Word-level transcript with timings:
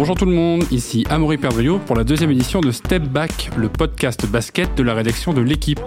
Bonjour 0.00 0.16
tout 0.16 0.24
le 0.24 0.32
monde, 0.32 0.64
ici 0.70 1.04
Amaury 1.10 1.36
Pervelio 1.36 1.78
pour 1.78 1.94
la 1.94 2.04
deuxième 2.04 2.30
édition 2.30 2.62
de 2.62 2.70
Step 2.70 3.02
Back, 3.02 3.50
le 3.58 3.68
podcast 3.68 4.26
basket 4.26 4.74
de 4.74 4.82
la 4.82 4.94
rédaction 4.94 5.34
de 5.34 5.42
l'équipe. 5.42 5.78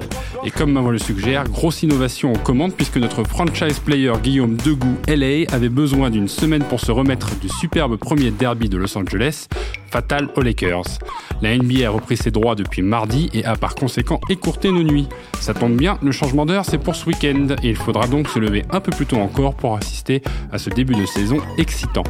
Et 0.45 0.51
comme 0.51 0.71
ma 0.71 0.81
voix 0.81 0.91
le 0.91 0.99
suggère, 0.99 1.45
grosse 1.45 1.81
innovation 1.81 2.31
en 2.31 2.37
commande 2.37 2.75
puisque 2.75 2.97
notre 2.97 3.23
franchise 3.23 3.79
player 3.79 4.13
Guillaume 4.21 4.55
Degout 4.55 4.99
LA 5.07 5.51
avait 5.51 5.69
besoin 5.69 6.11
d'une 6.11 6.27
semaine 6.27 6.63
pour 6.63 6.79
se 6.79 6.91
remettre 6.91 7.35
du 7.39 7.49
superbe 7.49 7.97
premier 7.97 8.29
derby 8.29 8.69
de 8.69 8.77
Los 8.77 8.95
Angeles, 8.95 9.47
fatal 9.93 10.27
aux 10.35 10.41
Lakers. 10.41 10.97
La 11.43 11.55
NBA 11.55 11.85
a 11.85 11.91
repris 11.91 12.17
ses 12.17 12.31
droits 12.31 12.55
depuis 12.55 12.81
mardi 12.81 13.29
et 13.31 13.45
a 13.45 13.55
par 13.55 13.75
conséquent 13.75 14.19
écourté 14.27 14.71
nos 14.71 14.81
nuits. 14.81 15.07
Ça 15.39 15.53
tombe 15.53 15.75
bien, 15.75 15.99
le 16.01 16.11
changement 16.11 16.47
d'heure 16.47 16.65
c'est 16.65 16.79
pour 16.79 16.95
ce 16.95 17.05
week-end 17.05 17.49
et 17.61 17.69
il 17.69 17.75
faudra 17.75 18.07
donc 18.07 18.27
se 18.27 18.39
lever 18.39 18.63
un 18.71 18.79
peu 18.79 18.89
plus 18.89 19.05
tôt 19.05 19.17
encore 19.17 19.53
pour 19.53 19.77
assister 19.77 20.23
à 20.51 20.57
ce 20.57 20.71
début 20.71 20.95
de 20.95 21.05
saison 21.05 21.37
excitant. 21.59 22.01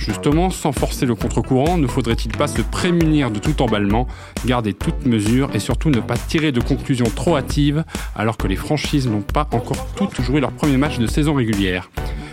Justement, 0.00 0.50
sans 0.50 0.72
forcer 0.72 1.06
le 1.06 1.14
contre-courant, 1.14 1.78
ne 1.78 1.86
faudrait-il 1.86 2.32
pas 2.32 2.48
se 2.48 2.62
prémunir 2.62 3.30
de 3.30 3.38
tout 3.38 3.62
emballement, 3.62 4.08
garder 4.44 4.74
toute 4.74 5.06
mesure 5.06 5.50
et 5.54 5.60
surtout 5.60 5.90
ne 5.90 6.00
pas 6.00 6.16
tirer 6.16 6.50
de 6.50 6.60
conclusions 6.60 7.10
trop 7.14 7.36
hâtives 7.36 7.84
alors 8.16 8.38
que 8.38 8.48
les 8.48 8.56
franchises 8.56 9.06
n'ont 9.06 9.20
pas 9.20 9.46
encore 9.52 9.86
toutes 9.94 10.20
joué 10.20 10.40
leur 10.40 10.50
premier 10.50 10.78
match 10.78 10.98
de 10.98 11.06
saison 11.06 11.34
régulière? 11.34 11.90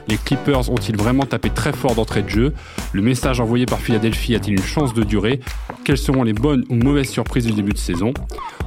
Les 0.08 0.18
Clippers 0.18 0.70
ont-ils 0.72 0.96
vraiment 0.96 1.24
tapé 1.24 1.50
très 1.50 1.74
fort 1.74 1.96
d'entrée 1.96 2.22
de 2.22 2.30
jeu 2.30 2.54
Le 2.94 3.02
message 3.02 3.40
envoyé 3.40 3.66
par 3.66 3.80
Philadelphie 3.80 4.36
a-t-il 4.36 4.54
une 4.54 4.66
chance 4.66 4.94
de 4.94 5.04
durer 5.04 5.40
Quelles 5.84 5.98
seront 5.98 6.24
les 6.24 6.34
bonnes 6.34 6.64
ou 6.70 6.76
mauvaises 6.76 7.10
surprises 7.10 7.46
du 7.46 7.54
début 7.54 7.74
de 7.74 7.78
saison 7.78 8.14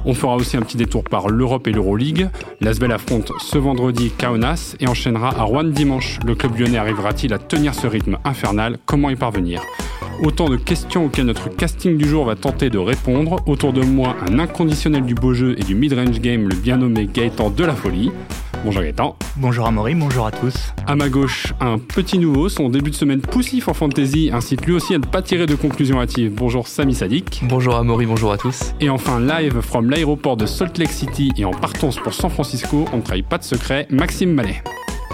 On 0.05 0.13
fera 0.13 0.35
aussi 0.35 0.57
un 0.57 0.61
petit 0.61 0.77
détour 0.77 1.03
par 1.03 1.29
l'Europe 1.29 1.67
et 1.67 1.71
l'Euroleague. 1.71 2.29
L'Asvel 2.59 2.91
affronte 2.91 3.31
ce 3.39 3.57
vendredi 3.57 4.11
Kaunas 4.11 4.75
et 4.79 4.87
enchaînera 4.87 5.29
à 5.29 5.43
Rouen 5.43 5.63
dimanche. 5.63 6.19
Le 6.25 6.35
club 6.35 6.59
lyonnais 6.59 6.77
arrivera-t-il 6.77 7.33
à 7.33 7.39
tenir 7.39 7.73
ce 7.73 7.87
rythme 7.87 8.17
infernal 8.23 8.77
Comment 8.85 9.09
y 9.09 9.15
parvenir 9.15 9.61
Autant 10.23 10.49
de 10.49 10.57
questions 10.57 11.05
auxquelles 11.05 11.25
notre 11.25 11.49
casting 11.49 11.97
du 11.97 12.07
jour 12.07 12.25
va 12.25 12.35
tenter 12.35 12.69
de 12.69 12.77
répondre. 12.77 13.37
Autour 13.47 13.73
de 13.73 13.81
moi, 13.81 14.15
un 14.29 14.37
inconditionnel 14.37 15.03
du 15.03 15.15
beau 15.15 15.33
jeu 15.33 15.55
et 15.57 15.63
du 15.63 15.73
mid-range 15.73 16.19
game, 16.19 16.47
le 16.47 16.55
bien 16.55 16.77
nommé 16.77 17.09
Gaëtan 17.11 17.49
de 17.49 17.65
la 17.65 17.73
Folie. 17.73 18.11
Bonjour 18.63 18.83
Gaëtan. 18.83 19.15
Bonjour 19.37 19.65
Amaury, 19.65 19.95
bonjour 19.95 20.27
à 20.27 20.31
tous. 20.31 20.53
À 20.85 20.95
ma 20.95 21.09
gauche, 21.09 21.51
un 21.59 21.79
petit 21.79 22.19
nouveau, 22.19 22.47
son 22.47 22.69
début 22.69 22.91
de 22.91 22.95
semaine 22.95 23.19
poussif 23.19 23.67
en 23.67 23.73
fantasy 23.73 24.29
incite 24.31 24.65
lui 24.67 24.73
aussi 24.73 24.93
à 24.93 24.99
ne 24.99 25.05
pas 25.05 25.23
tirer 25.23 25.47
de 25.47 25.55
conclusions 25.55 25.99
hâtives. 25.99 26.31
Bonjour 26.31 26.67
Sami 26.67 26.93
Sadik. 26.93 27.41
Bonjour 27.45 27.75
Amaury, 27.75 28.05
bonjour 28.05 28.31
à 28.31 28.37
tous. 28.37 28.73
Et 28.79 28.89
enfin, 28.89 29.19
live 29.19 29.61
from 29.61 29.89
l'aéroport 29.89 30.37
de 30.37 30.45
Salt 30.45 30.77
Lake 30.77 30.91
City 30.91 31.31
et 31.37 31.45
en 31.45 31.51
partance 31.51 31.97
pour 31.97 32.13
San 32.13 32.29
Francisco, 32.29 32.85
on 32.93 32.97
ne 32.97 33.01
trahit 33.01 33.27
pas 33.27 33.39
de 33.39 33.43
secret, 33.43 33.87
Maxime 33.89 34.31
Mallet. 34.31 34.61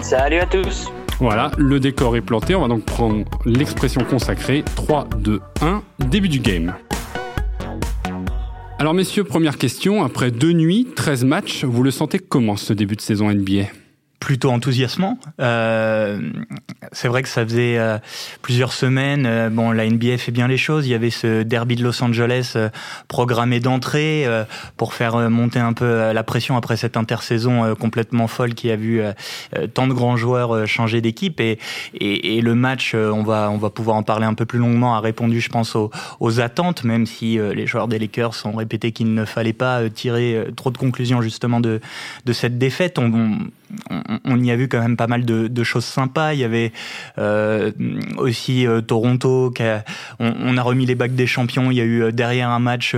Salut 0.02 0.40
à 0.40 0.46
tous. 0.46 0.92
Voilà, 1.20 1.52
le 1.58 1.80
décor 1.80 2.18
est 2.18 2.22
planté, 2.22 2.54
on 2.54 2.62
va 2.62 2.68
donc 2.68 2.84
prendre 2.84 3.24
l'expression 3.46 4.04
consacrée 4.04 4.66
3, 4.76 5.08
2, 5.20 5.40
1, 5.62 5.84
début 6.10 6.30
du 6.30 6.40
game. 6.40 6.74
Alors 8.80 8.94
messieurs, 8.94 9.24
première 9.24 9.58
question, 9.58 10.04
après 10.04 10.30
deux 10.30 10.52
nuits, 10.52 10.86
13 10.96 11.26
matchs, 11.26 11.64
vous 11.64 11.82
le 11.82 11.90
sentez 11.90 12.20
comment 12.20 12.56
ce 12.58 12.74
début 12.74 12.96
de 12.96 13.02
saison 13.02 13.32
NBA 13.32 13.64
plutôt 14.20 14.50
enthousiasmant. 14.50 15.20
Euh, 15.40 16.20
c'est 16.92 17.08
vrai 17.08 17.22
que 17.22 17.30
ça 17.30 17.44
faisait 17.44 17.78
euh, 17.78 17.98
plusieurs 18.42 18.74
semaines. 18.74 19.26
Euh, 19.26 19.50
bon, 19.50 19.72
la 19.72 19.88
NBA 19.88 20.18
fait 20.18 20.32
bien 20.32 20.48
les 20.48 20.58
choses. 20.58 20.88
Il 20.88 20.90
y 20.90 20.96
avait 20.96 21.10
ce 21.10 21.44
derby 21.44 21.76
de 21.76 21.84
Los 21.84 22.04
Angeles 22.04 22.54
euh, 22.56 22.70
programmé 23.08 23.60
d'entrée 23.60 24.26
euh, 24.26 24.44
pour 24.76 24.94
faire 24.94 25.30
monter 25.30 25.60
un 25.60 25.74
peu 25.74 26.12
la 26.12 26.24
pression 26.24 26.58
après 26.58 26.78
cette 26.78 26.98
intersaison 26.98 27.76
complètement 27.76 28.28
folle 28.28 28.54
qui 28.54 28.72
a 28.72 28.76
vu 28.76 29.02
tant 29.74 29.88
de 29.88 29.94
grands 29.94 30.18
joueurs 30.18 30.68
changer 30.68 31.02
d'équipe. 31.02 31.40
Et, 31.40 31.60
et, 31.96 32.38
et, 32.38 32.42
le 32.42 32.56
match, 32.56 32.94
on 32.94 33.24
va 33.24 33.50
on 33.52 33.58
va 33.58 33.70
pouvoir 33.70 33.98
en 33.98 34.04
parler 34.04 34.26
un 34.26 34.34
peu 34.34 34.46
plus 34.46 34.60
longuement, 34.60 34.96
a 34.96 35.00
répondu, 35.00 35.42
je 35.42 35.50
pense, 35.50 35.76
aux, 35.76 35.92
aux 36.20 36.40
attentes, 36.40 36.84
même 36.84 37.06
si 37.06 37.38
les 37.38 37.68
joueurs 37.68 37.88
des 37.88 38.00
Lakers 38.00 38.36
ont 38.46 38.56
répété 38.56 38.92
qu'il 38.92 39.14
ne 39.14 39.26
fallait 39.26 39.54
pas 39.54 39.90
tirer 39.90 40.48
trop 40.56 40.72
de 40.72 40.78
conclusions 40.78 41.22
justement 41.22 41.60
de 41.60 41.80
de 42.26 42.34
cette 42.34 42.58
défaite. 42.58 43.00
On, 43.00 43.12
on 43.12 43.38
on, 44.26 44.42
y 44.42 44.52
a 44.52 44.56
vu 44.56 44.68
quand 44.68 44.80
même 44.80 44.98
pas 44.98 45.08
mal 45.08 45.26
de, 45.26 45.64
choses 45.64 45.86
sympas. 45.86 46.34
Il 46.34 46.40
y 46.40 46.44
avait 46.44 46.72
euh, 47.18 47.72
aussi 48.18 48.66
euh, 48.66 48.82
Toronto, 48.82 49.54
on, 50.20 50.58
a 50.58 50.62
remis 50.62 50.86
les 50.86 50.96
bacs 50.96 51.16
des 51.16 51.28
champions. 51.28 51.72
Il 51.72 51.78
y 51.78 51.82
a 51.82 51.84
eu 51.84 52.04
euh, 52.04 52.12
derrière 52.12 52.50
un 52.50 52.60
match 52.60 52.96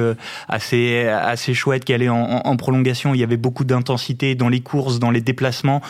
assez 0.47 1.07
assez 1.07 1.53
chouette 1.53 1.85
qui 1.85 1.93
allait 1.93 2.09
en, 2.09 2.57
prolongation. 2.57 3.13
Il 3.13 3.19
y 3.19 3.23
avait 3.23 3.37
beaucoup 3.37 3.63
d'intensité 3.63 4.35
dans 4.35 4.49
les 4.49 4.59
courses, 4.59 4.99
dans 4.99 5.11
les 5.11 5.21
déplacements. 5.21 5.81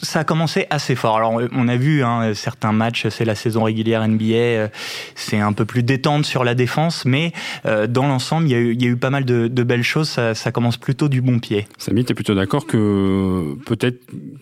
Ça 0.00 0.20
a 0.20 0.24
commencé 0.24 0.66
assez 0.70 0.94
fort. 0.94 1.16
Alors 1.16 1.40
on 1.52 1.68
a 1.68 1.76
vu 1.76 2.04
hein, 2.04 2.32
certains 2.34 2.72
matchs, 2.72 3.08
c'est 3.08 3.24
la 3.24 3.34
saison 3.34 3.64
régulière 3.64 4.06
NBA, 4.06 4.70
c'est 5.14 5.40
un 5.40 5.52
peu 5.52 5.64
plus 5.64 5.82
détente 5.82 6.24
sur 6.24 6.44
la 6.44 6.54
défense, 6.54 7.04
mais 7.04 7.32
dans 7.64 8.06
l'ensemble, 8.06 8.48
il, 8.48 8.82
y 8.82 8.86
a 8.86 8.88
eu 8.88 8.96
pas 8.96 9.10
mal 9.10 9.24
de, 9.24 9.62
belles 9.62 9.82
choses. 9.82 10.08
Ça, 10.08 10.52
commence 10.52 10.76
plutôt 10.76 11.08
du 11.08 11.20
bon 11.20 11.38
pied. 11.38 11.66
Samy, 11.78 12.04
tu 12.04 12.14
plutôt 12.14 12.34
d'accord 12.34 12.66
que 12.66 13.56
peut-être 13.66 13.87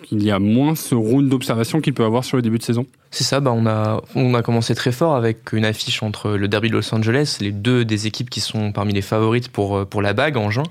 qu'il 0.02 0.22
y 0.22 0.30
a 0.30 0.38
moins 0.38 0.74
ce 0.74 0.94
round 0.94 1.28
d'observation 1.28 1.80
qu'il 1.80 1.94
peut 1.94 2.04
avoir 2.04 2.24
sur 2.24 2.36
le 2.36 2.42
début 2.42 2.58
de 2.58 2.62
saison 2.62 2.86
C'est 3.10 3.24
ça, 3.24 3.40
bah 3.40 3.52
on, 3.54 3.66
a, 3.66 4.02
on 4.14 4.34
a 4.34 4.42
commencé 4.42 4.74
très 4.74 4.92
fort 4.92 5.16
avec 5.16 5.52
une 5.52 5.64
affiche 5.64 6.02
entre 6.02 6.30
le 6.30 6.48
Derby 6.48 6.68
de 6.68 6.74
Los 6.74 6.94
Angeles, 6.94 7.38
les 7.40 7.52
deux 7.52 7.84
des 7.84 8.06
équipes 8.06 8.30
qui 8.30 8.40
sont 8.40 8.72
parmi 8.72 8.92
les 8.92 9.02
favorites 9.02 9.48
pour, 9.48 9.86
pour 9.86 10.02
la 10.02 10.12
bague 10.12 10.36
en 10.36 10.50
juin. 10.50 10.64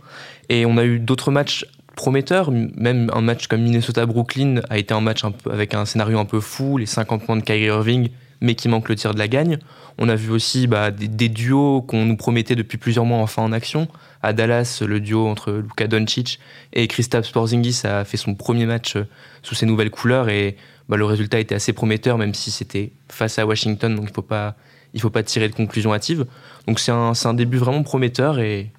Et 0.50 0.66
on 0.66 0.78
a 0.78 0.86
eu 0.86 1.00
d'autres 1.00 1.32
matchs 1.32 1.66
prometteurs, 1.96 2.52
même 2.52 3.10
un 3.14 3.22
match 3.22 3.48
comme 3.48 3.62
Minnesota-Brooklyn 3.62 4.62
a 4.70 4.78
été 4.78 4.94
un 4.94 5.02
match 5.02 5.22
avec 5.50 5.74
un 5.74 5.86
scénario 5.86 6.20
un 6.20 6.26
peu 6.26 6.40
fou, 6.40 6.78
les 6.78 6.86
50 6.86 7.26
points 7.26 7.38
de 7.38 7.42
Kyrie 7.42 7.66
Irving, 7.66 8.10
mais 8.42 8.56
qui 8.56 8.68
manque 8.68 8.90
le 8.90 8.96
tir 8.96 9.14
de 9.14 9.20
la 9.20 9.28
gagne. 9.28 9.58
On 9.98 10.10
a 10.10 10.16
vu 10.16 10.32
aussi 10.32 10.68
bah, 10.68 10.92
des, 10.92 11.30
duos 11.30 11.82
qu'on 11.82 12.06
nous 12.06 12.18
promettait 12.18 12.56
depuis 12.56 12.78
plusieurs 12.78 13.06
mois 13.06 13.20
enfin 13.20 13.44
en 13.44 13.52
action 13.52 13.88
à 14.22 14.34
Dallas, 14.34 14.82
le 14.86 15.00
duo 15.00 15.28
entre 15.28 15.52
Luka 15.52 15.88
Doncic 15.88 16.40
et 16.74 16.88
Kristaps 16.88 17.30
Porzingis 17.32 17.82
a 17.84 18.04
fait 18.06 18.18
son 18.18 18.34
premier 18.34 18.66
match 18.66 18.96
euh, 18.96 19.08
sous 19.44 19.54
ses 19.54 19.68
nouvelles 19.68 19.92
couleurs 19.92 20.30
et 20.30 20.58
bah, 20.90 20.98
le 20.98 21.06
résultat 21.06 21.40
était 21.40 21.56
assez 21.56 21.74
prometteur, 21.74 22.18
même 22.18 22.34
si 22.34 22.50
c'était 22.50 22.92
face 23.08 23.38
à 23.38 23.46
Washington, 23.46 23.96
donc 23.96 24.08
il 24.10 24.14
faut 24.14 24.22
pas 24.22 24.56
faut 24.98 25.10
pas 25.10 25.24
tirer 25.24 25.50
de 25.50 25.54
conclusions 25.54 25.94
hâtives. 25.94 26.26
Donc 26.68 26.80
c'est 26.80 26.92
un, 26.92 27.12
un, 27.24 27.34
début 27.34 27.58
vraiment 27.58 27.84
prometteur 27.84 28.40
et, 28.40 28.72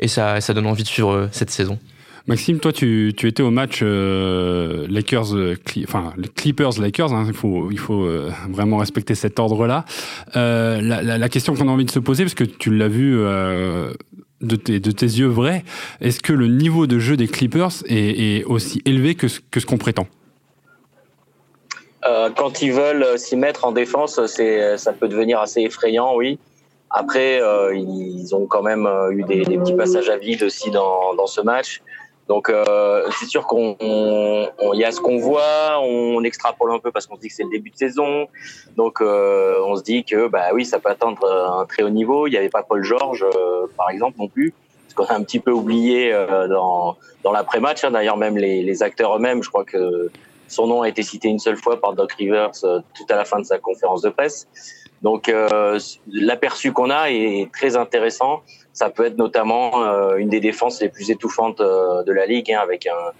et 0.00 0.08
ça, 0.08 0.40
ça 0.40 0.52
donne 0.52 0.66
envie 0.66 0.82
de 0.82 0.88
suivre 0.88 1.12
euh, 1.12 1.28
cette 1.32 1.50
saison. 1.50 1.78
Maxime, 2.26 2.58
toi, 2.58 2.72
tu, 2.72 3.14
étais 3.22 3.42
au 3.42 3.50
match 3.50 3.80
euh, 3.82 4.86
Lakers, 4.88 5.34
enfin 5.86 6.14
les 6.16 6.28
Clippers 6.28 6.80
Lakers. 6.80 7.12
Hein, 7.12 7.24
il 7.28 7.34
faut, 7.34 7.70
faut 7.76 8.08
vraiment 8.48 8.78
respecter 8.78 9.14
cet 9.14 9.38
ordre-là. 9.38 9.84
Euh, 10.36 10.80
la, 10.80 11.28
question 11.28 11.54
qu'on 11.54 11.68
a 11.68 11.70
envie 11.70 11.84
de 11.84 11.90
se 11.90 11.98
poser, 11.98 12.24
parce 12.24 12.34
que 12.34 12.44
tu 12.44 12.74
l'as 12.74 12.88
vu 12.88 13.18
de 14.44 14.56
tes, 14.56 15.06
yeux 15.06 15.26
vrais, 15.26 15.64
est-ce 16.00 16.20
que 16.20 16.32
le 16.32 16.46
niveau 16.46 16.86
de 16.86 16.98
jeu 16.98 17.16
des 17.16 17.28
Clippers 17.28 17.82
est, 17.86 18.44
aussi 18.44 18.82
élevé 18.84 19.14
que, 19.14 19.28
ce 19.28 19.66
qu'on 19.66 19.78
prétend? 19.78 20.06
Euh, 22.06 22.30
Quand 22.36 22.62
ils 22.62 22.72
veulent 22.72 23.18
s'y 23.18 23.36
mettre 23.36 23.64
en 23.64 23.72
défense, 23.72 24.20
ça 24.26 24.92
peut 24.92 25.08
devenir 25.08 25.40
assez 25.40 25.60
effrayant, 25.60 26.14
oui. 26.16 26.38
Après, 26.90 27.40
euh, 27.42 27.74
ils 27.74 28.34
ont 28.36 28.46
quand 28.46 28.62
même 28.62 28.86
euh, 28.86 29.10
eu 29.10 29.24
des, 29.24 29.42
petits 29.42 29.74
passages 29.74 30.08
à 30.08 30.16
vide 30.16 30.44
aussi 30.44 30.70
dans 30.70 31.26
ce 31.26 31.40
match. 31.40 31.82
Donc 32.28 32.48
euh, 32.48 33.06
c'est 33.18 33.26
sûr 33.26 33.46
qu'on 33.46 33.76
y 34.72 34.84
a 34.84 34.92
ce 34.92 35.00
qu'on 35.00 35.18
voit, 35.18 35.78
on 35.80 36.22
extrapole 36.24 36.72
un 36.72 36.78
peu 36.78 36.90
parce 36.90 37.06
qu'on 37.06 37.16
se 37.16 37.20
dit 37.20 37.28
que 37.28 37.34
c'est 37.34 37.44
le 37.44 37.50
début 37.50 37.70
de 37.70 37.76
saison. 37.76 38.28
Donc 38.76 39.00
euh, 39.00 39.58
on 39.66 39.76
se 39.76 39.82
dit 39.82 40.04
que 40.04 40.28
bah 40.28 40.46
oui, 40.54 40.64
ça 40.64 40.78
peut 40.78 40.88
atteindre 40.88 41.24
un 41.30 41.66
très 41.66 41.82
haut 41.82 41.90
niveau. 41.90 42.26
Il 42.26 42.30
n'y 42.30 42.38
avait 42.38 42.48
pas 42.48 42.62
Paul 42.62 42.82
George 42.82 43.24
euh, 43.24 43.66
par 43.76 43.90
exemple 43.90 44.16
non 44.18 44.28
plus, 44.28 44.54
ce 44.88 44.94
qu'on 44.94 45.04
a 45.04 45.14
un 45.14 45.22
petit 45.22 45.38
peu 45.38 45.50
oublié 45.50 46.14
euh, 46.14 46.48
dans 46.48 46.96
dans 47.22 47.32
l'après-match. 47.32 47.84
Hein. 47.84 47.90
D'ailleurs 47.90 48.16
même 48.16 48.38
les, 48.38 48.62
les 48.62 48.82
acteurs 48.82 49.14
eux-mêmes, 49.16 49.42
je 49.42 49.50
crois 49.50 49.64
que 49.64 50.10
son 50.48 50.66
nom 50.66 50.80
a 50.80 50.88
été 50.88 51.02
cité 51.02 51.28
une 51.28 51.38
seule 51.38 51.56
fois 51.56 51.78
par 51.78 51.92
Doc 51.92 52.12
Rivers 52.12 52.52
euh, 52.64 52.80
tout 52.96 53.06
à 53.10 53.16
la 53.16 53.26
fin 53.26 53.38
de 53.38 53.44
sa 53.44 53.58
conférence 53.58 54.00
de 54.00 54.08
presse. 54.08 54.48
Donc 55.02 55.30
l'aperçu 56.10 56.72
qu'on 56.72 56.88
a 56.88 57.10
est 57.10 57.50
très 57.52 57.76
intéressant 57.76 58.40
ça 58.74 58.90
peut 58.90 59.06
être 59.06 59.16
notamment 59.16 59.84
euh, 59.84 60.16
une 60.16 60.28
des 60.28 60.40
défenses 60.40 60.82
les 60.82 60.90
plus 60.90 61.10
étouffantes 61.10 61.60
euh, 61.60 62.02
de 62.02 62.12
la 62.12 62.26
ligue, 62.26 62.52
hein, 62.52 62.60
avec 62.62 62.86
un, 62.86 63.12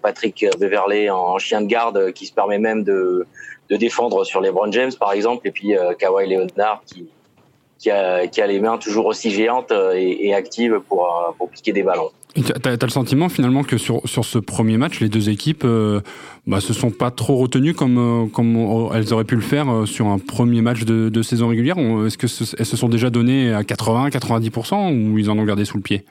Patrick 0.00 0.46
Beverley 0.60 1.10
en 1.10 1.36
chien 1.38 1.60
de 1.60 1.66
garde 1.66 2.12
qui 2.12 2.26
se 2.26 2.32
permet 2.32 2.60
même 2.60 2.84
de, 2.84 3.26
de 3.70 3.76
défendre 3.76 4.22
sur 4.22 4.40
les 4.40 4.52
Brown 4.52 4.72
James, 4.72 4.92
par 4.96 5.10
exemple, 5.10 5.48
et 5.48 5.50
puis 5.50 5.76
euh, 5.76 5.94
Kawhi 5.94 6.28
Leonard 6.28 6.84
qui, 7.76 7.90
a, 7.90 8.46
les 8.46 8.60
mains 8.60 8.78
toujours 8.78 9.06
aussi 9.06 9.32
géantes 9.32 9.72
et, 9.72 10.28
et 10.28 10.32
actives 10.32 10.78
pour, 10.88 11.34
pour 11.36 11.50
piquer 11.50 11.72
des 11.72 11.82
ballons. 11.82 12.12
Tu 12.34 12.42
as, 12.68 12.76
le 12.82 12.88
sentiment 12.88 13.28
finalement 13.28 13.62
que 13.62 13.78
sur, 13.78 14.00
sur 14.08 14.24
ce 14.24 14.38
premier 14.38 14.76
match, 14.76 14.98
les 14.98 15.08
deux 15.08 15.30
équipes 15.30 15.62
euh, 15.64 16.00
bah, 16.48 16.60
se 16.60 16.72
sont 16.72 16.90
pas 16.90 17.12
trop 17.12 17.36
retenues 17.36 17.74
comme, 17.74 17.98
euh, 17.98 18.26
comme 18.26 18.90
elles 18.92 19.12
auraient 19.12 19.24
pu 19.24 19.36
le 19.36 19.40
faire 19.40 19.72
euh, 19.72 19.86
sur 19.86 20.08
un 20.08 20.18
premier 20.18 20.60
match 20.60 20.84
de, 20.84 21.08
de 21.08 21.22
saison 21.22 21.46
régulière? 21.46 21.78
Est-ce 21.78 22.18
qu'elles 22.18 22.66
se 22.66 22.76
sont 22.76 22.88
déjà 22.88 23.10
données 23.10 23.54
à 23.54 23.62
80-90% 23.62 25.12
ou 25.12 25.18
ils 25.18 25.30
en 25.30 25.38
ont 25.38 25.44
gardé 25.44 25.64
sous 25.64 25.76
le 25.76 25.82
pied? 25.84 26.04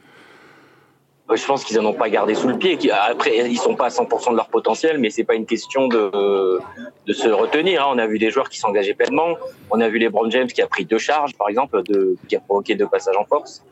Je 1.33 1.45
pense 1.45 1.65
qu'ils 1.65 1.77
en 1.79 1.85
ont 1.85 1.93
pas 1.93 2.09
gardé 2.09 2.35
sous 2.35 2.47
le 2.47 2.57
pied. 2.57 2.77
Après, 2.91 3.49
ils 3.49 3.57
sont 3.57 3.75
pas 3.75 3.87
à 3.87 3.89
100% 3.89 4.31
de 4.31 4.35
leur 4.35 4.47
potentiel, 4.47 4.99
mais 4.99 5.09
c'est 5.09 5.23
pas 5.23 5.35
une 5.35 5.45
question 5.45 5.87
de, 5.87 6.59
de 7.05 7.13
se 7.13 7.27
retenir. 7.27 7.81
Hein. 7.81 7.91
On 7.93 7.97
a 7.97 8.07
vu 8.07 8.19
des 8.19 8.29
joueurs 8.29 8.49
qui 8.49 8.59
s'engageaient 8.59 8.93
pleinement. 8.93 9.35
On 9.71 9.81
a 9.81 9.89
vu 9.89 9.97
les 9.97 10.09
Brown 10.09 10.31
James 10.31 10.47
qui 10.47 10.61
a 10.61 10.67
pris 10.67 10.85
deux 10.85 10.99
charges, 10.99 11.33
par 11.35 11.49
exemple, 11.49 11.81
qui 12.29 12.35
a 12.35 12.39
provoqué 12.39 12.75
deux 12.75 12.87
passages 12.87 13.17
en 13.17 13.25
force. 13.25 13.63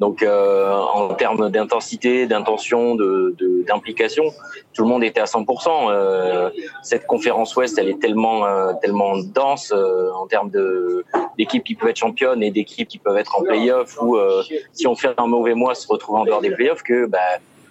Donc, 0.00 0.22
euh, 0.22 0.72
en 0.72 1.14
termes 1.14 1.50
d'intensité, 1.50 2.26
d'intention, 2.26 2.94
de, 2.94 3.34
d'implication, 3.66 4.24
tout 4.72 4.82
le 4.82 4.88
monde 4.88 5.02
était 5.02 5.20
à 5.20 5.24
100%. 5.24 5.90
Euh, 5.90 6.50
cette 6.82 7.06
conférence 7.06 7.56
Ouest, 7.56 7.78
elle 7.78 7.88
est 7.88 8.00
tellement, 8.00 8.46
euh, 8.46 8.72
tellement 8.80 9.16
dense 9.18 9.72
euh, 9.74 10.10
en 10.12 10.26
termes 10.26 10.50
de 10.50 11.04
d'équipes 11.36 11.64
qui 11.64 11.74
peuvent 11.74 11.88
être 11.88 11.96
championnes 11.96 12.42
et 12.42 12.50
d'équipes 12.50 12.88
qui 12.88 12.98
peuvent 12.98 13.16
être 13.16 13.38
en 13.38 13.42
playoff 13.42 13.96
ou 14.00 14.16
euh, 14.16 14.42
si 14.72 14.86
on 14.86 14.94
fait 14.94 15.14
un 15.18 15.26
mauvais 15.26 15.54
mois, 15.54 15.74
se 15.74 15.86
retrouver 15.88 16.20
en 16.20 16.24
dehors 16.24 16.40
des 16.40 16.50
playoffs, 16.50 16.82
que 16.82 17.06
bah, 17.06 17.18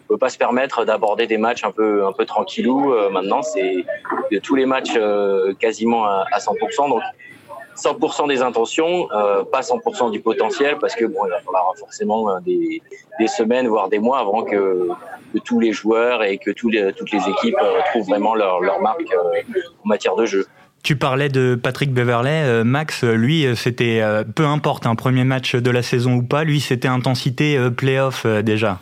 on 0.06 0.13
peut 0.13 0.18
pas 0.18 0.29
se 0.29 0.38
permettre 0.38 0.85
d'aborder 0.85 1.27
des 1.27 1.38
matchs 1.38 1.63
un 1.63 1.71
peu 1.71 2.06
un 2.06 2.13
peu 2.13 2.25
tranquillou. 2.25 2.94
maintenant, 3.12 3.41
c'est 3.41 3.85
de 4.31 4.39
tous 4.39 4.56
les 4.56 4.65
matchs 4.65 4.97
quasiment 5.59 6.06
à, 6.06 6.25
à 6.31 6.39
100%. 6.39 6.89
Donc 6.89 7.01
100% 7.77 8.27
des 8.27 8.41
intentions, 8.41 9.07
euh, 9.12 9.44
pas 9.44 9.62
100% 9.62 10.12
du 10.12 10.19
potentiel, 10.19 10.77
parce 10.79 10.95
que 10.95 11.06
bon, 11.06 11.25
il 11.25 11.29
va 11.29 11.39
falloir 11.39 11.74
forcément 11.77 12.29
euh, 12.29 12.39
des, 12.45 12.81
semaines, 13.27 13.68
voire 13.68 13.89
des 13.89 14.00
mois 14.00 14.19
avant 14.19 14.44
que, 14.44 14.89
tous 15.45 15.59
les 15.59 15.71
joueurs 15.71 16.24
et 16.24 16.39
que 16.39 16.50
toutes 16.50 16.74
les 16.74 16.89
équipes 16.89 17.57
euh, 17.62 17.79
trouvent 17.91 18.07
vraiment 18.07 18.33
leur, 18.33 18.59
leur 18.59 18.81
marque 18.81 19.03
en 19.83 19.88
matière 19.88 20.15
de 20.15 20.25
jeu. 20.25 20.47
Tu 20.81 20.95
parlais 20.95 21.29
de 21.29 21.56
Patrick 21.62 21.94
Beverley, 21.94 22.63
Max, 22.63 23.03
lui, 23.03 23.45
c'était 23.56 24.01
peu 24.35 24.45
importe 24.45 24.85
un 24.85 24.95
premier 24.95 25.25
match 25.25 25.56
de 25.56 25.69
la 25.69 25.83
saison 25.83 26.15
ou 26.15 26.24
pas, 26.24 26.44
lui, 26.44 26.59
c'était 26.59 26.88
intensité 26.88 27.59
playoff 27.75 28.25
déjà. 28.25 28.79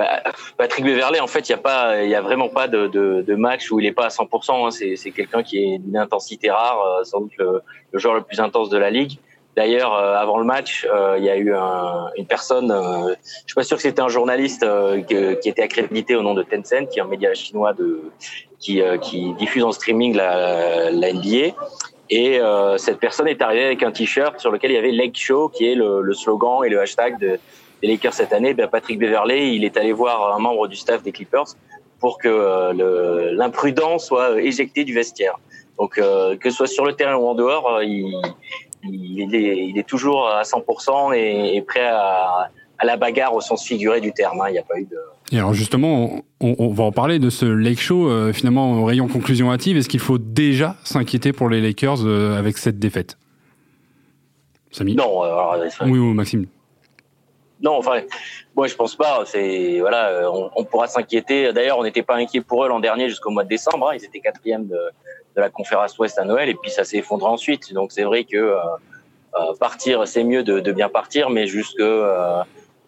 Bah, 0.00 0.22
Patrick 0.56 0.86
Beverley, 0.86 1.20
en 1.20 1.26
fait, 1.26 1.50
il 1.50 1.52
y 1.52 2.14
a 2.14 2.18
a 2.18 2.20
vraiment 2.22 2.48
pas 2.48 2.68
de, 2.68 3.34
match 3.34 3.70
où 3.70 3.80
il 3.80 3.84
est 3.84 3.92
pas 3.92 4.06
à 4.06 4.08
100%. 4.08 4.66
Hein. 4.66 4.70
C'est, 4.70 5.10
quelqu'un 5.10 5.42
qui 5.42 5.58
est 5.58 5.78
d'une 5.78 5.98
intensité 5.98 6.50
rare, 6.50 6.80
euh, 6.80 7.04
sans 7.04 7.20
doute 7.20 7.32
le, 7.36 7.60
joueur 7.92 8.14
le 8.14 8.22
plus 8.22 8.40
intense 8.40 8.70
de 8.70 8.78
la 8.78 8.88
ligue. 8.88 9.18
D'ailleurs, 9.56 9.92
euh, 9.92 10.14
avant 10.14 10.38
le 10.38 10.46
match, 10.46 10.88
euh, 10.90 11.16
il 11.18 11.24
y 11.24 11.28
a 11.28 11.36
eu 11.36 11.54
un, 11.54 12.06
une 12.16 12.24
personne, 12.24 12.72
je 12.72 13.46
suis 13.46 13.54
pas 13.54 13.62
sûr 13.62 13.76
que 13.76 13.82
c'était 13.82 14.00
un 14.00 14.08
journaliste 14.08 14.64
qui 15.06 15.48
était 15.48 15.62
accrédité 15.62 16.16
au 16.16 16.22
nom 16.22 16.32
de 16.32 16.44
Tencent, 16.44 16.88
qui 16.90 16.98
est 16.98 17.02
un 17.02 17.06
média 17.06 17.34
chinois 17.34 17.74
qui, 18.58 18.82
diffuse 19.38 19.64
en 19.64 19.72
streaming 19.72 20.16
la, 20.16 20.90
la 20.92 21.12
NBA. 21.12 21.54
Et 22.08 22.40
cette 22.78 23.00
personne 23.00 23.28
est 23.28 23.42
arrivée 23.42 23.66
avec 23.66 23.82
un 23.82 23.92
t-shirt 23.92 24.40
sur 24.40 24.50
lequel 24.50 24.70
il 24.70 24.74
y 24.74 24.78
avait 24.78 24.92
Leg 24.92 25.14
Show, 25.14 25.50
qui 25.50 25.70
est 25.70 25.74
le, 25.74 26.00
le 26.00 26.14
slogan 26.14 26.64
et 26.64 26.70
le 26.70 26.80
hashtag 26.80 27.18
de, 27.18 27.38
les 27.82 27.88
Lakers 27.88 28.14
cette 28.14 28.32
année, 28.32 28.54
ben 28.54 28.68
Patrick 28.68 28.98
Beverley, 28.98 29.54
il 29.54 29.64
est 29.64 29.76
allé 29.76 29.92
voir 29.92 30.34
un 30.34 30.38
membre 30.38 30.68
du 30.68 30.76
staff 30.76 31.02
des 31.02 31.12
Clippers 31.12 31.56
pour 31.98 32.18
que 32.18 32.28
euh, 32.28 33.32
l'imprudence 33.34 34.06
soit 34.06 34.40
éjectée 34.40 34.84
du 34.84 34.94
vestiaire. 34.94 35.38
Donc 35.78 35.98
euh, 35.98 36.36
que 36.36 36.50
ce 36.50 36.56
soit 36.56 36.66
sur 36.66 36.84
le 36.84 36.94
terrain 36.94 37.16
ou 37.16 37.26
en 37.26 37.34
dehors, 37.34 37.76
euh, 37.76 37.84
il, 37.84 38.14
il, 38.84 39.34
est, 39.34 39.68
il 39.68 39.78
est, 39.78 39.88
toujours 39.88 40.28
à 40.28 40.42
100% 40.42 41.14
et, 41.14 41.62
prêt 41.62 41.86
à, 41.86 42.50
à, 42.78 42.84
la 42.84 42.96
bagarre 42.96 43.34
au 43.34 43.40
sens 43.40 43.64
figuré 43.64 44.00
du 44.00 44.12
terme. 44.12 44.40
Hein. 44.40 44.48
Il 44.48 44.52
n'y 44.52 44.58
a 44.58 44.62
pas 44.62 44.78
eu 44.78 44.84
de... 44.84 44.98
Et 45.32 45.38
alors 45.38 45.54
justement, 45.54 46.22
on, 46.40 46.56
on, 46.58 46.68
va 46.68 46.84
en 46.84 46.92
parler 46.92 47.18
de 47.18 47.30
ce 47.30 47.46
Lake 47.46 47.80
Show, 47.80 48.08
euh, 48.08 48.32
finalement 48.32 48.72
au 48.72 48.84
rayon 48.84 49.08
conclusion 49.08 49.50
hâtive. 49.50 49.76
Est-ce 49.76 49.88
qu'il 49.88 50.00
faut 50.00 50.18
déjà 50.18 50.76
s'inquiéter 50.84 51.32
pour 51.32 51.48
les 51.48 51.60
Lakers 51.60 52.04
euh, 52.04 52.38
avec 52.38 52.58
cette 52.58 52.78
défaite? 52.78 53.16
Samy? 54.70 54.94
Non. 54.94 55.22
Alors, 55.22 55.56
oui, 55.86 55.98
oui, 55.98 56.14
Maxime 56.14 56.46
non, 57.62 57.76
enfin, 57.76 58.02
moi 58.56 58.66
je 58.66 58.74
pense 58.74 58.96
pas. 58.96 59.22
C'est 59.26 59.80
voilà, 59.80 60.08
euh, 60.08 60.48
on, 60.56 60.64
pourra 60.64 60.86
s'inquiéter. 60.86 61.52
D'ailleurs, 61.52 61.78
on 61.78 61.82
n'était 61.82 62.02
pas 62.02 62.16
inquiet 62.16 62.40
pour 62.40 62.64
eux 62.64 62.68
l'an 62.68 62.80
dernier 62.80 63.08
jusqu'au 63.08 63.30
mois 63.30 63.44
de 63.44 63.48
décembre. 63.48 63.90
Hein. 63.90 63.96
Ils 63.96 64.04
étaient 64.04 64.20
quatrième 64.20 64.66
de, 64.66 64.78
la 65.36 65.48
conférence 65.48 65.98
Ouest 65.98 66.18
à 66.18 66.24
Noël 66.24 66.50
et 66.50 66.54
puis 66.54 66.70
ça 66.70 66.84
s'est 66.84 66.98
effondré 66.98 67.28
ensuite. 67.28 67.72
Donc 67.72 67.92
c'est 67.92 68.02
vrai 68.02 68.24
que 68.24 68.36
euh, 68.36 68.58
euh 69.36 69.54
partir, 69.58 70.06
c'est 70.08 70.24
mieux 70.24 70.42
de, 70.42 70.72
bien 70.72 70.88
partir, 70.88 71.30
mais 71.30 71.46
jusque 71.46 71.82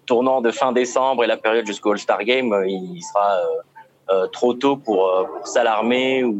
tournant 0.06 0.40
de 0.40 0.50
fin 0.50 0.72
décembre 0.72 1.24
et 1.24 1.26
la 1.26 1.36
période 1.36 1.66
jusqu'au 1.66 1.92
All-Star 1.92 2.24
Game, 2.24 2.52
il 2.66 3.00
sera 3.02 3.38
trop 4.32 4.52
tôt 4.52 4.76
pour, 4.76 5.28
s'alarmer 5.44 6.24
ou 6.24 6.36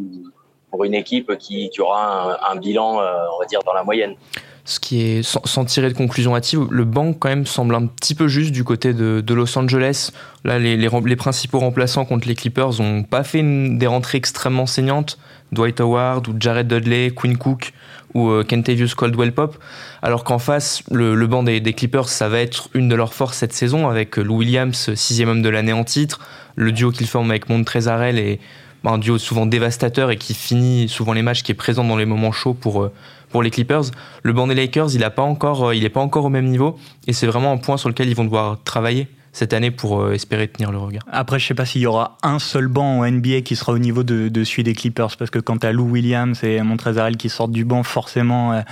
pour 0.71 0.85
une 0.85 0.95
équipe 0.95 1.37
qui, 1.39 1.71
qui 1.71 1.81
aura 1.81 2.41
un, 2.43 2.53
un 2.53 2.57
bilan, 2.57 2.97
on 2.97 3.39
va 3.39 3.47
dire, 3.47 3.63
dans 3.63 3.73
la 3.73 3.85
moyenne 3.85 4.17
ce 4.65 4.79
qui 4.79 5.01
est 5.01 5.23
sans, 5.23 5.65
tirer 5.65 5.89
de 5.89 5.97
conclusion 5.97 6.37
hâtive, 6.37 6.67
le 6.71 6.85
banc 6.85 7.15
quand 7.15 7.29
même 7.29 7.47
semble 7.47 7.75
un 7.75 7.87
petit 7.87 8.15
peu 8.15 8.29
juste 8.29 8.53
du 8.53 8.63
côté 8.63 8.95
de, 8.95 9.35
Los 9.35 9.59
Angeles. 9.59 10.11
Là, 10.45 10.59
les, 10.59 11.17
principaux 11.17 11.59
remplaçants 11.59 12.05
contre 12.05 12.29
les 12.29 12.35
Clippers 12.35 12.81
ont 12.81 13.03
pas 13.03 13.25
fait 13.25 13.43
des 13.43 13.87
rentrées 13.87 14.19
extrêmement 14.19 14.67
saignantes. 14.67 15.19
Dwight 15.51 15.81
Howard 15.81 16.29
ou 16.29 16.35
Jared 16.39 16.69
Dudley, 16.69 17.11
Quinn 17.11 17.37
Cook 17.37 17.73
ou 18.15 18.31
euh, 18.31 18.45
Kentavious 18.45 18.95
Caldwell 18.97 19.33
Pop. 19.33 19.59
Alors 20.01 20.25
qu'en 20.25 20.39
face, 20.39 20.83
le, 20.91 21.27
banc 21.27 21.43
des, 21.43 21.61
Clippers, 21.73 22.09
ça 22.09 22.29
va 22.29 22.39
être 22.39 22.69
une 22.73 22.89
de 22.89 22.95
leurs 22.95 23.15
forces 23.15 23.39
cette 23.39 23.53
saison 23.53 23.89
avec 23.89 24.17
Lou 24.17 24.39
Williams, 24.39 24.95
sixième 24.95 25.29
homme 25.29 25.43
de 25.43 25.49
l'année 25.49 25.73
en 25.73 25.85
titre, 25.85 26.21
le 26.55 26.73
duo 26.73 26.91
qu'il 26.91 27.07
forme 27.07 27.31
avec 27.31 27.49
Montrezarel 27.49 28.19
et 28.19 28.41
un 28.85 28.99
duo 28.99 29.19
souvent 29.19 29.47
dévastateur 29.47 30.11
et 30.11 30.17
qui 30.17 30.35
finit 30.35 30.89
souvent 30.89 31.13
les 31.13 31.23
matchs, 31.23 31.43
qui 31.43 31.53
est 31.53 31.57
présent 31.57 31.85
dans 31.85 31.97
les 31.97 32.07
moments 32.07 32.33
chauds 32.33 32.55
pour, 32.55 32.83
euh, 32.83 32.93
pour 33.33 33.43
les 33.43 33.51
Clippers. 33.51 33.85
Le 34.23 34.33
banc 34.33 34.47
des 34.47 34.55
Lakers, 34.55 34.95
il 34.95 35.01
n'est 35.01 35.11
pas, 35.11 35.23
encore, 35.23 35.71
euh, 35.71 35.89
pas 35.89 36.01
encore 36.01 36.27
au 36.27 36.31
même 36.31 36.47
niveau 36.47 36.79
et 37.09 37.13
c'est 37.13 37.27
vraiment 37.27 37.51
un 37.51 37.57
point 37.57 37.77
sur 37.77 37.89
lequel 37.89 38.09
ils 38.09 38.15
vont 38.15 38.25
devoir 38.25 38.63
travailler 38.63 39.09
cette 39.35 39.55
année 39.55 39.71
pour 39.71 39.99
euh, 39.99 40.13
espérer 40.13 40.47
tenir 40.47 40.71
le 40.71 40.77
regard. 40.77 41.03
Après, 41.11 41.39
je 41.39 41.47
sais 41.47 41.55
pas 41.55 41.65
s'il 41.65 41.81
y 41.81 41.87
aura 41.87 42.19
un 42.23 42.39
seul 42.39 42.69
banc 42.69 42.99
en 42.99 43.11
NBA 43.11 43.41
qui 43.41 43.57
sera 43.57 43.73
au 43.73 43.79
niveau 43.79 44.03
de, 44.03 44.29
de 44.29 44.45
celui 44.45 44.63
des 44.63 44.75
Clippers, 44.75 45.17
parce 45.17 45.31
que 45.31 45.39
quand 45.39 45.65
as 45.65 45.73
Lou 45.73 45.85
Williams 45.85 46.45
et 46.45 46.61
Montrezarel 46.61 47.17
qui 47.17 47.31
sortent 47.31 47.51
du 47.51 47.65
banc, 47.65 47.83
forcément, 47.83 48.63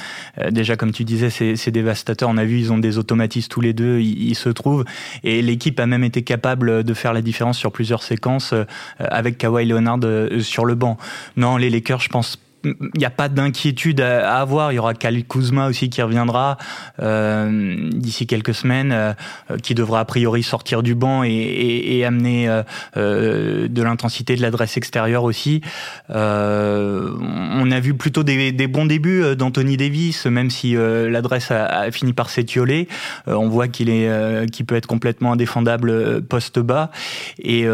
déjà 0.50 0.76
comme 0.76 0.92
tu 0.92 1.04
disais, 1.04 1.30
c'est 1.30 1.70
dévastateur. 1.70 2.28
On 2.28 2.36
a 2.36 2.44
vu, 2.44 2.58
ils 2.58 2.72
ont 2.74 2.78
des 2.78 2.98
automatismes 2.98 3.48
tous 3.48 3.62
les 3.62 3.72
deux, 3.72 4.00
ils, 4.00 4.34
se 4.34 4.50
trouvent, 4.50 4.84
et 5.24 5.40
l'équipe 5.40 5.80
a 5.80 5.86
même 5.86 6.04
été 6.04 6.20
capable 6.20 6.84
de 6.84 6.94
faire 6.94 7.14
la 7.14 7.22
différence 7.22 7.56
sur 7.56 7.72
plusieurs 7.72 8.02
séquences 8.02 8.52
avec 8.98 9.38
Kawhi 9.38 9.64
Leonard 9.64 10.00
sur 10.40 10.66
le 10.66 10.74
banc. 10.74 10.98
Non, 11.38 11.56
les 11.56 11.70
Lakers, 11.70 12.00
je 12.00 12.10
pense 12.10 12.38
il 12.64 12.74
n'y 12.98 13.04
a 13.04 13.10
pas 13.10 13.28
d'inquiétude 13.28 14.00
à, 14.00 14.38
avoir. 14.40 14.72
Il 14.72 14.76
y 14.76 14.78
aura 14.78 14.94
Khalil 14.94 15.24
Kuzma 15.26 15.68
aussi 15.68 15.88
qui 15.88 16.02
reviendra 16.02 16.58
euh, 17.00 17.88
d'ici 17.92 18.26
quelques 18.26 18.54
semaines, 18.54 18.92
euh, 18.92 19.12
qui 19.62 19.74
devra 19.74 20.00
a 20.00 20.04
priori 20.04 20.42
sortir 20.42 20.82
du 20.82 20.94
banc 20.94 21.22
et, 21.24 22.04
amener 22.04 22.48
euh, 22.96 23.68
de 23.68 23.82
l'intensité 23.82 24.36
de 24.36 24.42
l'adresse 24.42 24.76
extérieure 24.76 25.24
aussi. 25.24 25.61
On 26.08 27.70
a 27.70 27.80
vu 27.80 27.94
plutôt 27.94 28.23
des, 28.23 28.66
bons 28.66 28.87
débuts 28.87 29.37
d'Anthony 29.37 29.76
Davis, 29.76 30.26
même 30.26 30.50
si 30.50 30.75
l'adresse 30.75 31.50
a, 31.50 31.90
fini 31.90 32.12
par 32.12 32.30
s'étioler. 32.30 32.88
on 33.26 33.49
voit 33.49 33.68
qu'il 33.68 33.90
est, 33.90 34.50
qu'il 34.50 34.66
peut 34.66 34.76
être 34.76 34.87
complètement 34.87 35.32
indéfendable 35.32 36.23
poste 36.23 36.58
bas. 36.58 36.90
Et 37.42 37.66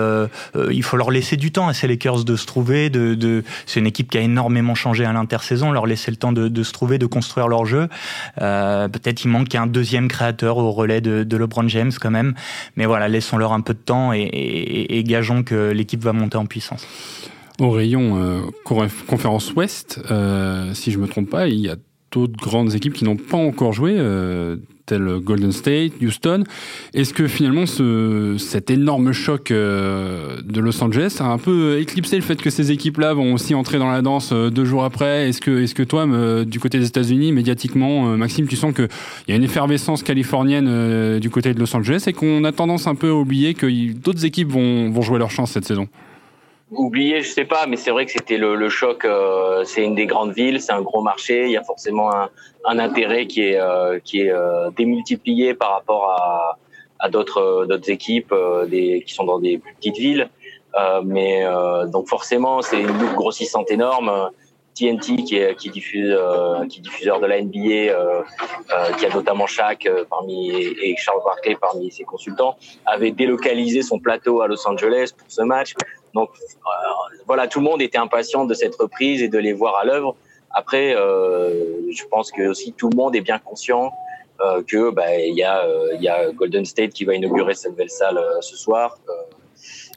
il 0.71 0.83
faut 0.83 0.97
leur 0.97 1.11
laisser 1.11 1.37
du 1.37 1.53
temps 1.53 1.69
à 1.69 1.75
ces 1.75 1.87
Lakers 1.87 2.25
de 2.25 2.37
se 2.37 2.47
trouver. 2.47 2.91
C'est 3.67 3.81
une 3.81 3.87
équipe 3.87 4.11
qui 4.11 4.19
a 4.19 4.23
énormément 4.23 4.76
changer 4.77 5.05
à 5.05 5.13
l'intersaison, 5.13 5.73
leur 5.73 5.87
laisser 5.87 6.13
le 6.13 6.17
temps 6.17 6.33
de, 6.33 6.63
se 6.63 6.73
trouver, 6.73 6.99
de 6.99 7.07
construire 7.07 7.49
leur 7.49 7.67
jeu. 7.67 7.89
Euh, 8.41 8.89
Peut-être 8.89 9.25
il 9.25 9.29
manque 9.29 9.55
un 9.55 9.67
deuxième 9.67 10.09
créateur 10.09 10.59
au 10.59 10.71
relais 10.71 11.01
de, 11.01 11.37
LeBron 11.37 11.67
James 11.69 11.93
quand 12.01 12.11
même. 12.11 12.35
Mais 12.77 12.87
voilà, 12.87 13.09
laissons-leur 13.09 13.53
un 13.53 13.61
peu 13.61 13.75
de 13.75 13.79
temps 13.79 14.13
et 14.13 15.03
gageons 15.07 15.43
que 15.43 15.71
l'équipe 15.73 16.03
va 16.03 16.13
monter 16.13 16.39
en 16.39 16.47
puissance. 16.47 16.87
Au 17.59 17.71
rayon 17.71 18.19
euh, 18.23 18.41
conférence 18.65 19.55
Ouest, 19.55 19.99
euh, 20.11 20.75
si 20.75 20.93
je 20.93 20.99
me 20.99 21.07
trompe 21.07 21.31
pas, 21.31 21.49
il 21.49 21.59
y 21.59 21.71
a 21.71 21.77
d'autres 22.13 22.37
grandes 22.37 22.75
équipes 22.75 22.93
qui 22.93 23.05
n'ont 23.05 23.17
pas 23.17 23.37
encore 23.37 23.73
joué. 23.73 23.95
Euh, 23.97 24.57
tel 24.87 25.19
Golden 25.19 25.53
State, 25.53 25.93
Houston. 26.01 26.45
Est-ce 26.95 27.13
que 27.13 27.27
finalement 27.27 27.67
ce, 27.67 28.37
cet 28.39 28.71
énorme 28.71 29.13
choc 29.13 29.51
euh, 29.51 30.41
de 30.43 30.61
Los 30.61 30.83
Angeles 30.83 31.17
a 31.21 31.25
un 31.25 31.39
peu 31.39 31.79
éclipsé 31.79 32.17
le 32.17 32.23
fait 32.23 32.41
que 32.41 32.51
ces 32.51 32.71
équipes-là 32.71 33.13
vont 33.13 33.35
aussi 33.35 33.55
entrer 33.55 33.79
dans 33.79 33.91
la 33.91 34.01
danse 34.01 34.31
euh, 34.33 34.49
deux 34.49 34.65
jours 34.65 34.85
après? 34.85 35.29
Est-ce 35.29 35.41
que, 35.41 35.63
est-ce 35.63 35.75
que 35.75 35.83
toi, 35.83 36.07
du 36.45 36.61
côté 36.61 36.79
des 36.79 36.87
États-Unis, 36.87 37.33
médiatiquement, 37.33 38.13
euh, 38.13 38.17
Maxime, 38.17 38.47
tu 38.47 38.57
sens 38.57 38.73
qu'il 38.73 38.89
y 39.29 39.33
a 39.33 39.37
une 39.37 39.43
effervescence 39.43 40.03
californienne 40.03 41.19
du 41.19 41.31
côté 41.31 41.53
de 41.53 41.59
Los 41.59 41.75
Angeles 41.75 42.05
et 42.07 42.13
qu'on 42.13 42.45
a 42.45 42.53
tendance 42.53 42.87
un 42.87 42.95
peu 42.95 43.11
à 43.11 43.15
oublier 43.15 43.55
que 43.55 43.93
d'autres 43.93 44.25
équipes 44.25 44.49
vont, 44.49 44.91
vont 44.91 45.03
jouer 45.03 45.19
leur 45.19 45.31
chance 45.31 45.51
cette 45.51 45.65
saison? 45.65 45.89
Oublier, 46.73 47.23
je 47.23 47.31
sais 47.31 47.45
pas, 47.45 47.67
mais 47.69 47.77
c'est 47.77 47.93
vrai 47.93 48.07
que 48.07 48.13
c'était 48.13 48.39
le, 48.39 48.57
le, 48.57 48.69
choc. 48.69 49.05
Euh, 49.05 49.63
c'est 49.65 49.85
une 49.85 49.95
des 49.95 50.07
grandes 50.07 50.33
villes, 50.33 50.61
c'est 50.61 50.73
un 50.73 50.83
gros 50.83 51.01
marché. 51.01 51.45
Il 51.45 51.53
y 51.53 51.57
a 51.57 51.63
forcément 51.63 52.13
un, 52.13 52.29
un 52.65 52.81
intérêt 52.81 53.29
qui 53.29 53.43
est 53.43 53.61
euh, 53.61 54.01
qui 54.01 54.23
est 54.23 54.33
euh, 54.33 54.71
démultiplié 54.77 55.55
par 55.55 55.71
rapport 55.71 56.11
à, 56.11 56.59
à 56.99 57.09
d'autres 57.09 57.67
d'autres 57.69 57.89
équipes 57.89 58.35
des, 58.67 59.05
qui 59.07 59.15
sont 59.15 59.23
dans 59.23 59.39
des 59.39 59.59
petites 59.77 59.97
villes. 59.97 60.29
mais 61.05 61.45
donc 61.93 62.09
forcément, 62.09 62.63
c'est 62.63 62.81
une 62.81 62.99
loupe 62.99 63.15
grossissante 63.15 63.71
énorme. 63.71 64.31
TNT 64.75 65.25
qui 65.25 65.37
est 65.37 65.55
qui 65.57 65.71
diffuse 65.71 66.15
qui 66.69 66.81
diffuseur 66.81 67.21
de 67.21 67.27
la 67.27 67.41
NBA, 67.41 67.85
qui 68.99 69.07
a 69.07 69.11
notamment 69.15 69.47
Shaq 69.47 69.89
parmi 70.11 70.51
et 70.53 70.97
Charles 70.99 71.23
Barkley 71.25 71.57
parmi 71.59 71.91
ses 71.93 72.05
consultants, 72.05 72.57
avait 72.85 73.13
délocalisé 73.13 73.83
son 73.83 74.01
plateau 74.01 74.43
à 74.43 74.49
Los 74.49 74.67
Angeles 74.69 75.13
pour 75.17 75.31
ce 75.31 75.43
match. 75.43 75.75
Donc 76.17 76.31
voilà, 77.27 77.47
tout 77.47 77.61
le 77.61 77.65
monde 77.65 77.81
était 77.83 77.99
impatient 77.99 78.45
de 78.45 78.55
cette 78.55 78.75
reprise 78.75 79.23
et 79.23 79.29
de 79.29 79.39
les 79.39 79.53
voir 79.53 79.77
à 79.77 79.85
l'œuvre. 79.85 80.17
Après, 80.51 80.93
je 80.95 82.05
pense 82.11 82.33
que 82.33 82.49
aussi 82.49 82.73
tout 82.73 82.89
le 82.91 82.97
monde 82.97 83.15
est 83.15 83.21
bien 83.21 83.39
conscient 83.39 83.93
euh, 84.41 84.63
que 84.63 84.91
bah, 84.91 85.17
il 85.17 85.35
il 85.35 86.03
y 86.03 86.09
a 86.09 86.31
Golden 86.33 86.65
State 86.65 86.91
qui 86.91 87.05
va 87.05 87.15
inaugurer 87.15 87.55
cette 87.55 87.75
belle 87.75 87.91
salle 87.91 88.21
ce 88.41 88.57
soir. 88.57 88.99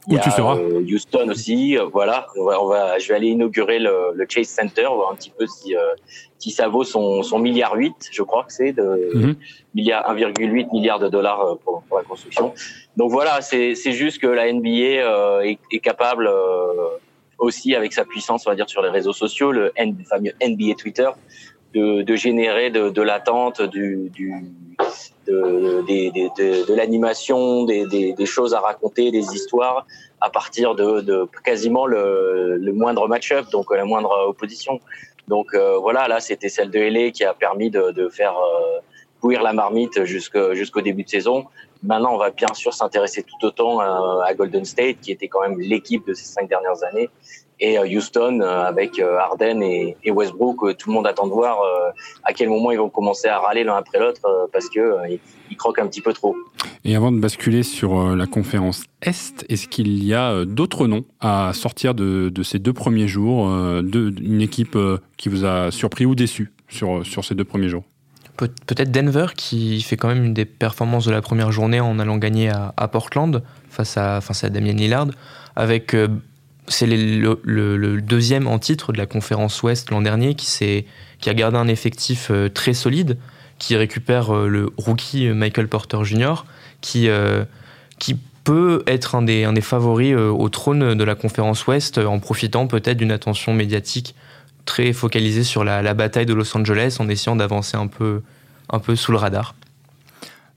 Où 0.08 0.18
tu 0.18 0.30
seras 0.30 0.56
euh, 0.56 0.80
Houston 0.80 1.28
aussi, 1.28 1.76
euh, 1.76 1.84
voilà. 1.84 2.26
On 2.36 2.44
va, 2.44 2.62
on 2.62 2.66
va, 2.66 2.98
je 2.98 3.08
vais 3.08 3.14
aller 3.14 3.28
inaugurer 3.28 3.78
le, 3.78 4.12
le, 4.14 4.26
Chase 4.28 4.48
Center, 4.48 4.86
voir 4.94 5.12
un 5.12 5.14
petit 5.14 5.30
peu 5.30 5.46
si, 5.46 5.76
euh, 5.76 5.80
si 6.38 6.50
ça 6.50 6.68
vaut 6.68 6.84
son, 6.84 7.22
son 7.22 7.38
milliard 7.38 7.74
8, 7.74 8.08
je 8.10 8.22
crois 8.22 8.44
que 8.44 8.52
c'est, 8.52 8.72
de 8.72 9.10
mm 9.14 9.34
1,8 9.76 10.72
milliard 10.72 10.98
de 10.98 11.08
dollars 11.08 11.58
pour, 11.64 11.82
pour, 11.82 11.98
la 11.98 12.04
construction. 12.04 12.54
Donc 12.96 13.10
voilà, 13.10 13.40
c'est 13.42 13.74
juste 13.92 14.20
que 14.20 14.26
la 14.26 14.50
NBA 14.50 15.44
est, 15.44 15.58
est, 15.70 15.78
capable 15.78 16.28
aussi, 17.38 17.76
avec 17.76 17.92
sa 17.92 18.04
puissance, 18.04 18.46
on 18.46 18.50
va 18.50 18.56
dire, 18.56 18.68
sur 18.68 18.82
les 18.82 18.88
réseaux 18.88 19.12
sociaux, 19.12 19.52
le, 19.52 19.70
le 19.76 20.04
fameux 20.08 20.32
NBA 20.42 20.74
Twitter, 20.76 21.08
de, 21.74 22.02
de 22.02 22.16
générer 22.16 22.70
de, 22.70 22.88
de 22.88 23.02
l'attente, 23.02 23.62
du, 23.62 24.10
du 24.12 24.34
de, 25.30 26.74
l'animation, 26.74 27.64
des, 27.64 28.26
choses 28.26 28.54
à 28.54 28.60
raconter, 28.60 29.10
des 29.10 29.34
histoires 29.34 29.86
à 30.20 30.30
partir 30.30 30.74
de, 30.74 31.28
quasiment 31.44 31.86
le, 31.86 32.72
moindre 32.72 33.08
match-up, 33.08 33.46
donc 33.50 33.74
la 33.74 33.84
moindre 33.84 34.26
opposition. 34.28 34.80
Donc 35.28 35.54
euh, 35.54 35.78
voilà, 35.78 36.08
là 36.08 36.18
c'était 36.20 36.48
celle 36.48 36.70
de 36.70 36.80
LA 36.80 37.10
qui 37.10 37.24
a 37.24 37.34
permis 37.34 37.70
de, 37.70 38.08
faire 38.08 38.34
euh, 38.36 38.80
bouillir 39.20 39.42
la 39.42 39.52
marmite 39.52 40.04
jusqu'au 40.04 40.80
début 40.80 41.04
de 41.04 41.08
saison. 41.08 41.44
Maintenant, 41.82 42.12
on 42.14 42.18
va 42.18 42.30
bien 42.30 42.52
sûr 42.52 42.74
s'intéresser 42.74 43.22
tout 43.22 43.46
autant 43.46 43.80
à, 43.80 44.24
à, 44.26 44.34
Golden 44.34 44.66
State, 44.66 45.00
qui 45.00 45.12
était 45.12 45.28
quand 45.28 45.40
même 45.40 45.58
l'équipe 45.58 46.06
de 46.06 46.12
ces 46.12 46.26
cinq 46.26 46.46
dernières 46.46 46.84
années, 46.84 47.08
et 47.60 47.78
euh, 47.78 47.86
Houston 47.86 48.40
euh, 48.40 48.64
avec 48.64 48.98
euh, 48.98 49.18
Harden 49.18 49.62
et, 49.62 49.96
Westbrook. 50.10 50.76
Tout 50.76 50.88
le 50.88 50.94
monde 50.94 51.06
attend 51.06 51.26
de 51.26 51.32
voir 51.32 51.58
à 52.24 52.32
quel 52.32 52.48
moment 52.48 52.70
ils 52.70 52.78
vont 52.78 52.88
commencer 52.88 53.28
à 53.28 53.38
râler 53.38 53.64
l'un 53.64 53.76
après 53.76 53.98
l'autre 53.98 54.48
parce 54.52 54.68
que 54.68 54.96
ils 55.50 55.56
croquent 55.56 55.82
un 55.82 55.86
petit 55.86 56.00
peu 56.00 56.12
trop. 56.12 56.34
Et 56.84 56.96
avant 56.96 57.12
de 57.12 57.18
basculer 57.18 57.62
sur 57.62 58.16
la 58.16 58.26
conférence 58.26 58.84
Est, 59.02 59.44
est-ce 59.48 59.68
qu'il 59.68 60.02
y 60.04 60.14
a 60.14 60.44
d'autres 60.44 60.86
noms 60.86 61.04
à 61.20 61.52
sortir 61.54 61.94
de, 61.94 62.28
de, 62.28 62.42
ces 62.42 62.58
deux 62.58 62.72
premiers 62.72 63.06
jours, 63.06 63.46
de, 63.48 64.12
une 64.20 64.40
équipe 64.40 64.76
qui 65.16 65.28
vous 65.28 65.44
a 65.44 65.70
surpris 65.70 66.06
ou 66.06 66.14
déçu 66.14 66.52
sur, 66.68 67.06
sur 67.06 67.24
ces 67.24 67.34
deux 67.34 67.44
premiers 67.44 67.68
jours? 67.68 67.84
Peut-être 68.36 68.90
Denver 68.90 69.26
qui 69.36 69.80
fait 69.82 69.96
quand 69.96 70.08
même 70.08 70.24
une 70.24 70.34
des 70.34 70.46
performances 70.46 71.06
de 71.06 71.12
la 71.12 71.22
première 71.22 71.52
journée 71.52 71.80
en 71.80 71.98
allant 71.98 72.16
gagner 72.16 72.48
à, 72.48 72.74
à 72.76 72.88
Portland 72.88 73.42
face 73.68 73.96
à, 73.96 74.20
face 74.20 74.44
à 74.44 74.50
Damien 74.50 74.72
Lillard 74.72 75.08
avec 75.56 75.94
c'est 76.68 76.86
le, 76.86 78.00
deuxième 78.00 78.46
en 78.46 78.58
titre 78.58 78.92
de 78.92 78.98
la 78.98 79.06
conférence 79.06 79.62
Ouest 79.62 79.90
l'an 79.90 80.02
dernier 80.02 80.34
qui, 80.34 80.46
qui 81.20 81.30
a 81.30 81.34
gardé 81.34 81.56
un 81.56 81.68
effectif 81.68 82.28
euh, 82.30 82.48
très 82.48 82.74
solide, 82.74 83.18
qui 83.58 83.76
récupère 83.76 84.34
euh, 84.34 84.48
le 84.48 84.70
rookie 84.76 85.26
euh, 85.26 85.34
Michael 85.34 85.68
Porter 85.68 86.02
Jr., 86.04 86.44
qui, 86.80 87.10
qui 87.98 88.16
peut 88.44 88.82
être 88.86 89.14
un 89.14 89.20
des, 89.20 89.44
un 89.44 89.52
des 89.52 89.60
favoris 89.60 90.16
au 90.16 90.48
trône 90.48 90.94
de 90.94 91.04
la 91.04 91.14
conférence 91.14 91.66
Ouest 91.66 91.98
en 91.98 92.18
profitant 92.20 92.66
peut-être 92.66 92.96
d'une 92.96 93.12
attention 93.12 93.52
médiatique 93.52 94.14
très 94.64 94.94
focalisée 94.94 95.44
sur 95.44 95.62
la, 95.62 95.92
bataille 95.92 96.24
de 96.24 96.32
Los 96.32 96.56
Angeles 96.56 96.96
en 97.00 97.08
essayant 97.10 97.36
d'avancer 97.36 97.76
un 97.76 97.86
peu, 97.86 98.22
un 98.70 98.78
peu 98.78 98.96
sous 98.96 99.12
le 99.12 99.18
radar. 99.18 99.54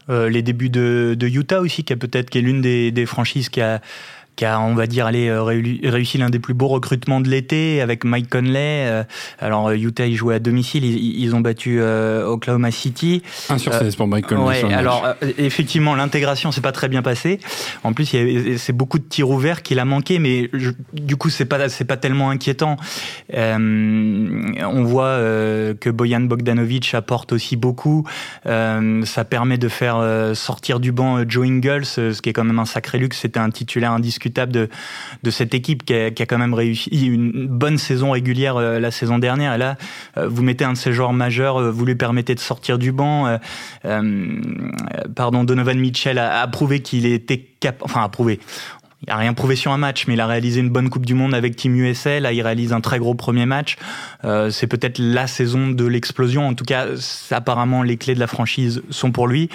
les 0.07 0.41
débuts 0.41 0.69
de, 0.69 1.17
Utah 1.21 1.59
aussi, 1.59 1.83
qui 1.83 1.91
est 1.91 1.97
peut-être 1.97 2.29
qui 2.29 2.37
est 2.37 2.41
l'une 2.41 2.61
des, 2.61 2.91
des, 2.93 3.05
franchises 3.05 3.49
qui 3.49 3.59
a 3.59 3.81
qui 4.35 4.45
a, 4.45 4.59
on 4.59 4.73
va 4.73 4.87
dire, 4.87 5.05
allé, 5.05 5.27
euh, 5.27 5.43
réussi 5.43 6.17
l'un 6.17 6.29
des 6.29 6.39
plus 6.39 6.53
beaux 6.53 6.67
recrutements 6.67 7.21
de 7.21 7.29
l'été 7.29 7.81
avec 7.81 8.03
Mike 8.03 8.29
Conley. 8.29 8.87
Euh, 8.87 9.03
alors, 9.39 9.67
euh, 9.67 9.75
Utah, 9.75 10.07
ils 10.07 10.15
jouaient 10.15 10.35
à 10.35 10.39
domicile, 10.39 10.85
ils, 10.85 11.35
ont 11.35 11.41
battu 11.41 11.81
Oklahoma 11.81 12.71
City. 12.71 13.21
Un 13.49 13.57
sur 13.57 13.73
16 13.73 13.95
pour 13.95 14.07
Mike 14.07 14.27
Conley. 14.27 14.63
Ouais, 14.63 14.73
alors, 14.73 15.07
effectivement, 15.37 15.95
l'intégration 15.95 16.51
s'est 16.51 16.61
pas 16.61 16.71
très 16.71 16.89
bien 16.89 17.01
passée. 17.01 17.39
En 17.83 17.93
plus, 17.93 18.05
c'est 18.05 18.73
beaucoup 18.73 18.99
de 18.99 19.03
tirs 19.03 19.29
ouverts 19.29 19.63
qu'il 19.63 19.79
a 19.79 19.85
manqué, 19.85 20.19
mais 20.19 20.49
du 20.93 21.15
coup, 21.15 21.29
c'est 21.29 21.45
pas, 21.45 21.69
c'est 21.69 21.85
pas 21.85 21.97
tellement 21.97 22.29
inquiétant. 22.29 22.77
on 23.33 24.83
voit 24.83 25.17
que 25.79 25.89
Boyan 25.89 26.21
Bogdanovic 26.21 26.93
apporte 26.93 27.33
aussi 27.33 27.55
beaucoup. 27.55 28.05
ça 28.45 29.25
permet 29.27 29.57
de 29.57 29.67
faire 29.67 30.31
sortir 30.35 30.79
du 30.79 30.91
banc 30.91 31.23
Joe 31.27 31.47
Ingles, 31.47 31.85
ce 31.85 32.21
qui 32.21 32.29
est 32.29 32.33
quand 32.33 32.43
même 32.43 32.59
un 32.59 32.65
sacré 32.65 32.97
luxe. 32.97 33.19
C'était 33.19 33.39
un 33.39 33.49
titulaire 33.49 33.91
indiscutable 33.91 34.22
de, 34.29 34.69
de 35.23 35.31
cette 35.31 35.53
équipe 35.53 35.83
qui 35.85 35.93
a, 35.93 36.11
quand 36.11 36.37
même 36.37 36.53
réussi 36.53 36.89
une 37.05 37.47
bonne 37.47 37.77
saison 37.77 38.11
régulière 38.11 38.57
euh, 38.57 38.79
la 38.79 38.91
saison 38.91 39.19
dernière. 39.19 39.55
Et 39.55 39.57
là, 39.57 39.77
euh, 40.17 40.27
vous 40.27 40.43
mettez 40.43 40.65
un 40.65 40.73
de 40.73 40.77
ces 40.77 40.93
joueurs 40.93 41.13
majeurs, 41.13 41.57
euh, 41.57 41.71
vous 41.71 41.85
lui 41.85 41.95
permettez 41.95 42.35
de 42.35 42.39
sortir 42.39 42.77
du 42.77 42.91
banc. 42.91 43.37
pardon, 45.15 45.43
Donovan 45.43 45.79
Mitchell 45.79 46.17
a, 46.17 46.47
prouvé 46.47 46.81
qu'il 46.81 47.05
était 47.05 47.39
capable, 47.59 47.83
enfin 47.85 48.03
a 48.03 48.09
prouvé. 48.09 48.39
Il 49.05 49.11
a 49.11 49.17
rien 49.17 49.33
prouvé 49.33 49.57
sur 49.57 49.73
un 49.73 49.77
match, 49.77 50.07
mais 50.07 50.13
il 50.13 50.21
a 50.21 50.27
réalisé 50.27 50.61
une 50.61 50.69
bonne 50.69 50.89
Coupe 50.89 51.05
du 51.05 51.13
Monde 51.13 51.33
avec 51.33 51.57
Team 51.57 51.75
USA. 51.75 52.21
Là, 52.21 52.31
il 52.31 52.41
réalise 52.41 52.71
un 52.71 52.79
très 52.79 52.99
gros 52.99 53.15
premier 53.15 53.45
match. 53.45 53.75
C'est 54.23 54.67
peut-être 54.67 54.97
la 54.97 55.27
saison 55.27 55.69
de 55.69 55.85
l'explosion. 55.85 56.47
En 56.47 56.53
tout 56.53 56.63
cas, 56.63 56.87
apparemment, 57.31 57.83
les 57.83 57.97
clés 57.97 58.15
de 58.15 58.21
la 58.21 58.27
franchise 58.27 58.81
sont 58.89 59.11
pour 59.11 59.27
lui. 59.27 59.49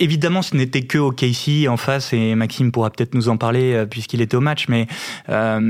Évidemment, 0.00 0.42
ce 0.42 0.54
n'était 0.54 0.82
que 0.82 0.98
au 0.98 1.12
KC 1.12 1.66
en 1.68 1.76
face, 1.78 2.12
et 2.12 2.34
Maxime 2.34 2.72
pourra 2.72 2.90
peut-être 2.90 3.14
nous 3.14 3.30
en 3.30 3.38
parler 3.38 3.72
euh, 3.72 3.86
puisqu'il 3.86 4.20
était 4.20 4.36
au 4.36 4.40
match. 4.40 4.66
Mais, 4.68 4.86
euh, 5.30 5.60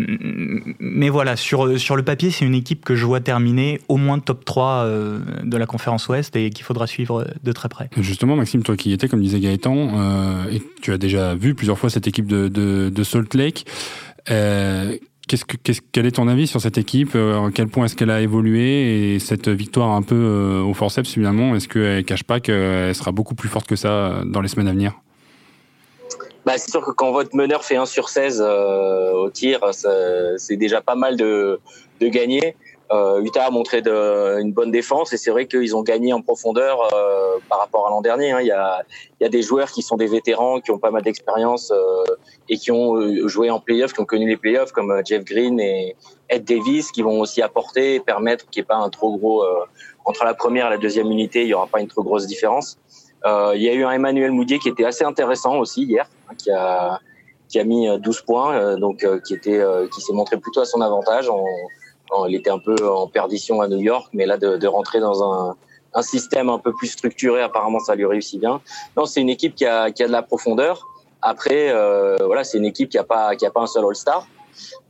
mais 0.81 1.09
voilà, 1.09 1.37
sur, 1.37 1.79
sur 1.79 1.95
le 1.95 2.03
papier, 2.03 2.31
c'est 2.31 2.45
une 2.45 2.55
équipe 2.55 2.85
que 2.85 2.97
je 2.97 3.07
vois 3.07 3.21
terminer 3.21 3.81
au 3.89 3.97
moins 3.97 4.19
top 4.19 4.45
3 4.45 4.67
euh, 4.67 5.21
de 5.45 5.57
la 5.57 5.67
conférence 5.67 6.09
Ouest 6.09 6.35
et 6.35 6.51
qu'il 6.51 6.65
faudra 6.65 6.87
suivre 6.87 7.27
de 7.43 7.53
très 7.53 7.69
près. 7.69 7.89
Justement, 7.99 8.35
Maxime, 8.35 8.63
toi 8.63 8.77
qui 8.77 8.91
y 8.91 8.93
étais, 8.93 9.09
comme 9.09 9.23
disait 9.23 9.41
Gaëtan, 9.41 10.47
et 10.51 10.63
tu 10.83 10.93
as 10.93 10.99
déjà 10.99 11.35
vu 11.35 11.55
plusieurs 11.55 11.79
fois 11.79 11.91
cette 11.91 12.07
équipe 12.09 12.27
de 12.27 13.05
Salt 13.05 13.35
Lake. 13.35 13.67
Qu'est-ce 15.29 15.45
que, 15.45 15.57
quel 15.93 16.07
est 16.07 16.13
ton 16.13 16.29
avis 16.29 16.47
sur 16.47 16.61
cette 16.61 16.79
équipe 16.79 17.17
À 17.17 17.51
quel 17.53 17.67
point 17.67 17.87
est-ce 17.87 17.97
qu'elle 17.97 18.11
a 18.11 18.21
évolué 18.21 19.15
Et 19.15 19.19
cette 19.19 19.49
victoire 19.49 19.91
un 19.91 20.03
peu 20.03 20.15
euh, 20.15 20.63
au 20.63 20.73
forceps, 20.73 21.11
finalement, 21.11 21.57
est-ce 21.57 21.67
qu'elle 21.67 22.05
cache 22.05 22.23
pas 22.23 22.39
qu'elle 22.39 22.95
sera 22.95 23.11
beaucoup 23.11 23.35
plus 23.35 23.49
forte 23.49 23.67
que 23.67 23.75
ça 23.75 24.23
dans 24.25 24.41
les 24.41 24.49
semaines 24.49 24.69
à 24.69 24.73
venir? 24.73 24.93
Bah, 26.45 26.53
c'est 26.59 26.71
sûr 26.71 26.85
que 26.85 26.93
quand 26.93 27.11
votre 27.11 27.35
meneur 27.35 27.65
fait 27.65 27.75
1 27.75 27.87
sur 27.87 28.09
16 28.09 28.41
euh, 28.41 29.13
au 29.15 29.31
tir, 29.31 29.61
c'est 29.73 30.57
déjà 30.57 30.81
pas 30.81 30.95
mal 30.95 31.17
de 31.17 31.59
gagner. 32.01 32.55
Euh, 32.93 33.21
Utah 33.21 33.47
a 33.47 33.51
montré 33.51 33.83
de, 33.83 34.41
une 34.41 34.53
bonne 34.53 34.71
défense 34.71 35.13
et 35.13 35.17
c'est 35.17 35.31
vrai 35.31 35.47
qu'ils 35.47 35.75
ont 35.75 35.83
gagné 35.83 36.13
en 36.13 36.23
profondeur 36.23 36.79
euh, 36.95 37.39
par 37.49 37.59
rapport 37.59 37.87
à 37.87 37.91
l'an 37.91 38.01
dernier. 38.01 38.31
Hein. 38.31 38.41
Il, 38.41 38.47
y 38.47 38.53
a, 38.53 38.83
il 39.21 39.25
y 39.25 39.27
a 39.27 39.29
des 39.29 39.43
joueurs 39.43 39.71
qui 39.73 39.83
sont 39.83 39.97
des 39.97 40.07
vétérans, 40.07 40.61
qui 40.61 40.71
ont 40.71 40.79
pas 40.79 40.91
mal 40.91 41.03
d'expérience 41.03 41.73
euh, 41.73 42.05
et 42.49 42.57
qui 42.57 42.71
ont 42.71 42.97
euh, 42.97 43.27
joué 43.27 43.51
en 43.51 43.59
playoffs, 43.59 43.93
qui 43.93 44.01
ont 44.01 44.05
connu 44.05 44.29
les 44.29 44.37
playoffs 44.37 44.71
comme 44.71 44.93
euh, 44.93 45.03
Jeff 45.05 45.25
Green 45.25 45.59
et 45.59 45.97
Ed 46.29 46.45
Davis, 46.45 46.93
qui 46.93 47.03
vont 47.03 47.21
aussi 47.21 47.43
apporter, 47.43 47.99
permettre 47.99 48.49
qu'il 48.51 48.61
n'y 48.61 48.65
ait 48.65 48.69
pas 48.69 48.77
un 48.77 48.91
trop 48.91 49.17
gros 49.17 49.45
entre 50.05 50.25
la 50.25 50.35
première 50.35 50.67
et 50.67 50.71
la 50.71 50.79
deuxième 50.79 51.11
unité, 51.11 51.43
il 51.43 51.49
y 51.49 51.55
aura 51.55 51.67
pas 51.69 51.81
une 51.81 51.87
trop 51.87 52.03
grosse 52.03 52.27
différence. 52.27 52.79
il 53.25 53.63
y 53.63 53.69
a 53.69 53.73
eu 53.73 53.85
un 53.85 53.93
Emmanuel 53.93 54.33
Moudier 54.33 54.59
qui 54.59 54.69
était 54.69 54.85
assez 54.85 55.05
intéressant 55.05 55.59
aussi 55.59 55.85
hier, 55.85 56.09
hein, 56.29 56.35
qui 56.37 56.51
a 56.51 57.01
qui 57.49 57.61
a 57.61 57.65
mis 57.65 57.87
12 58.01 58.23
points, 58.23 58.77
donc 58.77 59.07
qui 59.25 59.35
était 59.35 59.63
qui 59.95 60.01
s'est 60.01 60.13
montré 60.13 60.37
plutôt 60.37 60.63
à 60.63 60.65
son 60.65 60.81
avantage 60.81 61.29
en 61.29 61.45
il 62.29 62.35
était 62.35 62.51
un 62.51 62.59
peu 62.59 62.77
en 62.89 63.07
perdition 63.07 63.61
à 63.61 63.69
New 63.69 63.81
York, 63.81 64.09
mais 64.13 64.27
là 64.27 64.37
de, 64.37 64.57
de 64.57 64.67
rentrer 64.67 65.01
dans 65.01 65.23
un, 65.23 65.57
un, 65.95 66.03
système 66.03 66.49
un 66.49 66.59
peu 66.59 66.73
plus 66.73 66.89
structuré, 66.89 67.43
apparemment 67.43 67.81
ça 67.81 67.95
lui 67.95 68.07
réussit 68.07 68.41
bien. 68.41 68.61
Non, 68.97 69.07
c'est 69.07 69.21
une 69.21 69.31
équipe 69.31 69.55
qui 69.55 69.67
a, 69.67 69.91
qui 69.91 70.03
a 70.03 70.07
de 70.07 70.13
la 70.13 70.23
profondeur. 70.23 70.87
Après, 71.23 71.71
euh, 71.71 72.17
voilà, 72.25 72.45
c'est 72.45 72.59
une 72.59 72.67
équipe 72.67 72.89
qui 72.89 72.99
a 72.99 73.05
pas 73.05 73.33
pas 73.37 73.61
un 73.61 73.67
seul 73.67 73.85
All-Star. 73.85 74.27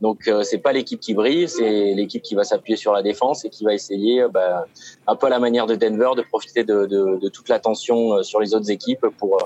Donc 0.01 0.27
euh, 0.27 0.43
c'est 0.43 0.59
pas 0.59 0.71
l'équipe 0.71 0.99
qui 0.99 1.13
brille, 1.13 1.47
c'est 1.49 1.93
l'équipe 1.93 2.21
qui 2.21 2.35
va 2.35 2.43
s'appuyer 2.43 2.77
sur 2.77 2.93
la 2.93 3.01
défense 3.01 3.45
et 3.45 3.49
qui 3.49 3.63
va 3.63 3.73
essayer, 3.73 4.21
euh, 4.21 4.29
bah, 4.29 4.65
un 5.07 5.15
peu 5.15 5.27
à 5.27 5.29
la 5.29 5.39
manière 5.39 5.65
de 5.65 5.75
Denver, 5.75 6.11
de 6.15 6.21
profiter 6.21 6.63
de, 6.63 6.85
de, 6.85 7.17
de 7.17 7.29
toute 7.29 7.49
l'attention 7.49 8.13
euh, 8.13 8.23
sur 8.23 8.39
les 8.39 8.53
autres 8.53 8.71
équipes 8.71 9.05
pour 9.17 9.37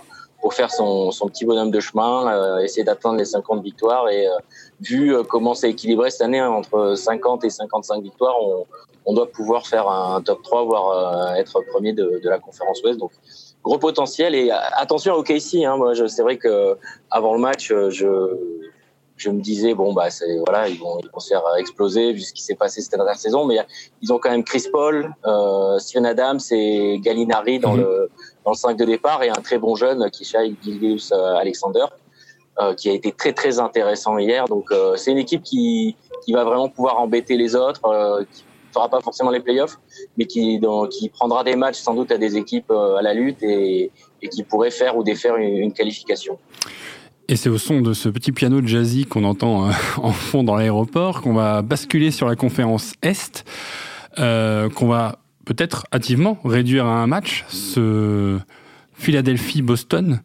pour 0.41 0.53
faire 0.53 0.71
son, 0.71 1.11
son 1.11 1.27
petit 1.27 1.45
bonhomme 1.45 1.71
de 1.71 1.79
chemin, 1.79 2.59
essayer 2.59 2.83
d'atteindre 2.83 3.17
les 3.17 3.25
50 3.25 3.63
victoires 3.63 4.09
et 4.09 4.27
vu 4.81 5.15
euh, 5.15 5.23
comment 5.23 5.53
c'est 5.53 5.69
équilibré 5.69 6.09
cette 6.09 6.21
année, 6.21 6.39
hein, 6.39 6.49
entre 6.49 6.95
50 6.95 7.45
et 7.45 7.49
55 7.49 8.03
victoires, 8.03 8.35
on, 8.41 8.65
on 9.05 9.13
doit 9.13 9.31
pouvoir 9.31 9.67
faire 9.67 9.87
un 9.87 10.21
top 10.21 10.41
3, 10.43 10.65
voire 10.65 10.89
euh, 10.89 11.35
être 11.35 11.61
premier 11.71 11.93
de, 11.93 12.19
de, 12.23 12.29
la 12.29 12.39
conférence 12.39 12.81
Ouest. 12.83 12.99
Donc, 12.99 13.11
gros 13.63 13.77
potentiel. 13.77 14.35
Et 14.35 14.51
attention 14.51 15.13
au 15.13 15.23
KC. 15.23 15.65
Hein, 15.65 15.77
moi, 15.77 15.93
c'est 15.95 16.21
vrai 16.21 16.37
que 16.37 16.77
avant 17.09 17.33
le 17.33 17.39
match, 17.39 17.67
je, 17.89 18.37
je 19.21 19.29
me 19.29 19.39
disais 19.39 19.73
bon 19.75 19.93
bah 19.93 20.09
c'est 20.09 20.37
voilà 20.45 20.67
ils 20.67 20.79
vont 20.79 20.97
ils 21.03 21.09
vont 21.13 21.19
se 21.19 21.29
faire 21.29 21.43
exploser 21.57 22.13
vu 22.13 22.21
ce 22.21 22.33
qui 22.33 22.41
s'est 22.41 22.55
passé 22.55 22.81
cette 22.81 22.95
dernière 22.95 23.17
saison 23.17 23.45
mais 23.45 23.57
ils 24.01 24.11
ont 24.11 24.17
quand 24.17 24.31
même 24.31 24.43
Chris 24.43 24.65
Paul, 24.71 25.13
euh, 25.25 25.77
Steven 25.77 26.05
Adams 26.07 26.39
et 26.49 26.99
Gallinari 26.99 27.59
dans 27.59 27.73
mhm. 27.73 27.81
le 27.81 28.09
dans 28.43 28.51
le 28.51 28.57
5 28.57 28.75
de 28.77 28.85
départ 28.85 29.21
et 29.21 29.29
un 29.29 29.41
très 29.47 29.59
bon 29.59 29.75
jeune 29.75 30.09
qui 30.09 30.23
est 30.23 30.63
Gilgius 30.63 31.11
euh, 31.11 31.35
Alexander 31.35 31.85
euh, 32.59 32.73
qui 32.73 32.89
a 32.89 32.93
été 32.93 33.11
très 33.11 33.33
très 33.33 33.59
intéressant 33.59 34.17
hier 34.17 34.45
donc 34.45 34.71
euh, 34.71 34.95
c'est 34.95 35.11
une 35.11 35.19
équipe 35.19 35.43
qui 35.43 35.95
qui 36.25 36.33
va 36.33 36.43
vraiment 36.43 36.69
pouvoir 36.69 36.99
embêter 36.99 37.37
les 37.37 37.55
autres 37.55 37.85
euh, 37.85 38.23
qui 38.31 38.43
fera 38.73 38.89
pas 38.89 39.01
forcément 39.01 39.29
les 39.29 39.41
playoffs 39.41 39.77
mais 40.17 40.25
qui 40.25 40.59
donc, 40.59 40.89
qui 40.89 41.09
prendra 41.09 41.43
des 41.43 41.55
matchs 41.55 41.79
sans 41.79 41.93
doute 41.93 42.11
à 42.11 42.17
des 42.17 42.37
équipes 42.37 42.71
à 42.71 43.01
la 43.03 43.13
lutte 43.13 43.43
et, 43.43 43.91
et 44.23 44.29
qui 44.29 44.41
pourrait 44.43 44.71
faire 44.71 44.97
ou 44.97 45.03
défaire 45.03 45.35
une, 45.35 45.57
une 45.57 45.73
qualification. 45.73 46.39
Et 47.31 47.37
c'est 47.37 47.47
au 47.47 47.57
son 47.57 47.79
de 47.79 47.93
ce 47.93 48.09
petit 48.09 48.33
piano 48.33 48.61
jazzy 48.61 49.05
qu'on 49.05 49.23
entend 49.23 49.69
euh, 49.69 49.71
en 49.97 50.11
fond 50.11 50.43
dans 50.43 50.53
l'aéroport 50.53 51.21
qu'on 51.21 51.33
va 51.33 51.61
basculer 51.61 52.11
sur 52.11 52.27
la 52.27 52.35
conférence 52.35 52.93
Est, 53.01 53.45
euh, 54.19 54.69
qu'on 54.69 54.89
va 54.89 55.19
peut-être 55.45 55.87
hâtivement 55.93 56.37
réduire 56.43 56.85
à 56.85 57.01
un 57.01 57.07
match, 57.07 57.45
ce 57.47 58.37
Philadelphie-Boston. 58.95 60.19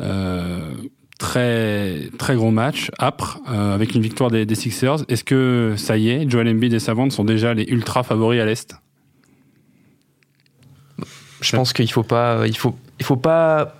Euh, 0.00 0.72
très 1.20 2.10
très 2.18 2.34
gros 2.34 2.50
match, 2.50 2.90
âpre, 2.98 3.38
euh, 3.48 3.74
avec 3.74 3.94
une 3.94 4.02
victoire 4.02 4.32
des, 4.32 4.44
des 4.44 4.54
Sixers. 4.56 5.04
Est-ce 5.08 5.22
que 5.22 5.74
ça 5.76 5.96
y 5.96 6.10
est, 6.10 6.28
Joel 6.28 6.48
Embiid 6.48 6.72
et 6.72 6.80
Savant 6.80 7.08
sont 7.10 7.24
déjà 7.24 7.54
les 7.54 7.66
ultra 7.68 8.02
favoris 8.02 8.40
à 8.40 8.44
l'Est? 8.44 8.74
Je 11.40 11.54
pense 11.54 11.72
qu'il 11.72 11.90
faut 11.90 12.02
pas, 12.02 12.48
il 12.48 12.56
faut, 12.56 12.76
il 12.98 13.06
faut 13.06 13.16
pas 13.16 13.76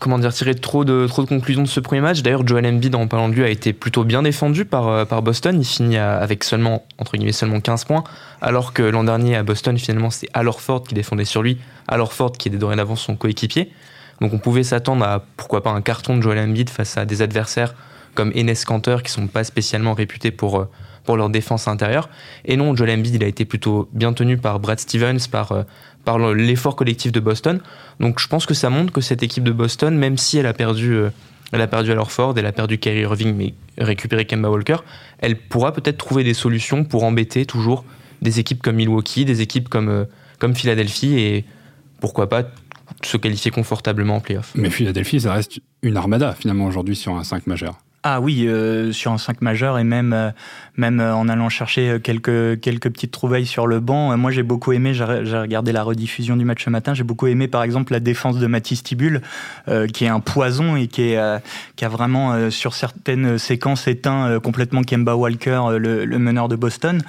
comment 0.00 0.18
dire, 0.18 0.32
tirer 0.32 0.54
trop 0.54 0.84
de, 0.84 1.06
trop 1.06 1.22
de 1.22 1.28
conclusions 1.28 1.62
de 1.62 1.68
ce 1.68 1.80
premier 1.80 2.00
match. 2.00 2.22
D'ailleurs, 2.22 2.46
Joel 2.46 2.66
Embiid, 2.66 2.94
en 2.94 3.06
parlant 3.06 3.28
de 3.28 3.34
lui, 3.34 3.44
a 3.44 3.48
été 3.48 3.72
plutôt 3.72 4.04
bien 4.04 4.22
défendu 4.22 4.64
par, 4.64 4.88
euh, 4.88 5.04
par 5.04 5.22
Boston. 5.22 5.58
Il 5.60 5.64
finit 5.64 5.96
avec 5.96 6.44
seulement, 6.44 6.84
entre 6.98 7.16
guillemets, 7.16 7.32
seulement 7.32 7.60
15 7.60 7.84
points, 7.84 8.04
alors 8.40 8.72
que 8.72 8.82
l'an 8.82 9.04
dernier 9.04 9.36
à 9.36 9.42
Boston, 9.42 9.78
finalement, 9.78 10.10
c'est 10.10 10.28
Al 10.34 10.48
Horford 10.48 10.84
qui 10.84 10.94
défendait 10.94 11.24
sur 11.24 11.42
lui. 11.42 11.58
Al 11.88 12.00
Horford 12.00 12.32
qui 12.32 12.48
est 12.48 12.52
dorénavant 12.52 12.96
son 12.96 13.16
coéquipier. 13.16 13.72
Donc 14.20 14.32
on 14.32 14.38
pouvait 14.38 14.62
s'attendre 14.62 15.04
à, 15.04 15.24
pourquoi 15.36 15.62
pas, 15.62 15.70
un 15.70 15.82
carton 15.82 16.16
de 16.16 16.22
Joel 16.22 16.38
Embiid 16.38 16.70
face 16.70 16.96
à 16.96 17.04
des 17.04 17.22
adversaires 17.22 17.74
comme 18.14 18.32
Enes 18.34 18.54
Kanter 18.66 18.96
qui 19.04 19.12
sont 19.12 19.26
pas 19.26 19.44
spécialement 19.44 19.92
réputés 19.92 20.30
pour, 20.30 20.58
euh, 20.58 20.70
pour 21.04 21.16
leur 21.16 21.28
défense 21.28 21.68
intérieure. 21.68 22.08
Et 22.44 22.56
non, 22.56 22.74
Joel 22.74 22.98
Embiid, 22.98 23.14
il 23.14 23.24
a 23.24 23.26
été 23.26 23.44
plutôt 23.44 23.88
bien 23.92 24.12
tenu 24.14 24.38
par 24.38 24.58
Brad 24.58 24.80
Stevens, 24.80 25.28
par, 25.30 25.52
euh, 25.52 25.62
par 26.06 26.18
l'effort 26.32 26.76
collectif 26.76 27.12
de 27.12 27.20
Boston. 27.20 27.60
Donc 28.00 28.20
je 28.20 28.28
pense 28.28 28.46
que 28.46 28.54
ça 28.54 28.70
montre 28.70 28.92
que 28.92 29.02
cette 29.02 29.22
équipe 29.22 29.44
de 29.44 29.50
Boston, 29.52 29.98
même 29.98 30.16
si 30.16 30.38
elle 30.38 30.46
a 30.46 30.54
perdu, 30.54 30.94
euh, 30.94 31.10
elle 31.52 31.60
a 31.60 31.66
perdu 31.66 31.90
Al 31.90 32.02
Ford, 32.06 32.32
elle 32.38 32.46
a 32.46 32.52
perdu 32.52 32.78
Kyrie 32.78 33.00
Irving, 33.00 33.34
mais 33.34 33.54
récupéré 33.76 34.24
Kemba 34.24 34.48
Walker, 34.48 34.76
elle 35.18 35.36
pourra 35.36 35.72
peut-être 35.72 35.98
trouver 35.98 36.22
des 36.22 36.32
solutions 36.32 36.84
pour 36.84 37.02
embêter 37.02 37.44
toujours 37.44 37.84
des 38.22 38.38
équipes 38.38 38.62
comme 38.62 38.76
Milwaukee, 38.76 39.24
des 39.24 39.42
équipes 39.42 39.68
comme, 39.68 39.88
euh, 39.88 40.04
comme 40.38 40.54
Philadelphie 40.54 41.18
et 41.18 41.44
pourquoi 42.00 42.28
pas 42.28 42.44
se 43.02 43.16
qualifier 43.16 43.50
confortablement 43.50 44.16
en 44.16 44.20
playoff. 44.20 44.52
Mais 44.54 44.70
Philadelphie, 44.70 45.20
ça 45.20 45.34
reste 45.34 45.58
une 45.82 45.96
armada 45.96 46.34
finalement 46.38 46.66
aujourd'hui 46.66 46.94
sur 46.94 47.16
un 47.16 47.24
5 47.24 47.48
majeur. 47.48 47.78
Ah 48.08 48.20
oui, 48.20 48.46
euh, 48.46 48.92
sur 48.92 49.10
un 49.10 49.18
5 49.18 49.42
majeur 49.42 49.80
et 49.80 49.82
même, 49.82 50.12
euh, 50.12 50.30
même 50.76 51.00
euh, 51.00 51.12
en 51.12 51.28
allant 51.28 51.48
chercher 51.48 51.98
quelques, 52.00 52.60
quelques 52.60 52.88
petites 52.88 53.10
trouvailles 53.10 53.46
sur 53.46 53.66
le 53.66 53.80
banc. 53.80 54.16
moi, 54.16 54.30
j'ai 54.30 54.44
beaucoup 54.44 54.70
aimé, 54.70 54.94
j'ai 54.94 55.02
regardé 55.02 55.72
la 55.72 55.82
rediffusion 55.82 56.36
du 56.36 56.44
match 56.44 56.64
ce 56.64 56.70
matin, 56.70 56.94
j'ai 56.94 57.02
beaucoup 57.02 57.26
aimé 57.26 57.48
par 57.48 57.64
exemple 57.64 57.92
la 57.92 57.98
défense 57.98 58.38
de 58.38 58.46
Mathis 58.46 58.84
Tibul, 58.84 59.22
qui 59.92 60.04
est 60.04 60.08
un 60.08 60.20
poison 60.20 60.76
et 60.76 60.86
qui, 60.86 61.16
a 61.16 61.40
vraiment, 61.82 62.48
sur 62.50 62.74
certaines 62.74 63.38
séquences, 63.38 63.88
éteint 63.88 64.38
complètement 64.38 64.82
Kemba 64.82 65.16
Walker, 65.16 65.62
le 65.76 66.18
meneur 66.18 66.46
de 66.46 66.54
Boston. 66.54 67.02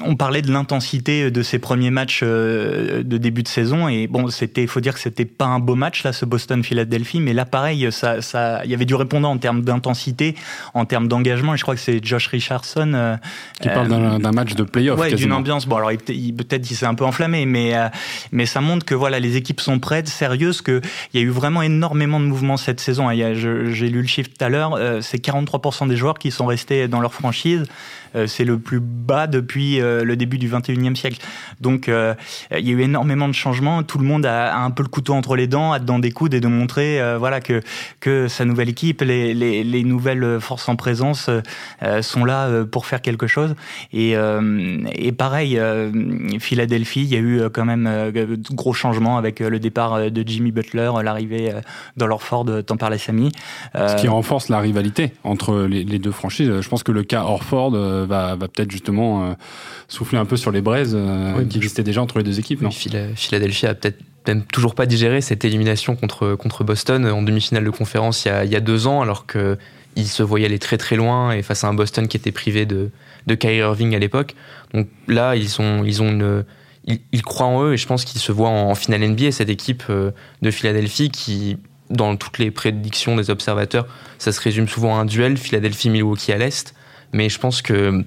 On 0.00 0.16
parlait 0.16 0.42
de 0.42 0.50
l'intensité 0.50 1.30
de 1.30 1.42
ces 1.42 1.58
premiers 1.58 1.90
matchs 1.90 2.20
euh, 2.22 3.02
de 3.04 3.16
début 3.16 3.42
de 3.44 3.48
saison 3.48 3.88
et 3.88 4.08
bon, 4.08 4.28
c'était, 4.28 4.66
faut 4.66 4.80
dire 4.80 4.94
que 4.94 5.00
c'était 5.00 5.24
pas 5.24 5.44
un 5.44 5.60
beau 5.60 5.76
match 5.76 6.02
là, 6.02 6.12
ce 6.12 6.24
Boston-Philadelphie, 6.24 7.20
mais 7.20 7.32
là 7.32 7.44
pareil, 7.44 7.86
ça, 7.92 8.20
ça, 8.20 8.62
il 8.64 8.70
y 8.70 8.74
avait 8.74 8.84
du 8.84 8.94
répondant 8.96 9.30
en 9.30 9.38
termes 9.38 9.62
d'intensité, 9.62 10.34
en 10.74 10.84
termes 10.84 11.06
d'engagement. 11.06 11.54
Et 11.54 11.56
je 11.56 11.62
crois 11.62 11.74
que 11.74 11.80
c'est 11.80 12.04
Josh 12.04 12.26
Richardson 12.26 12.92
euh, 12.94 13.16
qui 13.60 13.68
parle 13.68 13.88
d'un 13.88 14.32
match 14.32 14.54
de 14.54 14.64
playoff. 14.64 14.98
Ouais, 14.98 15.14
d'une 15.14 15.32
ambiance. 15.32 15.66
Bon, 15.66 15.76
alors 15.76 15.90
peut-être 15.90 16.70
il 16.70 16.74
s'est 16.74 16.86
un 16.86 16.94
peu 16.94 17.04
enflammé, 17.04 17.46
mais 17.46 17.76
euh, 17.76 17.88
mais 18.32 18.46
ça 18.46 18.60
montre 18.60 18.84
que 18.84 18.94
voilà, 18.94 19.20
les 19.20 19.36
équipes 19.36 19.60
sont 19.60 19.78
prêtes, 19.78 20.08
sérieuses, 20.08 20.60
que 20.60 20.80
il 21.12 21.20
y 21.20 21.22
a 21.22 21.26
eu 21.26 21.30
vraiment 21.30 21.62
énormément 21.62 22.18
de 22.18 22.26
mouvements 22.26 22.56
cette 22.56 22.80
saison. 22.80 23.10
J'ai 23.10 23.88
lu 23.88 24.02
le 24.02 24.08
chiffre 24.08 24.30
tout 24.36 24.44
à 24.44 24.48
l'heure, 24.48 24.78
c'est 25.02 25.24
43% 25.24 25.88
des 25.88 25.96
joueurs 25.96 26.18
qui 26.18 26.30
sont 26.32 26.46
restés 26.46 26.88
dans 26.88 27.00
leur 27.00 27.14
franchise. 27.14 27.64
C'est 28.26 28.44
le 28.44 28.58
plus 28.58 28.80
bas 28.80 29.26
depuis 29.26 29.78
le 29.78 30.14
début 30.14 30.38
du 30.38 30.48
21e 30.48 30.94
siècle. 30.94 31.18
Donc 31.60 31.88
euh, 31.88 32.14
il 32.56 32.66
y 32.66 32.70
a 32.70 32.74
eu 32.74 32.82
énormément 32.82 33.28
de 33.28 33.34
changements. 33.34 33.82
Tout 33.82 33.98
le 33.98 34.04
monde 34.04 34.26
a, 34.26 34.56
un 34.56 34.70
peu 34.70 34.82
le 34.82 34.88
couteau 34.88 35.14
entre 35.14 35.36
les 35.36 35.46
dents, 35.46 35.72
a 35.72 35.78
dedans 35.78 35.98
des 35.98 36.10
coudes 36.10 36.34
et 36.34 36.40
de 36.40 36.48
montrer 36.48 37.00
euh, 37.00 37.18
voilà 37.18 37.40
que 37.40 37.60
que 38.00 38.28
sa 38.28 38.44
nouvelle 38.44 38.68
équipe, 38.68 39.00
les, 39.00 39.34
les, 39.34 39.64
les 39.64 39.84
nouvelles 39.84 40.40
forces 40.40 40.68
en 40.68 40.76
présence 40.76 41.30
euh, 41.82 42.02
sont 42.02 42.24
là 42.24 42.64
pour 42.64 42.86
faire 42.86 43.00
quelque 43.00 43.26
chose. 43.26 43.54
Et, 43.92 44.14
et 44.94 45.12
pareil, 45.12 45.60
Philadelphie, 46.38 47.02
il 47.02 47.08
y 47.08 47.16
a 47.16 47.18
eu 47.18 47.42
quand 47.52 47.64
même 47.64 47.84
de 47.84 48.38
gros 48.52 48.72
changements 48.72 49.16
avec 49.16 49.40
le 49.40 49.58
départ 49.58 50.10
de 50.10 50.24
Jimmy 50.26 50.52
Butler, 50.52 50.90
l'arrivée 51.02 51.52
dans 51.96 52.06
leur 52.06 52.22
Ford, 52.22 52.46
t'en 52.66 52.76
parlais 52.76 52.98
Samy. 52.98 53.30
Ce 53.74 53.96
qui 53.96 54.08
renforce 54.08 54.48
la 54.48 54.60
rivalité 54.60 55.12
entre 55.24 55.62
les, 55.62 55.84
les, 55.84 55.98
deux 55.98 56.10
franchises. 56.10 56.60
Je 56.60 56.68
pense 56.68 56.82
que 56.82 56.92
le 56.92 57.02
cas 57.02 57.22
Orford 57.22 58.03
va, 58.04 58.36
va 58.36 58.48
peut-être 58.48 58.70
justement 58.70 59.34
souffler 59.88 60.18
un 60.18 60.24
peu 60.24 60.36
sur 60.36 60.50
les 60.50 60.60
braises 60.60 60.94
euh, 60.94 61.44
qui 61.46 61.58
existaient 61.58 61.82
déjà 61.82 62.02
entre 62.02 62.18
les 62.18 62.24
deux 62.24 62.38
équipes. 62.38 62.62
Non? 62.62 62.70
Philadelphie 62.70 63.66
a 63.66 63.74
peut-être 63.74 63.98
même 64.26 64.42
toujours 64.44 64.74
pas 64.74 64.86
digéré 64.86 65.20
cette 65.20 65.44
élimination 65.44 65.96
contre, 65.96 66.34
contre 66.34 66.64
Boston 66.64 67.06
en 67.06 67.22
demi-finale 67.22 67.64
de 67.64 67.70
conférence 67.70 68.24
il 68.24 68.28
y, 68.28 68.30
a, 68.30 68.44
il 68.44 68.50
y 68.50 68.56
a 68.56 68.60
deux 68.60 68.86
ans, 68.86 69.02
alors 69.02 69.26
qu'ils 69.26 70.08
se 70.08 70.22
voyaient 70.22 70.46
aller 70.46 70.58
très 70.58 70.78
très 70.78 70.96
loin 70.96 71.32
et 71.32 71.42
face 71.42 71.64
à 71.64 71.68
un 71.68 71.74
Boston 71.74 72.08
qui 72.08 72.16
était 72.16 72.32
privé 72.32 72.64
de, 72.64 72.90
de 73.26 73.34
Kyrie 73.34 73.58
Irving 73.58 73.94
à 73.94 73.98
l'époque. 73.98 74.34
Donc 74.72 74.88
là, 75.08 75.36
ils, 75.36 75.48
sont, 75.48 75.84
ils 75.84 76.02
ont 76.02 76.08
une. 76.08 76.44
Ils, 76.86 77.22
croient 77.22 77.46
en 77.46 77.64
eux 77.64 77.72
et 77.72 77.76
je 77.78 77.86
pense 77.86 78.04
qu'ils 78.04 78.20
se 78.20 78.30
voient 78.30 78.50
en, 78.50 78.74
finale 78.74 79.08
NBA, 79.08 79.32
cette 79.32 79.48
équipe 79.48 79.84
euh, 79.88 80.10
de 80.42 80.50
Philadelphie 80.50 81.08
qui, 81.08 81.56
dans 81.88 82.14
toutes 82.16 82.38
les 82.38 82.50
prédictions 82.50 83.16
des 83.16 83.30
observateurs, 83.30 83.86
ça 84.18 84.32
se 84.32 84.40
résume 84.40 84.68
souvent 84.68 84.98
à 84.98 85.00
un 85.00 85.06
duel 85.06 85.38
Philadelphie-Milwaukee 85.38 86.32
à 86.32 86.36
l'Est. 86.36 86.74
Mais 87.12 87.28
je 87.28 87.38
pense 87.38 87.62
que 87.62 88.04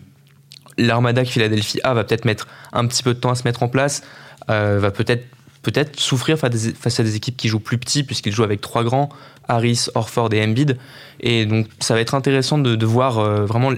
l'armada 0.77 1.23
que 1.23 1.29
Philadelphie 1.29 1.79
a 1.83 1.93
va 1.93 2.03
peut-être 2.03 2.25
mettre 2.25 2.47
un 2.73 2.85
petit 2.87 3.03
peu 3.03 3.13
de 3.13 3.19
temps 3.19 3.31
à 3.31 3.35
se 3.35 3.43
mettre 3.43 3.63
en 3.63 3.67
place, 3.67 4.03
euh, 4.49 4.79
va 4.79 4.91
peut-être 4.91 5.25
peut-être 5.63 5.99
souffrir 5.99 6.37
face 6.37 6.99
à 6.99 7.03
des 7.03 7.15
équipes 7.17 7.35
qui 7.35 7.49
jouent 7.49 7.59
plus 7.59 7.77
petits 7.77 8.03
puisqu'ils 8.03 8.31
jouent 8.31 8.43
avec 8.43 8.61
trois 8.61 8.85
grands, 8.85 9.09
Harris, 9.49 9.87
Orford 9.95 10.33
et 10.33 10.41
Embiid. 10.41 10.77
Et 11.19 11.45
donc 11.45 11.67
ça 11.79 11.93
va 11.93 11.99
être 11.99 12.15
intéressant 12.15 12.57
de, 12.57 12.85
voir 12.85 13.19
euh, 13.19 13.45
vraiment 13.45 13.71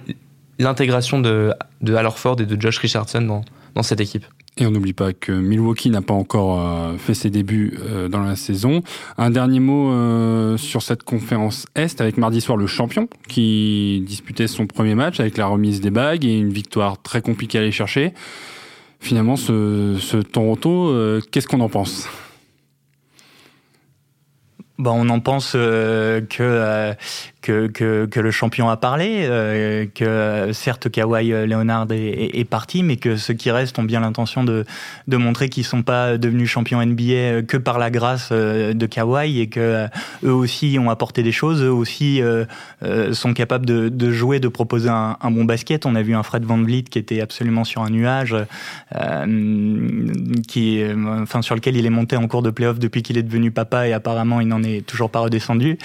l'intégration 0.60 1.20
de, 1.20 1.54
de 1.82 1.96
Al 1.96 2.06
Orford 2.06 2.42
et 2.42 2.46
de 2.46 2.62
Josh 2.62 2.78
Richardson 2.78 3.22
dans, 3.22 3.44
dans 3.74 3.84
cette 3.84 4.02
équipe. 4.02 4.26
Et 4.58 4.66
on 4.66 4.72
n'oublie 4.72 4.94
pas 4.94 5.14
que 5.14 5.32
Milwaukee 5.32 5.90
n'a 5.90 6.02
pas 6.02 6.14
encore 6.14 6.60
euh, 6.60 6.98
fait 6.98 7.14
ses 7.14 7.30
débuts 7.30 7.78
euh, 7.80 8.10
dans 8.10 8.22
la 8.22 8.36
saison. 8.36 8.82
Un 9.18 9.30
dernier 9.30 9.60
mot 9.60 9.92
euh, 9.92 10.58
sur 10.58 10.82
cette 10.82 11.04
conférence 11.04 11.66
Est 11.76 12.02
avec 12.02 12.18
mardi 12.18 12.42
soir 12.42 12.58
le 12.58 12.68
champion 12.68 13.08
qui 13.28 14.04
disputait 14.06 14.48
son 14.48 14.68
premier 14.68 14.96
match 14.96 15.20
avec 15.20 15.38
la 15.38 15.48
remise 15.48 15.80
des 15.82 15.92
bagues 15.92 16.26
et 16.26 16.38
une 16.38 16.52
victoire 16.52 17.02
très 17.02 17.22
compliquée 17.22 17.58
à 17.58 17.62
aller 17.62 17.72
chercher. 17.72 18.14
Finalement, 19.00 19.38
ce, 19.38 20.22
Toronto, 20.22 20.94
qu'est-ce 21.32 21.48
qu'on 21.48 21.62
en 21.62 21.70
pense? 21.70 22.10
Bon, 24.78 24.92
on 24.92 25.10
en 25.10 25.22
pense 25.22 25.54
que 25.54 26.22
que, 27.42 27.68
que, 27.68 28.20
le 28.20 28.32
champion 28.32 28.70
a 28.70 28.78
parlé, 28.78 29.22
euh, 29.24 29.86
que 29.94 30.52
certes 30.54 30.90
Kawhi 30.90 31.30
Leonard 31.48 31.88
est, 31.92 32.50
parti, 32.50 32.84
mais 32.84 32.98
que 32.98 33.16
ceux 33.16 33.34
qui 33.34 33.52
restent 33.52 33.80
ont 33.80 33.84
bien 33.84 34.02
l'intention 34.02 34.44
de, 34.44 34.66
de 35.08 35.18
montrer 35.18 35.50
qu'ils 35.50 35.64
sont 35.64 35.84
pas 35.84 36.18
devenus 36.18 36.50
champions 36.50 36.86
NBA 36.86 37.44
que 37.48 37.58
par 37.58 37.80
la 37.80 37.90
grâce 37.90 38.30
euh, 38.32 38.74
de 38.74 38.86
Kawhi 38.86 39.40
et 39.40 39.48
que 39.48 39.60
euh, 39.60 39.88
eux 40.24 40.34
aussi 40.34 40.78
ont 40.80 40.90
apporté 40.90 41.24
des 41.24 41.32
choses, 41.32 41.62
eux 41.62 41.72
aussi 41.72 42.22
euh, 42.22 42.46
sont 43.14 43.34
capables 43.34 43.66
de, 43.66 43.90
de, 43.90 44.12
jouer, 44.12 44.40
de 44.40 44.48
proposer 44.48 44.90
un, 44.90 45.18
un, 45.22 45.32
bon 45.32 45.46
basket. 45.46 45.86
On 45.86 45.96
a 45.96 46.02
vu 46.02 46.16
un 46.16 46.24
Fred 46.24 46.44
Van 46.44 46.58
Vliet 46.58 46.84
qui 46.84 47.00
était 47.00 47.22
absolument 47.22 47.64
sur 47.64 47.82
un 47.82 47.90
nuage, 47.90 48.36
qui, 50.48 50.84
enfin 51.22 51.42
sur 51.42 51.56
lequel 51.56 51.78
il 51.78 51.86
est 51.86 51.92
monté 51.92 52.16
en 52.16 52.28
cours 52.28 52.42
de 52.42 52.50
playoff 52.50 52.80
depuis 52.80 53.04
qu'il 53.04 53.18
est 53.18 53.24
devenu 53.24 53.52
papa 53.52 53.88
et 53.88 53.94
apparemment 53.94 54.42
il 54.42 54.48
n'en 54.48 54.64
est 54.64 54.86
toujours 54.86 55.10
pas 55.10 55.20
redescendu. 55.20 55.78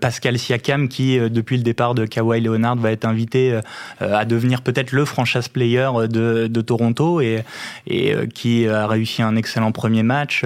Pascal 0.00 0.38
Siakam 0.38 0.88
qui 0.88 0.97
qui, 0.98 1.16
depuis 1.30 1.56
le 1.56 1.62
départ 1.62 1.94
de 1.94 2.06
Kawhi 2.06 2.40
Leonard, 2.40 2.74
va 2.74 2.90
être 2.90 3.04
invité 3.04 3.60
à 4.00 4.24
devenir 4.24 4.62
peut-être 4.62 4.90
le 4.90 5.04
franchise 5.04 5.46
player 5.46 5.88
de, 6.08 6.48
de 6.48 6.60
Toronto 6.60 7.20
et, 7.20 7.44
qui 8.34 8.66
a 8.66 8.88
réussi 8.88 9.22
un 9.22 9.36
excellent 9.36 9.70
premier 9.70 10.02
match 10.02 10.44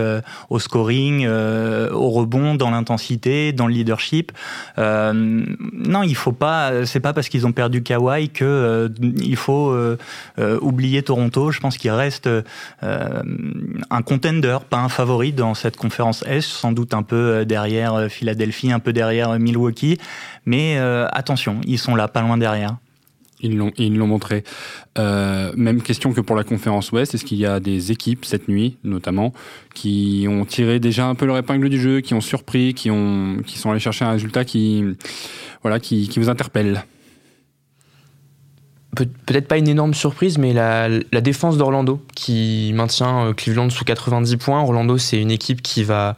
au 0.50 0.58
scoring, 0.58 1.26
au 1.26 2.10
rebond, 2.10 2.54
dans 2.54 2.70
l'intensité, 2.70 3.54
dans 3.54 3.66
le 3.66 3.72
leadership. 3.72 4.30
non, 4.76 6.02
il 6.02 6.14
faut 6.14 6.32
pas. 6.32 6.84
C'est 6.84 7.00
pas 7.00 7.14
parce 7.14 7.30
qu'ils 7.30 7.46
ont 7.46 7.52
perdu 7.52 7.82
Kawhi 7.82 8.28
que 8.28 8.92
il 9.00 9.36
faut 9.36 9.74
oublier 10.60 11.02
Toronto. 11.02 11.50
Je 11.50 11.60
pense 11.60 11.78
qu'il 11.78 11.92
reste 11.92 12.28
un 12.82 14.02
contender, 14.02 14.58
pas 14.68 14.80
un 14.80 14.90
favori 14.90 15.32
dans 15.32 15.54
cette 15.54 15.78
conférence 15.78 16.24
S, 16.26 16.44
sans 16.46 16.72
doute 16.72 16.92
un 16.94 17.02
peu 17.02 17.16
euh, 17.16 17.44
derrière 17.44 17.94
euh, 17.94 18.08
Philadelphie, 18.08 18.72
un 18.72 18.78
peu 18.78 18.92
derrière 18.92 19.30
euh, 19.30 19.38
Milwaukee. 19.38 19.98
Mais 20.44 20.76
attention, 21.12 21.61
ils 21.64 21.78
sont 21.78 21.94
là, 21.94 22.09
pas 22.09 22.22
loin 22.22 22.37
derrière. 22.37 22.76
Ils 23.40 23.57
l'ont, 23.57 23.72
ils 23.76 23.96
l'ont 23.96 24.07
montré. 24.07 24.44
même 24.96 25.83
question 25.83 26.12
que 26.12 26.20
pour 26.20 26.37
la 26.37 26.44
conférence 26.44 26.92
Ouest. 26.92 27.14
Est-ce 27.14 27.24
qu'il 27.24 27.38
y 27.38 27.46
a 27.46 27.61
des 27.61 27.92
équipes 27.92 28.24
cette 28.24 28.48
nuit, 28.48 28.76
notamment, 28.85 29.33
qui 29.74 30.26
ont 30.28 30.44
tiré 30.44 30.81
déjà 30.81 31.07
un 31.07 31.14
peu 31.14 31.26
leur 31.26 31.37
épingle 31.37 31.68
du 31.68 31.81
jeu, 31.81 32.00
qui 32.00 32.14
ont 32.14 32.20
surpris, 32.20 32.74
qui 32.74 32.90
ont, 32.90 33.38
qui 33.46 33.59
sont 33.59 33.70
allés 33.70 33.81
chercher 33.81 34.05
un 34.05 34.12
résultat 34.12 34.44
qui, 34.44 34.85
voilà, 35.62 35.81
qui, 35.81 36.09
qui 36.09 36.18
vous 36.18 36.28
interpelle? 36.28 36.85
Peut-être 38.94 39.48
pas 39.48 39.57
une 39.57 39.68
énorme 39.68 39.94
surprise, 39.94 40.37
mais 40.37 40.52
la, 40.52 40.90
défense 41.22 41.57
d'Orlando 41.57 42.05
qui 42.14 42.72
maintient 42.74 43.28
euh, 43.28 43.33
Cleveland 43.33 43.70
sous 43.70 43.85
90 43.85 44.37
points. 44.37 44.61
Orlando, 44.61 44.98
c'est 44.98 45.18
une 45.18 45.31
équipe 45.31 45.62
qui 45.62 45.83
va 45.83 46.16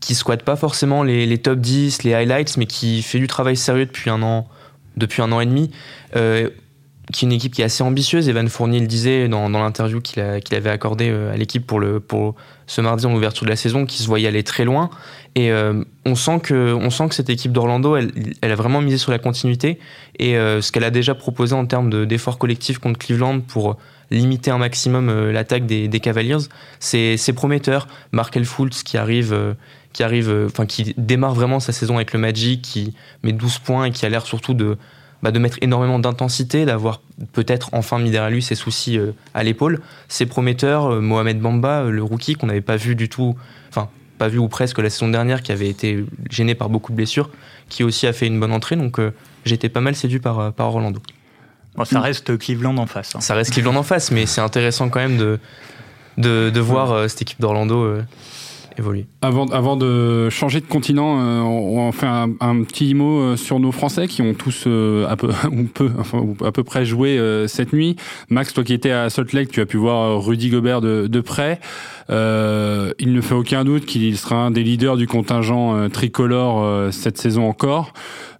qui, 0.00 0.14
squatte 0.14 0.42
pas 0.42 0.56
forcément 0.56 1.02
les, 1.02 1.38
top 1.38 1.58
10, 1.60 2.04
les 2.04 2.14
highlights, 2.14 2.56
mais 2.56 2.66
qui 2.66 3.02
fait 3.02 3.18
du 3.18 3.26
travail 3.26 3.56
sérieux 3.56 3.86
depuis 3.86 4.10
un 4.10 4.22
an, 4.22 4.48
depuis 4.96 5.22
un 5.22 5.32
an 5.32 5.40
et 5.40 5.46
demi. 5.46 5.70
Euh, 6.14 6.48
qui 7.12 7.24
est 7.24 7.28
une 7.28 7.32
équipe 7.32 7.54
qui 7.54 7.62
est 7.62 7.64
assez 7.64 7.84
ambitieuse. 7.84 8.28
Evan 8.28 8.48
Fournier 8.48 8.80
le 8.80 8.88
disait 8.88 9.28
dans, 9.28 9.48
l'interview 9.48 10.00
qu'il 10.00 10.20
avait 10.20 10.70
accordé 10.70 11.08
euh, 11.08 11.32
à 11.32 11.36
l'équipe 11.36 11.64
pour, 11.64 11.80
ce 12.66 12.80
mardi 12.80 13.06
en 13.06 13.14
ouverture 13.14 13.44
de 13.44 13.50
la 13.50 13.56
saison, 13.56 13.86
qui 13.86 14.02
se 14.02 14.08
voyait 14.08 14.26
aller 14.26 14.42
très 14.42 14.64
loin. 14.64 14.90
Et 15.36 15.52
euh, 15.52 15.84
on, 16.04 16.16
sent 16.16 16.40
que, 16.40 16.76
cette 17.10 17.30
équipe 17.30 17.52
d'Orlando, 17.52 17.94
elle, 17.96 18.10
a 18.42 18.54
vraiment 18.56 18.80
misé 18.80 18.98
sur 18.98 19.12
la 19.12 19.18
continuité. 19.18 19.78
Et 20.18 20.32
ce 20.34 20.72
qu'elle 20.72 20.84
a 20.84 20.90
déjà 20.90 21.14
proposé 21.14 21.54
en 21.54 21.66
termes 21.66 22.06
d'efforts 22.06 22.38
collectifs 22.38 22.78
contre 22.78 22.98
Cleveland 22.98 23.40
pour 23.40 23.76
limiter 24.10 24.50
un 24.50 24.58
maximum 24.58 25.30
l'attaque 25.30 25.66
des, 25.66 26.00
Cavaliers, 26.00 26.36
c'est 26.80 27.32
prometteur. 27.34 27.88
Markel 28.12 28.44
Fultz 28.44 28.82
qui 28.82 28.96
arrive, 28.96 29.54
qui 29.92 30.02
arrive, 30.02 30.46
enfin 30.46 30.66
qui 30.66 30.94
démarre 30.96 31.34
vraiment 31.34 31.60
sa 31.60 31.72
saison 31.72 31.96
avec 31.96 32.12
le 32.12 32.18
Magic, 32.18 32.62
qui 32.62 32.94
met 33.22 33.32
12 33.32 33.58
points 33.58 33.84
et 33.86 33.90
qui 33.90 34.06
a 34.06 34.08
l'air 34.08 34.26
surtout 34.26 34.54
de 34.54 34.76
bah, 35.22 35.30
de 35.30 35.38
mettre 35.38 35.56
énormément 35.62 35.98
d'intensité, 35.98 36.66
d'avoir 36.66 37.00
peut-être 37.32 37.70
enfin 37.72 37.98
mis 37.98 38.10
derrière 38.10 38.30
lui 38.30 38.42
ses 38.42 38.54
soucis 38.54 38.98
euh, 38.98 39.12
à 39.34 39.42
l'épaule. 39.42 39.80
C'est 40.08 40.26
prometteur. 40.26 40.86
Euh, 40.86 41.00
Mohamed 41.00 41.40
Bamba, 41.40 41.84
euh, 41.84 41.90
le 41.90 42.02
rookie 42.02 42.34
qu'on 42.34 42.46
n'avait 42.46 42.60
pas 42.60 42.76
vu 42.76 42.94
du 42.94 43.08
tout, 43.08 43.34
enfin 43.70 43.88
pas 44.18 44.28
vu 44.28 44.38
ou 44.38 44.48
presque 44.48 44.78
la 44.78 44.90
saison 44.90 45.08
dernière, 45.08 45.42
qui 45.42 45.52
avait 45.52 45.68
été 45.68 46.04
gêné 46.30 46.54
par 46.54 46.68
beaucoup 46.68 46.92
de 46.92 46.96
blessures, 46.96 47.30
qui 47.68 47.82
aussi 47.82 48.06
a 48.06 48.12
fait 48.12 48.26
une 48.26 48.38
bonne 48.38 48.52
entrée. 48.52 48.76
Donc 48.76 49.00
j'étais 49.44 49.68
pas 49.68 49.80
mal 49.80 49.96
séduit 49.96 50.20
par, 50.20 50.52
par 50.52 50.68
Orlando. 50.68 51.00
Ça 51.84 52.00
reste 52.00 52.38
Cleveland 52.38 52.76
en 52.78 52.86
face. 52.86 53.14
Hein. 53.14 53.20
Ça 53.20 53.34
reste 53.34 53.52
Cleveland 53.52 53.76
en 53.76 53.82
face, 53.82 54.10
mais 54.10 54.26
c'est 54.26 54.40
intéressant 54.40 54.88
quand 54.88 55.00
même 55.00 55.16
de, 55.16 55.38
de, 56.16 56.50
de 56.50 56.60
voir 56.60 57.08
cette 57.10 57.22
équipe 57.22 57.40
d'Orlando 57.40 57.98
avant, 59.22 59.46
avant 59.46 59.76
de 59.76 60.28
changer 60.30 60.60
de 60.60 60.66
continent, 60.66 61.18
euh, 61.20 61.40
on, 61.40 61.92
fait 61.92 62.06
un, 62.06 62.62
petit 62.62 62.94
mot 62.94 63.20
euh, 63.20 63.36
sur 63.36 63.58
nos 63.58 63.72
Français 63.72 64.06
qui 64.06 64.22
ont 64.22 64.34
tous 64.34 64.64
euh, 64.66 65.06
à, 65.08 65.16
peu, 65.16 65.30
peu, 65.74 65.90
à 66.44 66.52
peu 66.52 66.64
près 66.64 66.84
joué 66.84 67.18
cette 67.48 67.72
nuit. 67.72 67.96
Max, 68.28 68.52
toi 68.52 68.64
qui 68.64 68.74
étais 68.74 68.90
à 68.90 69.10
Salt 69.10 69.32
Lake, 69.32 69.50
tu 69.50 69.60
as 69.60 69.66
pu 69.66 69.76
voir 69.76 70.22
Rudy 70.22 70.50
Gobert 70.50 70.80
de, 70.80 71.06
de 71.06 71.20
près. 71.20 71.60
il 72.08 73.12
ne 73.12 73.20
fait 73.20 73.34
aucun 73.34 73.64
doute 73.64 73.86
qu'il 73.86 74.16
sera 74.16 74.36
un 74.36 74.50
des 74.50 74.62
leaders 74.62 74.96
du 74.96 75.06
contingent 75.06 75.88
tricolore 75.90 76.92
cette 76.92 77.18
saison 77.18 77.48
encore. 77.48 77.92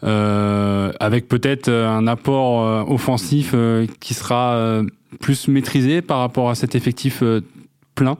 avec 0.02 1.28
peut-être 1.28 1.70
un 1.70 2.06
apport 2.06 2.90
offensif 2.90 3.54
qui 4.00 4.14
sera 4.14 4.82
plus 5.20 5.48
maîtrisé 5.48 6.02
par 6.02 6.18
rapport 6.18 6.50
à 6.50 6.54
cet 6.54 6.74
effectif 6.74 7.22
plein 7.94 8.18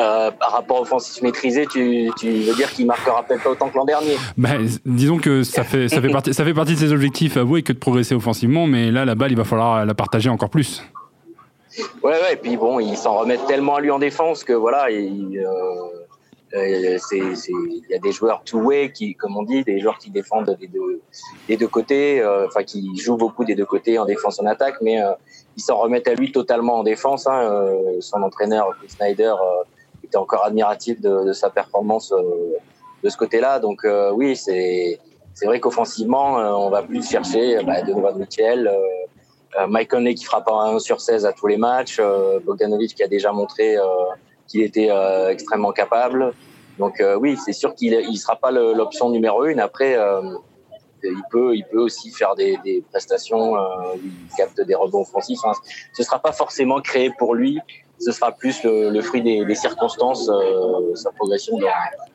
euh, 0.00 0.30
par 0.30 0.52
rapport 0.52 0.80
offensif 0.80 1.22
maîtrisé, 1.22 1.66
tu, 1.66 2.10
tu 2.18 2.30
veux 2.30 2.54
dire 2.54 2.70
qu'il 2.72 2.86
marquera 2.86 3.22
peut-être 3.22 3.42
pas 3.42 3.50
autant 3.50 3.68
que 3.68 3.76
l'an 3.76 3.84
dernier 3.84 4.16
ben, 4.36 4.66
Disons 4.84 5.18
que 5.18 5.42
ça 5.42 5.64
fait, 5.64 5.88
ça, 5.88 6.00
fait 6.00 6.10
partie, 6.10 6.34
ça 6.34 6.44
fait 6.44 6.54
partie 6.54 6.74
de 6.74 6.78
ses 6.78 6.92
objectifs 6.92 7.36
avoués 7.36 7.62
que 7.62 7.72
de 7.72 7.78
progresser 7.78 8.14
offensivement, 8.14 8.66
mais 8.66 8.90
là, 8.90 9.04
la 9.04 9.14
balle, 9.14 9.32
il 9.32 9.36
va 9.36 9.44
falloir 9.44 9.84
la 9.84 9.94
partager 9.94 10.28
encore 10.30 10.50
plus. 10.50 10.82
Ouais, 12.02 12.12
ouais, 12.12 12.32
et 12.32 12.36
puis 12.36 12.56
bon, 12.56 12.80
il 12.80 12.96
s'en 12.96 13.18
remet 13.18 13.38
tellement 13.46 13.76
à 13.76 13.80
lui 13.80 13.90
en 13.90 13.98
défense 13.98 14.42
que 14.42 14.52
voilà, 14.52 14.90
il, 14.90 15.44
euh, 16.54 16.98
il 17.12 17.82
y 17.90 17.94
a 17.94 17.98
des 17.98 18.12
joueurs 18.12 18.42
two-way, 18.44 18.90
qui, 18.92 19.14
comme 19.14 19.36
on 19.36 19.42
dit, 19.42 19.64
des 19.64 19.80
joueurs 19.80 19.98
qui 19.98 20.10
défendent 20.10 20.56
des 20.58 20.66
deux, 20.66 21.02
des 21.46 21.56
deux 21.56 21.68
côtés, 21.68 22.20
euh, 22.20 22.46
enfin 22.46 22.62
qui 22.62 22.96
jouent 22.96 23.16
beaucoup 23.16 23.44
des 23.44 23.54
deux 23.54 23.66
côtés 23.66 23.98
en 23.98 24.06
défense 24.06 24.40
en 24.40 24.46
attaque, 24.46 24.76
mais 24.80 25.02
euh, 25.02 25.12
ils 25.56 25.62
s'en 25.62 25.76
remettent 25.76 26.08
à 26.08 26.14
lui 26.14 26.32
totalement 26.32 26.78
en 26.78 26.84
défense. 26.84 27.26
Hein, 27.26 27.66
son 28.00 28.22
entraîneur, 28.22 28.70
Chris 28.78 28.90
Snyder, 28.90 29.34
était 30.08 30.16
encore 30.16 30.44
admiratif 30.44 31.00
de, 31.00 31.32
sa 31.32 31.50
performance 31.50 32.12
euh, 32.12 32.56
de 33.04 33.08
ce 33.08 33.16
côté-là. 33.16 33.60
Donc 33.60 33.84
euh, 33.84 34.10
oui, 34.10 34.36
c'est 34.36 34.98
c'est 35.34 35.46
vrai 35.46 35.60
qu'offensivement, 35.60 36.40
euh, 36.40 36.50
on 36.50 36.68
va 36.68 36.82
plus 36.82 37.08
chercher 37.08 37.62
bah, 37.62 37.82
Donovan 37.82 38.18
Mitchell, 38.18 38.70
Mike 39.68 39.90
Conley 39.90 40.14
qui 40.14 40.24
frappe 40.24 40.48
un 40.48 40.76
1 40.76 40.78
sur 40.80 41.00
16 41.00 41.24
à 41.24 41.32
tous 41.32 41.46
les 41.46 41.56
matchs, 41.56 42.00
Bogdanovic 42.44 42.94
qui 42.94 43.02
a 43.02 43.08
déjà 43.08 43.32
montré 43.32 43.76
qu'il 44.46 44.62
était 44.62 44.90
extrêmement 45.30 45.72
capable. 45.72 46.32
Donc 46.78 47.02
oui, 47.18 47.36
c'est 47.44 47.52
sûr 47.52 47.74
qu'il 47.74 47.96
ne 47.96 48.16
sera 48.16 48.36
pas 48.36 48.50
l'option 48.50 49.10
numéro 49.10 49.46
une. 49.46 49.58
Après, 49.58 49.96
il 51.02 51.22
peut, 51.30 51.56
il 51.56 51.64
peut 51.64 51.80
aussi 51.80 52.10
faire 52.10 52.34
des, 52.34 52.84
prestations, 52.90 53.56
il 53.96 54.36
capte 54.36 54.60
des 54.60 54.74
rebonds 54.74 55.02
offensifs. 55.02 55.40
Hein. 55.44 55.52
Ce 55.92 56.02
sera 56.02 56.18
pas 56.18 56.32
forcément 56.32 56.80
créé 56.80 57.10
pour 57.18 57.34
lui 57.34 57.60
ce 57.98 58.12
sera 58.12 58.32
plus 58.32 58.62
le, 58.64 59.00
fruit 59.02 59.22
des, 59.22 59.54
circonstances, 59.54 60.28
euh, 60.28 60.94
sa 60.94 61.10
progression 61.12 61.58
dans, 61.58 61.68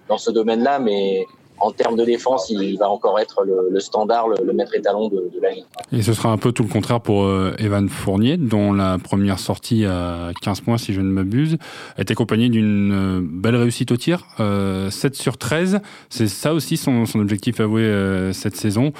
dans 0.07 0.17
ce 0.17 0.31
domaine-là, 0.31 0.79
mais 0.79 1.25
en 1.59 1.71
termes 1.71 1.95
de 1.95 2.05
défense, 2.05 2.49
il 2.49 2.77
va 2.77 2.89
encore 2.89 3.19
être 3.19 3.43
le, 3.43 3.79
standard, 3.79 4.27
le, 4.27 4.53
maître 4.53 4.75
étalon 4.75 5.09
de, 5.09 5.29
de, 5.33 5.41
la 5.41 5.51
ligue. 5.51 5.63
Et 5.91 6.01
ce 6.01 6.13
sera 6.13 6.29
un 6.29 6.37
peu 6.37 6.51
tout 6.51 6.63
le 6.63 6.69
contraire 6.69 7.01
pour 7.01 7.23
euh, 7.23 7.55
Evan 7.57 7.87
Fournier, 7.89 8.37
dont 8.37 8.73
la 8.73 8.97
première 8.97 9.39
sortie 9.39 9.85
à 9.85 10.31
15 10.41 10.61
points, 10.61 10.77
si 10.77 10.93
je 10.93 11.01
ne 11.01 11.09
m'abuse, 11.09 11.57
a 11.97 12.01
été 12.01 12.13
accompagnée 12.13 12.49
d'une 12.49 12.91
euh, 12.91 13.21
belle 13.23 13.55
réussite 13.55 13.91
au 13.91 13.97
tir, 13.97 14.25
7 14.37 14.41
euh, 14.41 14.89
sur 15.13 15.37
13. 15.37 15.79
C'est 16.09 16.27
ça 16.27 16.53
aussi 16.53 16.77
son, 16.77 17.05
son 17.05 17.19
objectif 17.19 17.59
avoué 17.59 17.83
cette 18.33 18.55
saison. 18.55 18.91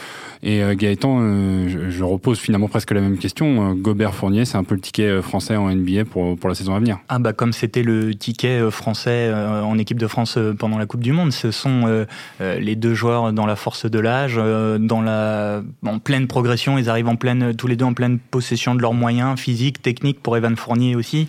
Et 0.42 0.62
Gaëtan, 0.76 1.68
je, 1.68 1.90
je, 1.90 2.04
repose 2.04 2.40
finalement 2.40 2.68
presque 2.68 2.92
la 2.92 3.02
même 3.02 3.18
question. 3.18 3.74
Gobert 3.74 4.14
Fournier, 4.14 4.46
c'est 4.46 4.58
un 4.58 4.64
peu 4.64 4.76
le 4.76 4.82
ticket 4.82 5.22
français 5.22 5.56
en 5.56 5.70
NBA 5.70 6.06
pour, 6.06 6.38
pour 6.38 6.50
la 6.50 6.56
saison 6.56 6.76
à 6.76 6.80
venir. 6.80 7.00
Ah 7.10 7.20
bah 7.20 7.34
comme 7.34 7.54
c'était 7.54 7.84
le 7.84 8.14
ticket 8.14 8.70
français 8.72 9.32
en 9.34 9.78
équipe 9.78 10.00
de 10.00 10.08
France 10.08 10.38
pendant 10.60 10.78
la 10.78 10.86
Coupe 10.86 11.02
du 11.02 11.12
Monde, 11.12 11.32
ce 11.32 11.52
sont 11.52 12.06
euh, 12.44 12.53
les 12.60 12.76
deux 12.76 12.94
joueurs 12.94 13.34
dans 13.34 13.46
la 13.46 13.56
force 13.56 13.86
de 13.86 14.00
l'âge, 14.00 14.36
euh, 14.38 14.78
dans 14.78 15.02
la 15.02 15.62
en 15.86 16.00
pleine 16.00 16.28
progression, 16.28 16.78
ils 16.78 16.90
arrivent 16.90 17.08
en 17.08 17.16
pleine 17.16 17.56
tous 17.56 17.68
les 17.68 17.76
deux 17.76 17.86
en 17.86 17.94
pleine 17.94 18.20
possession 18.20 18.76
de 18.76 18.82
leurs 18.82 18.94
moyens 18.94 19.40
physiques, 19.40 19.82
techniques 19.82 20.22
pour 20.22 20.38
Evan 20.38 20.56
Fournier 20.56 20.96
aussi. 20.96 21.28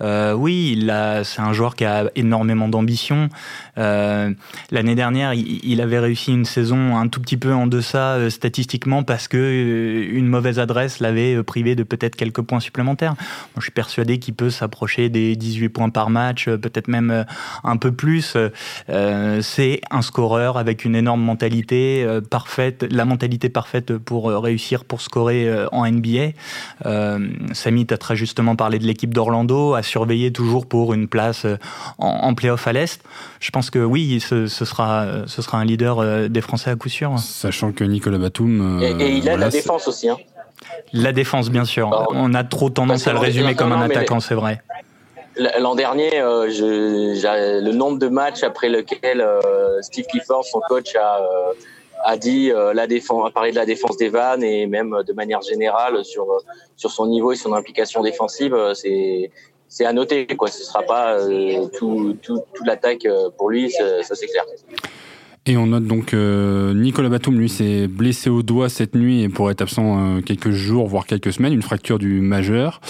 Euh, 0.00 0.32
oui, 0.32 0.88
c'est 1.24 1.40
un 1.40 1.52
joueur 1.52 1.76
qui 1.76 1.84
a 1.84 2.10
énormément 2.16 2.68
d'ambition. 2.68 3.28
Euh, 3.78 4.32
L'année 4.70 4.94
dernière, 4.94 5.34
il, 5.34 5.80
avait 5.80 5.98
réussi 5.98 6.32
une 6.32 6.44
saison 6.44 6.96
un 6.96 7.08
tout 7.08 7.20
petit 7.20 7.36
peu 7.36 7.52
en 7.52 7.66
deçà 7.66 8.14
euh, 8.14 8.30
statistiquement 8.30 9.02
parce 9.02 9.28
que 9.28 9.36
euh, 9.36 10.16
une 10.16 10.26
mauvaise 10.26 10.58
adresse 10.58 11.00
l'avait 11.00 11.42
privé 11.42 11.74
de 11.74 11.82
peut-être 11.82 12.16
quelques 12.16 12.42
points 12.42 12.60
supplémentaires. 12.60 13.14
je 13.56 13.62
suis 13.62 13.70
persuadé 13.70 14.18
qu'il 14.18 14.34
peut 14.34 14.50
s'approcher 14.50 15.08
des 15.08 15.36
18 15.36 15.68
points 15.68 15.88
par 15.90 16.10
match, 16.10 16.46
peut-être 16.46 16.88
même 16.88 17.24
un 17.64 17.76
peu 17.76 17.92
plus. 17.92 18.36
c'est 19.40 19.80
un 19.90 20.02
scoreur 20.02 20.56
avec 20.56 20.84
une 20.84 20.96
énorme 20.96 21.22
mentalité 21.22 22.06
parfaite, 22.30 22.86
la 22.90 23.04
mentalité 23.04 23.48
parfaite 23.48 23.96
pour 23.98 24.28
réussir, 24.30 24.84
pour 24.84 25.00
scorer 25.00 25.50
en 25.72 25.90
NBA. 25.90 26.32
Samy, 27.52 27.86
tu 27.86 27.94
as 27.94 27.98
très 27.98 28.16
justement 28.16 28.56
parlé 28.56 28.78
de 28.78 28.84
l'équipe 28.84 29.12
d'Orlando 29.12 29.74
surveiller 29.94 30.32
toujours 30.32 30.66
pour 30.66 30.92
une 30.92 31.06
place 31.06 31.44
euh, 31.44 31.56
en, 31.98 32.08
en 32.28 32.34
playoff 32.34 32.66
à 32.66 32.72
l'Est. 32.72 33.00
Je 33.38 33.50
pense 33.52 33.70
que 33.70 33.78
oui, 33.78 34.18
ce, 34.20 34.48
sera, 34.48 35.06
ce 35.26 35.40
sera 35.40 35.58
un 35.58 35.64
leader 35.64 36.00
euh, 36.00 36.26
des 36.28 36.40
Français 36.40 36.70
à 36.70 36.74
coup 36.74 36.88
sûr. 36.88 37.16
Sachant 37.18 37.70
que 37.70 37.84
Nicolas 37.84 38.18
Batum. 38.18 38.82
Euh, 38.82 38.98
et, 38.98 39.18
il 39.18 39.28
a 39.28 39.36
la 39.36 39.50
défense 39.50 39.86
aussi. 39.86 40.08
Hein. 40.08 40.16
La 40.92 41.12
défense, 41.12 41.48
bien 41.48 41.64
sûr. 41.64 41.86
On 42.10 42.34
a 42.34 42.42
trop 42.42 42.70
tendance 42.70 43.06
à 43.06 43.12
le 43.12 43.20
résumer 43.20 43.54
comme 43.54 43.72
un 43.72 43.82
attaquant, 43.82 44.18
c'est 44.18 44.34
vrai. 44.34 44.62
L'an 45.36 45.74
dernier, 45.74 46.10
le 46.12 47.72
nombre 47.72 47.98
de 47.98 48.08
matchs 48.08 48.42
après 48.42 48.68
lequel 48.68 49.24
Steve 49.82 50.06
Clifford, 50.06 50.44
son 50.44 50.60
coach, 50.68 50.94
a, 50.96 51.20
a 52.04 52.16
dit 52.16 52.52
la 52.80 52.86
défense, 52.86 53.28
a 53.28 53.30
parlé 53.30 53.50
de 53.50 53.56
la 53.56 53.66
défense 53.66 53.96
d'Evan 53.96 54.42
et 54.42 54.66
même 54.66 54.96
de 55.06 55.12
manière 55.12 55.42
générale 55.42 56.04
sur 56.04 56.26
sur 56.76 56.90
son 56.90 57.06
niveau 57.06 57.32
et 57.32 57.36
son 57.36 57.52
implication 57.52 58.00
défensive. 58.02 58.56
C'est 58.74 59.30
c'est 59.74 59.84
à 59.84 59.92
noter 59.92 60.26
quoi. 60.26 60.48
Ce 60.48 60.62
sera 60.62 60.82
pas 60.82 61.18
tout, 61.76 62.16
tout, 62.22 62.40
toute 62.54 62.66
l'attaque 62.66 63.06
pour 63.36 63.50
lui, 63.50 63.70
ça, 63.70 64.02
ça 64.02 64.14
c'est 64.14 64.28
clair. 64.28 64.44
Et 65.46 65.58
on 65.58 65.66
note 65.66 65.84
donc 65.84 66.14
euh, 66.14 66.72
Nicolas 66.72 67.10
Batum, 67.10 67.38
lui, 67.38 67.50
s'est 67.50 67.86
blessé 67.86 68.30
au 68.30 68.42
doigt 68.42 68.70
cette 68.70 68.94
nuit 68.94 69.22
et 69.22 69.28
pourrait 69.28 69.52
être 69.52 69.60
absent 69.60 70.16
euh, 70.16 70.20
quelques 70.22 70.50
jours, 70.50 70.86
voire 70.86 71.06
quelques 71.06 71.34
semaines, 71.34 71.52
une 71.52 71.62
fracture 71.62 71.98
du 71.98 72.20
majeur. 72.22 72.80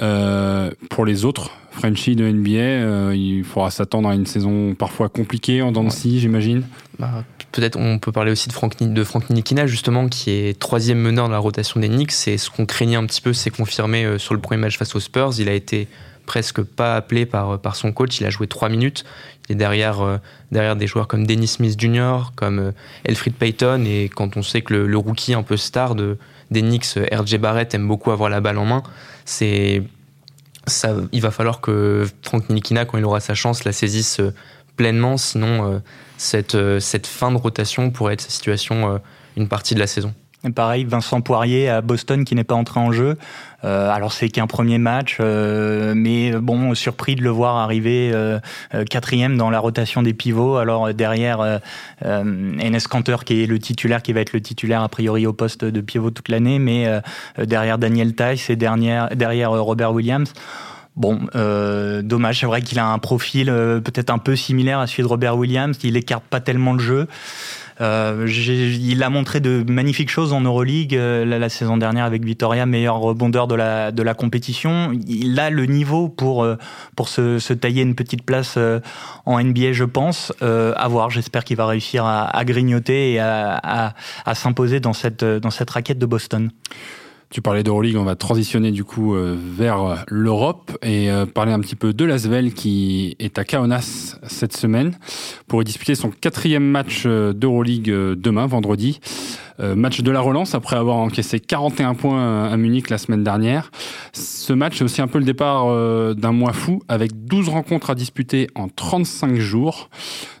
Euh, 0.00 0.72
pour 0.90 1.04
les 1.04 1.24
autres, 1.24 1.52
Frenchie 1.70 2.16
de 2.16 2.28
NBA, 2.28 2.58
euh, 2.58 3.14
il 3.14 3.44
faudra 3.44 3.70
s'attendre 3.70 4.08
à 4.08 4.14
une 4.16 4.26
saison 4.26 4.74
parfois 4.74 5.08
compliquée 5.08 5.62
en 5.62 5.70
Dancy, 5.70 6.18
j'imagine. 6.18 6.64
Bah, 6.98 7.24
Peut-être 7.52 7.76
on 7.78 7.98
peut 7.98 8.12
parler 8.12 8.32
aussi 8.32 8.48
de 8.48 8.52
Frank, 8.54 8.74
de 8.80 9.04
Frank 9.04 9.24
justement, 9.66 10.08
qui 10.08 10.30
est 10.30 10.58
troisième 10.58 10.98
meneur 10.98 11.26
de 11.28 11.32
la 11.32 11.38
rotation 11.38 11.80
des 11.80 11.88
Knicks. 11.88 12.12
C'est 12.12 12.38
ce 12.38 12.50
qu'on 12.50 12.66
craignait 12.66 12.96
un 12.96 13.06
petit 13.06 13.20
peu, 13.20 13.32
c'est 13.32 13.50
confirmé 13.50 14.18
sur 14.18 14.34
le 14.34 14.40
premier 14.40 14.60
match 14.60 14.78
face 14.78 14.94
aux 14.94 15.00
Spurs. 15.00 15.38
Il 15.38 15.48
a 15.48 15.52
été 15.52 15.86
presque 16.26 16.62
pas 16.62 16.96
appelé 16.96 17.26
par, 17.26 17.58
par 17.58 17.76
son 17.76 17.92
coach. 17.92 18.20
Il 18.20 18.26
a 18.26 18.30
joué 18.30 18.46
trois 18.46 18.68
minutes. 18.68 19.04
Il 19.48 19.52
est 19.52 19.56
derrière, 19.56 20.00
euh, 20.00 20.18
derrière 20.50 20.76
des 20.76 20.86
joueurs 20.86 21.08
comme 21.08 21.26
Dennis 21.26 21.48
Smith 21.48 21.78
Jr., 21.78 22.32
comme 22.36 22.58
euh, 22.58 22.72
Elfrid 23.04 23.34
Payton. 23.34 23.84
Et 23.86 24.08
quand 24.08 24.36
on 24.36 24.42
sait 24.42 24.62
que 24.62 24.74
le, 24.74 24.96
rookie 24.96 25.34
un 25.34 25.42
peu 25.42 25.56
star 25.56 25.94
de, 25.94 26.18
des 26.50 26.62
Knicks, 26.62 26.96
euh, 26.96 27.06
RJ 27.12 27.38
Barrett, 27.38 27.74
aime 27.74 27.88
beaucoup 27.88 28.10
avoir 28.10 28.30
la 28.30 28.40
balle 28.40 28.58
en 28.58 28.64
main, 28.64 28.82
c'est. 29.24 29.82
Ça, 30.68 30.94
il 31.10 31.20
va 31.20 31.32
falloir 31.32 31.60
que 31.60 32.06
Frank 32.22 32.48
Nikina, 32.48 32.84
quand 32.84 32.96
il 32.96 33.04
aura 33.04 33.18
sa 33.18 33.34
chance, 33.34 33.64
la 33.64 33.72
saisisse 33.72 34.20
pleinement. 34.76 35.16
Sinon, 35.16 35.82
cette, 36.22 36.56
cette 36.80 37.06
fin 37.06 37.32
de 37.32 37.36
rotation 37.36 37.90
pourrait 37.90 38.14
être 38.14 38.20
sa 38.20 38.30
situation 38.30 39.00
une 39.36 39.48
partie 39.48 39.74
de 39.74 39.80
la 39.80 39.86
saison. 39.86 40.14
Pareil, 40.56 40.84
Vincent 40.84 41.20
Poirier 41.20 41.68
à 41.68 41.82
Boston 41.82 42.24
qui 42.24 42.34
n'est 42.34 42.42
pas 42.42 42.56
entré 42.56 42.80
en 42.80 42.90
jeu. 42.90 43.16
Euh, 43.64 43.88
alors 43.88 44.12
c'est 44.12 44.28
qu'un 44.28 44.48
premier 44.48 44.78
match, 44.78 45.18
euh, 45.20 45.92
mais 45.94 46.32
bon, 46.32 46.74
surpris 46.74 47.14
de 47.14 47.22
le 47.22 47.30
voir 47.30 47.58
arriver 47.58 48.10
euh, 48.12 48.40
euh 48.74 48.84
quatrième 48.84 49.36
dans 49.36 49.50
la 49.50 49.60
rotation 49.60 50.02
des 50.02 50.14
pivots. 50.14 50.56
Alors 50.56 50.92
derrière 50.92 51.40
euh, 51.40 51.58
Enes 52.04 52.80
Kanter 52.90 53.18
qui 53.24 53.44
est 53.44 53.46
le 53.46 53.60
titulaire, 53.60 54.02
qui 54.02 54.12
va 54.12 54.20
être 54.20 54.32
le 54.32 54.40
titulaire 54.40 54.82
a 54.82 54.88
priori 54.88 55.28
au 55.28 55.32
poste 55.32 55.64
de 55.64 55.80
pivot 55.80 56.10
toute 56.10 56.28
l'année, 56.28 56.58
mais 56.58 56.88
derrière 57.38 57.78
Daniel 57.78 58.16
Tice 58.16 58.50
et 58.50 58.56
derrière 58.56 59.52
Robert 59.52 59.92
Williams. 59.92 60.32
Bon, 60.94 61.20
euh, 61.34 62.02
dommage, 62.02 62.40
c'est 62.40 62.46
vrai 62.46 62.60
qu'il 62.60 62.78
a 62.78 62.86
un 62.86 62.98
profil 62.98 63.46
peut-être 63.46 64.10
un 64.10 64.18
peu 64.18 64.36
similaire 64.36 64.78
à 64.78 64.86
celui 64.86 65.04
de 65.04 65.08
Robert 65.08 65.36
Williams, 65.36 65.78
il 65.82 65.96
écarte 65.96 66.24
pas 66.24 66.40
tellement 66.40 66.74
le 66.74 66.80
jeu. 66.80 67.08
Euh, 67.80 68.28
il 68.28 69.02
a 69.02 69.10
montré 69.10 69.40
de 69.40 69.64
magnifiques 69.68 70.10
choses 70.10 70.32
en 70.32 70.40
Euroleague 70.40 70.94
euh, 70.94 71.24
la, 71.24 71.48
saison 71.48 71.76
dernière 71.76 72.04
avec 72.04 72.24
Vitoria, 72.24 72.66
meilleur 72.66 72.98
rebondeur 72.98 73.48
de 73.48 73.54
la, 73.54 73.90
de 73.92 74.02
la 74.02 74.14
compétition. 74.14 74.92
Il 75.06 75.38
a 75.40 75.50
le 75.50 75.66
niveau 75.66 76.08
pour, 76.08 76.44
euh, 76.44 76.56
pour 76.96 77.08
se, 77.08 77.38
se 77.38 77.52
tailler 77.52 77.82
une 77.82 77.94
petite 77.94 78.24
place 78.24 78.58
en 79.26 79.42
NBA, 79.42 79.72
je 79.72 79.84
pense. 79.84 80.32
à 80.40 80.88
voir, 80.88 81.10
j'espère 81.10 81.44
qu'il 81.44 81.56
va 81.56 81.66
réussir 81.66 82.04
à, 82.04 82.24
à, 82.24 82.44
grignoter 82.44 83.14
et 83.14 83.18
à, 83.18 83.58
à, 83.62 83.94
à 84.24 84.34
s'imposer 84.34 84.80
dans 84.80 84.92
cette, 84.92 85.24
dans 85.24 85.50
cette 85.50 85.70
raquette 85.70 85.98
de 85.98 86.06
Boston. 86.06 86.50
Tu 87.32 87.40
parlais 87.40 87.62
d'Euroleague, 87.62 87.96
on 87.96 88.04
va 88.04 88.14
transitionner 88.14 88.72
du 88.72 88.84
coup 88.84 89.14
euh, 89.14 89.34
vers 89.34 90.04
l'Europe 90.08 90.76
et 90.82 91.10
euh, 91.10 91.24
parler 91.24 91.52
un 91.52 91.60
petit 91.60 91.76
peu 91.76 91.94
de 91.94 92.04
l'Asvel 92.04 92.52
qui 92.52 93.16
est 93.20 93.38
à 93.38 93.44
Kaunas 93.46 94.18
cette 94.26 94.54
semaine 94.54 94.98
pour 95.48 95.62
y 95.62 95.64
disputer 95.64 95.94
son 95.94 96.10
quatrième 96.10 96.62
match 96.62 97.04
euh, 97.06 97.32
d'Euroleague 97.32 97.90
demain, 97.90 98.46
vendredi. 98.46 99.00
Euh, 99.60 99.74
match 99.74 100.00
de 100.00 100.10
la 100.10 100.20
relance 100.20 100.54
après 100.54 100.76
avoir 100.76 100.96
encaissé 100.96 101.40
41 101.40 101.94
points 101.94 102.44
à 102.44 102.56
Munich 102.56 102.90
la 102.90 102.98
semaine 102.98 103.22
dernière. 103.22 103.70
Ce 104.12 104.52
match 104.52 104.80
est 104.80 104.84
aussi 104.84 105.02
un 105.02 105.08
peu 105.08 105.18
le 105.18 105.24
départ 105.24 105.66
euh, 105.68 106.14
d'un 106.14 106.32
mois 106.32 106.52
fou 106.52 106.82
avec 106.88 107.24
12 107.24 107.48
rencontres 107.48 107.90
à 107.90 107.94
disputer 107.94 108.48
en 108.54 108.68
35 108.68 109.36
jours. 109.36 109.90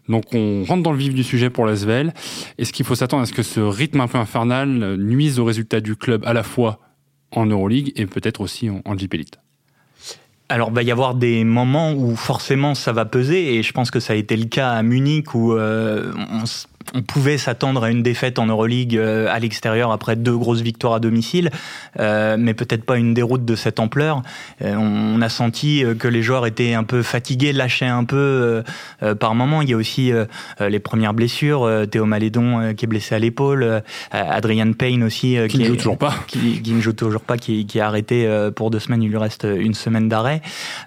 Donc 0.08 0.24
on 0.32 0.64
rentre 0.64 0.82
dans 0.82 0.92
le 0.92 0.98
vif 0.98 1.14
du 1.14 1.22
sujet 1.24 1.50
pour 1.50 1.66
l'Asvel. 1.66 2.14
Est-ce 2.58 2.72
qu'il 2.72 2.86
faut 2.86 2.94
s'attendre 2.94 3.22
à 3.22 3.26
ce 3.26 3.32
que 3.32 3.42
ce 3.42 3.60
rythme 3.60 4.00
un 4.00 4.08
peu 4.08 4.18
infernal 4.18 4.96
nuise 4.96 5.38
aux 5.38 5.44
résultats 5.44 5.80
du 5.80 5.96
club 5.96 6.24
à 6.26 6.32
la 6.32 6.42
fois 6.42 6.80
en 7.30 7.46
Euroleague 7.46 7.92
et 7.96 8.06
peut-être 8.06 8.40
aussi 8.40 8.70
en, 8.70 8.80
en 8.84 8.96
Elite? 8.96 9.38
Alors, 10.52 10.68
il 10.68 10.74
va 10.74 10.82
y 10.82 10.90
avoir 10.90 11.14
des 11.14 11.44
moments 11.44 11.94
où 11.94 12.14
forcément 12.14 12.74
ça 12.74 12.92
va 12.92 13.06
peser, 13.06 13.54
et 13.54 13.62
je 13.62 13.72
pense 13.72 13.90
que 13.90 14.00
ça 14.00 14.12
a 14.12 14.16
été 14.16 14.36
le 14.36 14.44
cas 14.44 14.72
à 14.72 14.82
Munich 14.82 15.34
où 15.34 15.54
euh, 15.54 16.12
on, 16.30 16.44
on 16.94 17.02
pouvait 17.02 17.38
s'attendre 17.38 17.84
à 17.84 17.90
une 17.90 18.02
défaite 18.02 18.38
en 18.38 18.46
Euroleague 18.46 18.96
euh, 18.96 19.26
à 19.30 19.38
l'extérieur 19.38 19.90
après 19.92 20.16
deux 20.16 20.36
grosses 20.36 20.60
victoires 20.60 20.94
à 20.94 21.00
domicile, 21.00 21.50
euh, 21.98 22.36
mais 22.38 22.54
peut-être 22.54 22.84
pas 22.84 22.98
une 22.98 23.14
déroute 23.14 23.44
de 23.44 23.54
cette 23.54 23.80
ampleur. 23.80 24.22
Euh, 24.62 24.74
on 24.76 25.20
a 25.22 25.28
senti 25.28 25.84
que 25.98 26.08
les 26.08 26.22
joueurs 26.22 26.46
étaient 26.46 26.74
un 26.74 26.84
peu 26.84 27.02
fatigués, 27.02 27.52
lâchaient 27.52 27.86
un 27.86 28.04
peu 28.04 28.62
par 29.18 29.34
moment. 29.34 29.62
Il 29.62 29.70
y 29.70 29.72
a 29.72 29.76
aussi 29.76 30.12
les 30.60 30.78
premières 30.78 31.14
blessures, 31.14 31.68
Théo 31.90 32.04
Malédon 32.06 32.74
qui 32.74 32.84
est 32.84 32.88
blessé 32.88 33.14
à 33.14 33.18
l'épaule, 33.18 33.82
Adrian 34.10 34.72
Payne 34.72 35.02
aussi 35.02 35.36
qui, 35.48 35.58
ne 35.58 35.64
joue 35.64 35.76
toujours 35.76 35.98
pas, 35.98 36.14
qui, 36.26 36.62
ne 36.66 36.80
joue 36.80 36.92
toujours 36.92 37.20
pas, 37.20 37.36
qui, 37.36 37.66
qui 37.66 37.78
est 37.78 37.82
arrêté 37.82 38.28
pour 38.54 38.70
deux 38.70 38.78
semaines. 38.78 39.02
Il 39.02 39.10
lui 39.10 39.16
reste 39.16 39.44
une 39.44 39.74
semaine 39.74 40.08
d'arrêt. 40.08 40.42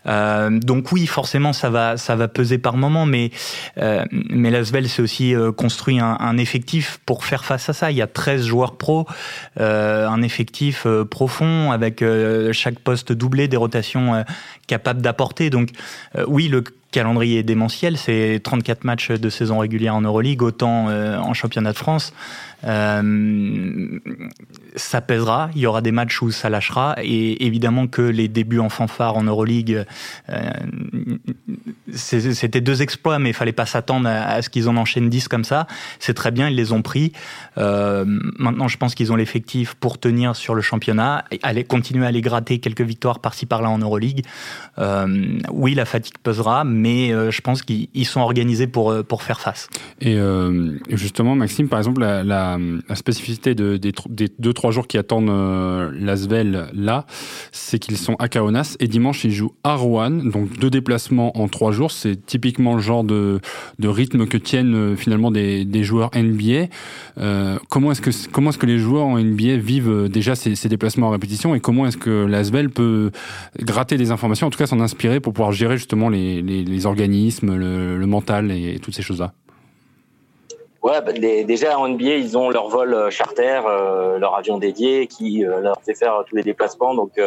donc 0.05 0.91
oui, 0.91 1.07
forcément 1.07 1.53
ça 1.53 1.69
va 1.69 1.97
ça 1.97 2.15
va 2.15 2.27
peser 2.27 2.57
par 2.57 2.77
moment, 2.77 3.05
mais 3.05 3.31
mais 3.77 4.51
l'Asvel 4.51 4.89
c'est 4.89 5.01
aussi 5.01 5.33
construit 5.57 5.84
un, 5.87 6.37
effectif 6.37 6.99
pour 7.05 7.23
faire 7.23 7.45
face 7.45 7.69
à 7.69 7.73
ça. 7.73 7.91
Il 7.91 7.97
y 7.97 8.01
a 8.01 8.07
13 8.07 8.45
joueurs 8.45 8.75
pro, 8.75 9.07
euh, 9.59 10.07
un 10.07 10.21
effectif 10.21 10.85
euh, 10.85 11.05
profond 11.05 11.71
avec 11.71 12.01
euh, 12.01 12.51
chaque 12.53 12.79
poste 12.79 13.11
doublé, 13.11 13.47
des 13.47 13.57
rotations 13.57 14.23
capables 14.67 15.01
d'apporter. 15.01 15.49
Donc 15.49 15.69
oui, 16.27 16.47
le 16.47 16.63
calendrier 16.91 17.43
démentiel, 17.43 17.97
c'est 17.97 18.39
34 18.43 18.83
matchs 18.83 19.11
de 19.11 19.29
saison 19.29 19.59
régulière 19.59 19.95
en 19.95 20.01
Euroleague, 20.01 20.41
autant 20.41 20.87
en 20.87 21.33
championnat 21.33 21.73
de 21.73 21.77
France. 21.77 22.13
Euh, 22.65 23.99
ça 24.75 25.01
pèsera, 25.01 25.49
il 25.55 25.61
y 25.61 25.67
aura 25.67 25.81
des 25.81 25.91
matchs 25.91 26.21
où 26.21 26.31
ça 26.31 26.49
lâchera, 26.49 26.95
et 27.01 27.45
évidemment 27.45 27.87
que 27.87 28.01
les 28.01 28.27
débuts 28.27 28.59
en 28.59 28.69
fanfare 28.69 29.15
en 29.15 29.23
Euroleague, 29.23 29.85
euh, 30.29 30.49
c'était 31.93 32.61
deux 32.61 32.81
exploits, 32.81 33.19
mais 33.19 33.29
il 33.29 33.33
fallait 33.33 33.51
pas 33.51 33.65
s'attendre 33.65 34.09
à, 34.09 34.41
ce 34.41 34.49
qu'ils 34.49 34.67
en 34.67 34.75
enchaînent 34.75 35.09
10 35.09 35.27
comme 35.27 35.43
ça. 35.43 35.67
C'est 35.99 36.13
très 36.13 36.31
bien, 36.31 36.49
ils 36.49 36.55
les 36.55 36.71
ont 36.71 36.81
pris. 36.81 37.13
Euh, 37.57 38.03
maintenant, 38.37 38.67
je 38.67 38.77
pense 38.77 38.95
qu'ils 38.95 39.11
ont 39.11 39.15
l'effectif 39.15 39.75
pour 39.75 39.99
tenir 39.99 40.35
sur 40.35 40.55
le 40.55 40.61
championnat, 40.61 41.25
aller 41.43 41.63
continuer 41.63 42.05
à 42.05 42.09
aller 42.09 42.21
gratter 42.21 42.59
quelques 42.59 42.81
victoires 42.81 43.19
par-ci 43.19 43.45
par-là 43.45 43.69
en 43.69 43.77
Euroleague. 43.77 44.25
Euh, 44.77 45.39
oui, 45.51 45.73
la 45.73 45.85
fatigue 45.85 46.17
pesera, 46.21 46.63
euh, 46.85 47.31
je 47.31 47.41
pense 47.41 47.61
qu'ils 47.61 48.05
sont 48.05 48.21
organisés 48.21 48.67
pour, 48.67 48.91
euh, 48.91 49.03
pour 49.03 49.23
faire 49.23 49.39
face. 49.39 49.67
Et 50.01 50.17
justement, 50.89 51.35
Maxime, 51.35 51.67
par 51.67 51.79
exemple, 51.79 52.01
la, 52.01 52.57
spécificité 52.93 53.55
de, 53.55 53.77
des, 53.77 53.93
des, 54.09 54.29
deux 54.39 54.53
trois 54.53 54.71
jours 54.71 54.87
qui 54.87 54.97
attendent 54.97 55.29
euh, 55.29 55.91
l'Asvel 55.99 56.67
là, 56.73 57.05
c'est 57.51 57.79
qu'ils 57.79 57.97
sont 57.97 58.15
à 58.19 58.29
Kaunas 58.29 58.75
et 58.79 58.87
dimanche 58.87 59.23
ils 59.23 59.31
jouent 59.31 59.53
à 59.63 59.75
Rouen, 59.75 60.09
donc 60.09 60.57
deux 60.59 60.69
déplacements 60.69 61.37
en 61.37 61.47
trois 61.47 61.71
jours. 61.71 61.91
C'est 61.91 62.25
typiquement 62.25 62.75
le 62.75 62.81
genre 62.81 63.03
de, 63.03 63.39
rythme 63.83 64.25
que 64.25 64.37
tiennent 64.37 64.75
euh, 64.75 64.95
finalement 64.95 65.31
des, 65.31 65.83
joueurs 65.83 66.11
NBA. 66.15 66.67
Euh, 67.17 67.57
comment 67.69 67.91
est-ce 67.91 68.01
que 68.01 68.09
est-ce 68.09 68.57
que 68.57 68.65
les 68.65 68.77
joueurs 68.77 69.05
en 69.05 69.19
NBA 69.19 69.57
vivent 69.57 69.89
euh, 69.89 70.07
déjà 70.07 70.35
ces, 70.35 70.55
déplacements 70.69 71.07
en 71.07 71.11
répétition 71.11 71.53
et 71.55 71.59
comment 71.59 71.85
est-ce 71.85 71.97
que 71.97 72.25
l'Asvel 72.25 72.69
peut 72.69 73.11
gratter 73.59 73.97
des 73.97 74.11
informations, 74.11 74.47
en 74.47 74.49
tout 74.49 74.57
cas 74.57 74.65
s'en 74.65 74.79
inspirer 74.79 75.19
pour 75.19 75.33
pouvoir 75.33 75.51
gérer 75.51 75.77
justement 75.77 76.09
les, 76.09 76.41
les 76.65 76.85
organismes, 76.85 77.55
le, 77.55 78.05
mental 78.05 78.51
et 78.51 78.79
toutes 78.79 78.93
ces 78.95 79.01
choses 79.01 79.19
là. 79.19 79.33
Ouais, 80.85 81.01
bah, 81.01 81.13
déjà 81.13 81.79
en 81.79 81.89
NBA, 81.89 82.17
ils 82.17 82.37
ont 82.37 82.51
leur 82.51 82.69
vol 82.69 82.93
euh, 82.93 83.09
charter, 83.09 83.61
euh, 83.65 84.19
leur 84.19 84.35
avion 84.35 84.59
dédié 84.59 85.07
qui 85.07 85.43
euh, 85.43 85.59
leur 85.59 85.81
fait 85.81 85.95
faire 85.95 86.23
tous 86.27 86.35
les 86.35 86.43
déplacements. 86.43 86.93
Donc, 86.93 87.19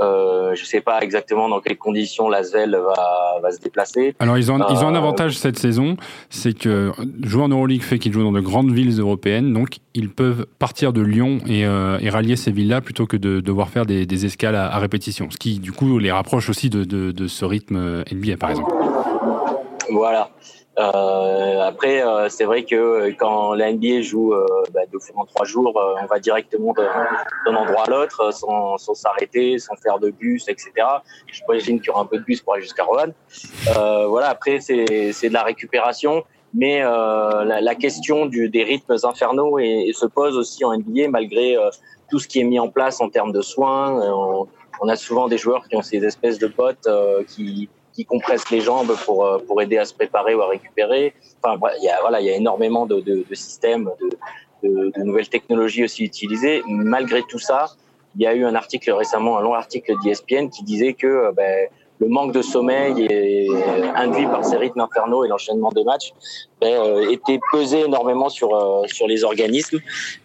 euh, 0.00 0.42
euh, 0.52 0.54
je 0.54 0.64
sais 0.64 0.80
pas 0.80 1.00
exactement 1.00 1.48
dans 1.48 1.60
quelles 1.60 1.78
conditions 1.78 2.28
l'Asvel 2.28 2.72
va, 2.72 3.38
va 3.42 3.50
se 3.50 3.60
déplacer. 3.60 4.14
Alors 4.18 4.38
ils 4.38 4.50
ont, 4.52 4.58
ils 4.68 4.84
ont 4.84 4.88
un 4.88 4.94
avantage 4.94 5.36
cette 5.36 5.58
saison, 5.58 5.96
c'est 6.30 6.56
que 6.56 6.92
jouer 7.22 7.42
en 7.42 7.48
Euroleague 7.48 7.82
fait 7.82 7.98
qu'ils 7.98 8.12
jouent 8.12 8.22
dans 8.22 8.32
de 8.32 8.40
grandes 8.40 8.72
villes 8.72 8.98
européennes, 8.98 9.52
donc 9.52 9.78
ils 9.94 10.10
peuvent 10.10 10.46
partir 10.58 10.92
de 10.92 11.00
Lyon 11.00 11.38
et, 11.46 11.60
et 11.60 12.10
rallier 12.10 12.36
ces 12.36 12.50
villes-là 12.50 12.80
plutôt 12.80 13.06
que 13.06 13.16
de 13.16 13.40
devoir 13.40 13.68
faire 13.68 13.86
des, 13.86 14.06
des 14.06 14.26
escales 14.26 14.54
à, 14.54 14.72
à, 14.72 14.78
répétition, 14.78 15.30
ce 15.30 15.36
qui 15.36 15.58
du 15.58 15.72
coup 15.72 15.98
les 15.98 16.12
rapproche 16.12 16.48
aussi 16.48 16.70
de, 16.70 16.84
de, 16.84 17.12
de 17.12 17.26
ce 17.26 17.44
rythme 17.44 18.04
NBA 18.12 18.36
par 18.36 18.50
exemple. 18.50 18.72
Voilà. 19.90 20.30
Euh, 20.78 21.60
après, 21.60 22.02
euh, 22.02 22.30
c'est 22.30 22.44
vrai 22.44 22.64
que 22.64 22.74
euh, 22.74 23.12
quand 23.18 23.52
la 23.54 23.72
NBA 23.72 24.00
joue 24.00 24.32
euh, 24.32 24.46
bah, 24.72 24.80
en 25.16 25.26
trois 25.26 25.44
jours, 25.44 25.78
euh, 25.78 25.94
on 26.02 26.06
va 26.06 26.18
directement 26.18 26.72
d'un 26.72 27.54
endroit 27.54 27.82
à 27.82 27.90
l'autre 27.90 28.32
sans 28.32 28.78
s'arrêter, 28.78 29.58
sans, 29.58 29.76
faire 29.76 29.98
de 29.98 30.10
bus, 30.10 30.48
etc. 30.48 30.70
Je 31.26 31.34
J'imagine 31.34 31.78
qu'il 31.78 31.88
y 31.88 31.90
aura 31.90 32.02
un 32.02 32.06
peu 32.06 32.18
de 32.18 32.22
bus 32.22 32.40
pour 32.40 32.54
aller 32.54 32.62
jusqu'à 32.62 32.84
Rouen. 32.84 33.12
voilà. 34.08 34.28
Après, 34.28 34.60
c'est 34.60 34.84
de 34.84 35.32
la 35.32 35.42
récupération. 35.42 36.24
mais 36.54 36.82
euh, 36.82 37.44
la, 37.44 37.60
la, 37.60 37.74
question 37.74 38.26
du, 38.26 38.48
des 38.48 38.64
rythmes 38.64 38.96
infernaux 39.04 39.58
et, 39.58 39.86
et, 39.88 39.92
se 39.92 40.06
pose 40.06 40.36
aussi 40.36 40.64
en 40.64 40.76
NBA 40.76 41.08
malgré 41.08 41.56
euh, 41.56 41.70
tout 42.10 42.18
ce 42.18 42.28
qui 42.28 42.40
est 42.40 42.44
mis 42.44 42.58
en 42.58 42.68
place 42.68 43.00
en 43.00 43.08
termes 43.08 43.32
de 43.32 43.42
soins. 43.42 44.00
On, 44.12 44.46
on, 44.80 44.88
a 44.88 44.96
souvent 44.96 45.28
des 45.28 45.38
joueurs 45.38 45.66
qui 45.68 45.76
ont 45.76 45.82
ces 45.82 46.04
espèces 46.04 46.38
de 46.38 46.46
potes 46.46 46.86
euh, 46.86 47.24
qui, 47.24 47.68
qui 47.92 48.04
compressent 48.04 48.50
les 48.50 48.60
jambes 48.60 48.94
pour, 49.04 49.24
euh, 49.24 49.38
pour 49.38 49.60
aider 49.62 49.78
à 49.78 49.84
se 49.84 49.94
préparer 49.94 50.34
ou 50.34 50.42
à 50.42 50.48
récupérer. 50.48 51.14
Enfin, 51.42 51.58
il 51.78 51.84
y 51.84 51.88
a, 51.88 52.00
voilà, 52.00 52.20
il 52.20 52.26
y 52.26 52.30
a 52.30 52.36
énormément 52.36 52.86
de, 52.86 53.00
de, 53.00 53.34
systèmes, 53.34 53.90
de, 54.00 54.68
de, 54.68 54.90
de, 54.90 55.02
nouvelles 55.02 55.28
technologies 55.28 55.84
aussi 55.84 56.04
utilisées. 56.04 56.62
Malgré 56.66 57.22
tout 57.22 57.38
ça, 57.38 57.66
il 58.16 58.22
y 58.22 58.26
a 58.26 58.34
eu 58.34 58.44
un 58.44 58.54
article 58.54 58.90
récemment, 58.92 59.38
un 59.38 59.42
long 59.42 59.54
article 59.54 59.94
d'ESPN 60.02 60.48
qui 60.48 60.64
disait 60.64 60.94
que 60.94 61.06
euh, 61.06 61.32
ben, 61.32 61.68
le 62.02 62.08
manque 62.08 62.34
de 62.34 62.42
sommeil 62.42 63.06
et, 63.08 63.48
induit 63.94 64.26
par 64.26 64.44
ces 64.44 64.56
rythmes 64.56 64.80
infernaux 64.80 65.24
et 65.24 65.28
l'enchaînement 65.28 65.70
de 65.70 65.82
matchs 65.82 66.12
ben, 66.60 66.72
euh, 66.72 67.10
était 67.10 67.38
pesé 67.52 67.80
énormément 67.80 68.28
sur 68.28 68.54
euh, 68.54 68.86
sur 68.86 69.06
les 69.06 69.22
organismes 69.24 69.78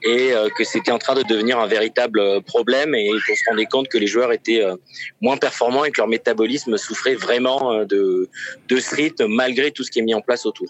et 0.03 0.31
euh, 0.33 0.49
que 0.57 0.63
c'était 0.63 0.91
en 0.91 0.97
train 0.97 1.15
de 1.15 1.23
devenir 1.23 1.59
un 1.59 1.67
véritable 1.67 2.41
problème 2.43 2.95
et 2.95 3.09
qu'on 3.09 3.35
se 3.35 3.49
rendait 3.49 3.65
compte 3.65 3.87
que 3.89 3.97
les 3.97 4.07
joueurs 4.07 4.31
étaient 4.31 4.63
euh, 4.63 4.75
moins 5.21 5.37
performants 5.37 5.85
et 5.85 5.91
que 5.91 5.99
leur 6.01 6.07
métabolisme 6.07 6.77
souffrait 6.77 7.15
vraiment 7.15 7.71
euh, 7.71 7.85
de 7.85 8.29
de 8.69 8.77
ce 8.77 8.95
rythme 8.95 9.27
malgré 9.27 9.71
tout 9.71 9.83
ce 9.83 9.91
qui 9.91 9.99
est 9.99 10.03
mis 10.03 10.15
en 10.15 10.21
place 10.21 10.45
autour. 10.45 10.67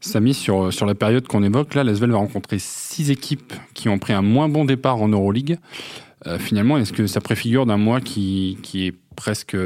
Samy, 0.00 0.34
sur, 0.34 0.70
sur 0.70 0.84
la 0.84 0.94
période 0.94 1.26
qu'on 1.26 1.42
évoque, 1.42 1.74
là, 1.74 1.82
l'Asvel 1.82 2.10
va 2.10 2.18
rencontrer 2.18 2.58
six 2.58 3.10
équipes 3.10 3.54
qui 3.72 3.88
ont 3.88 3.98
pris 3.98 4.12
un 4.12 4.20
moins 4.20 4.50
bon 4.50 4.66
départ 4.66 5.00
en 5.00 5.08
Euroleague. 5.08 5.58
Euh, 6.26 6.38
finalement, 6.38 6.78
est-ce 6.78 6.92
que 6.92 7.06
ça 7.06 7.20
préfigure 7.20 7.66
d'un 7.66 7.76
mois 7.76 8.00
qui, 8.00 8.58
qui 8.62 8.86
est 8.86 8.94
presque 9.16 9.56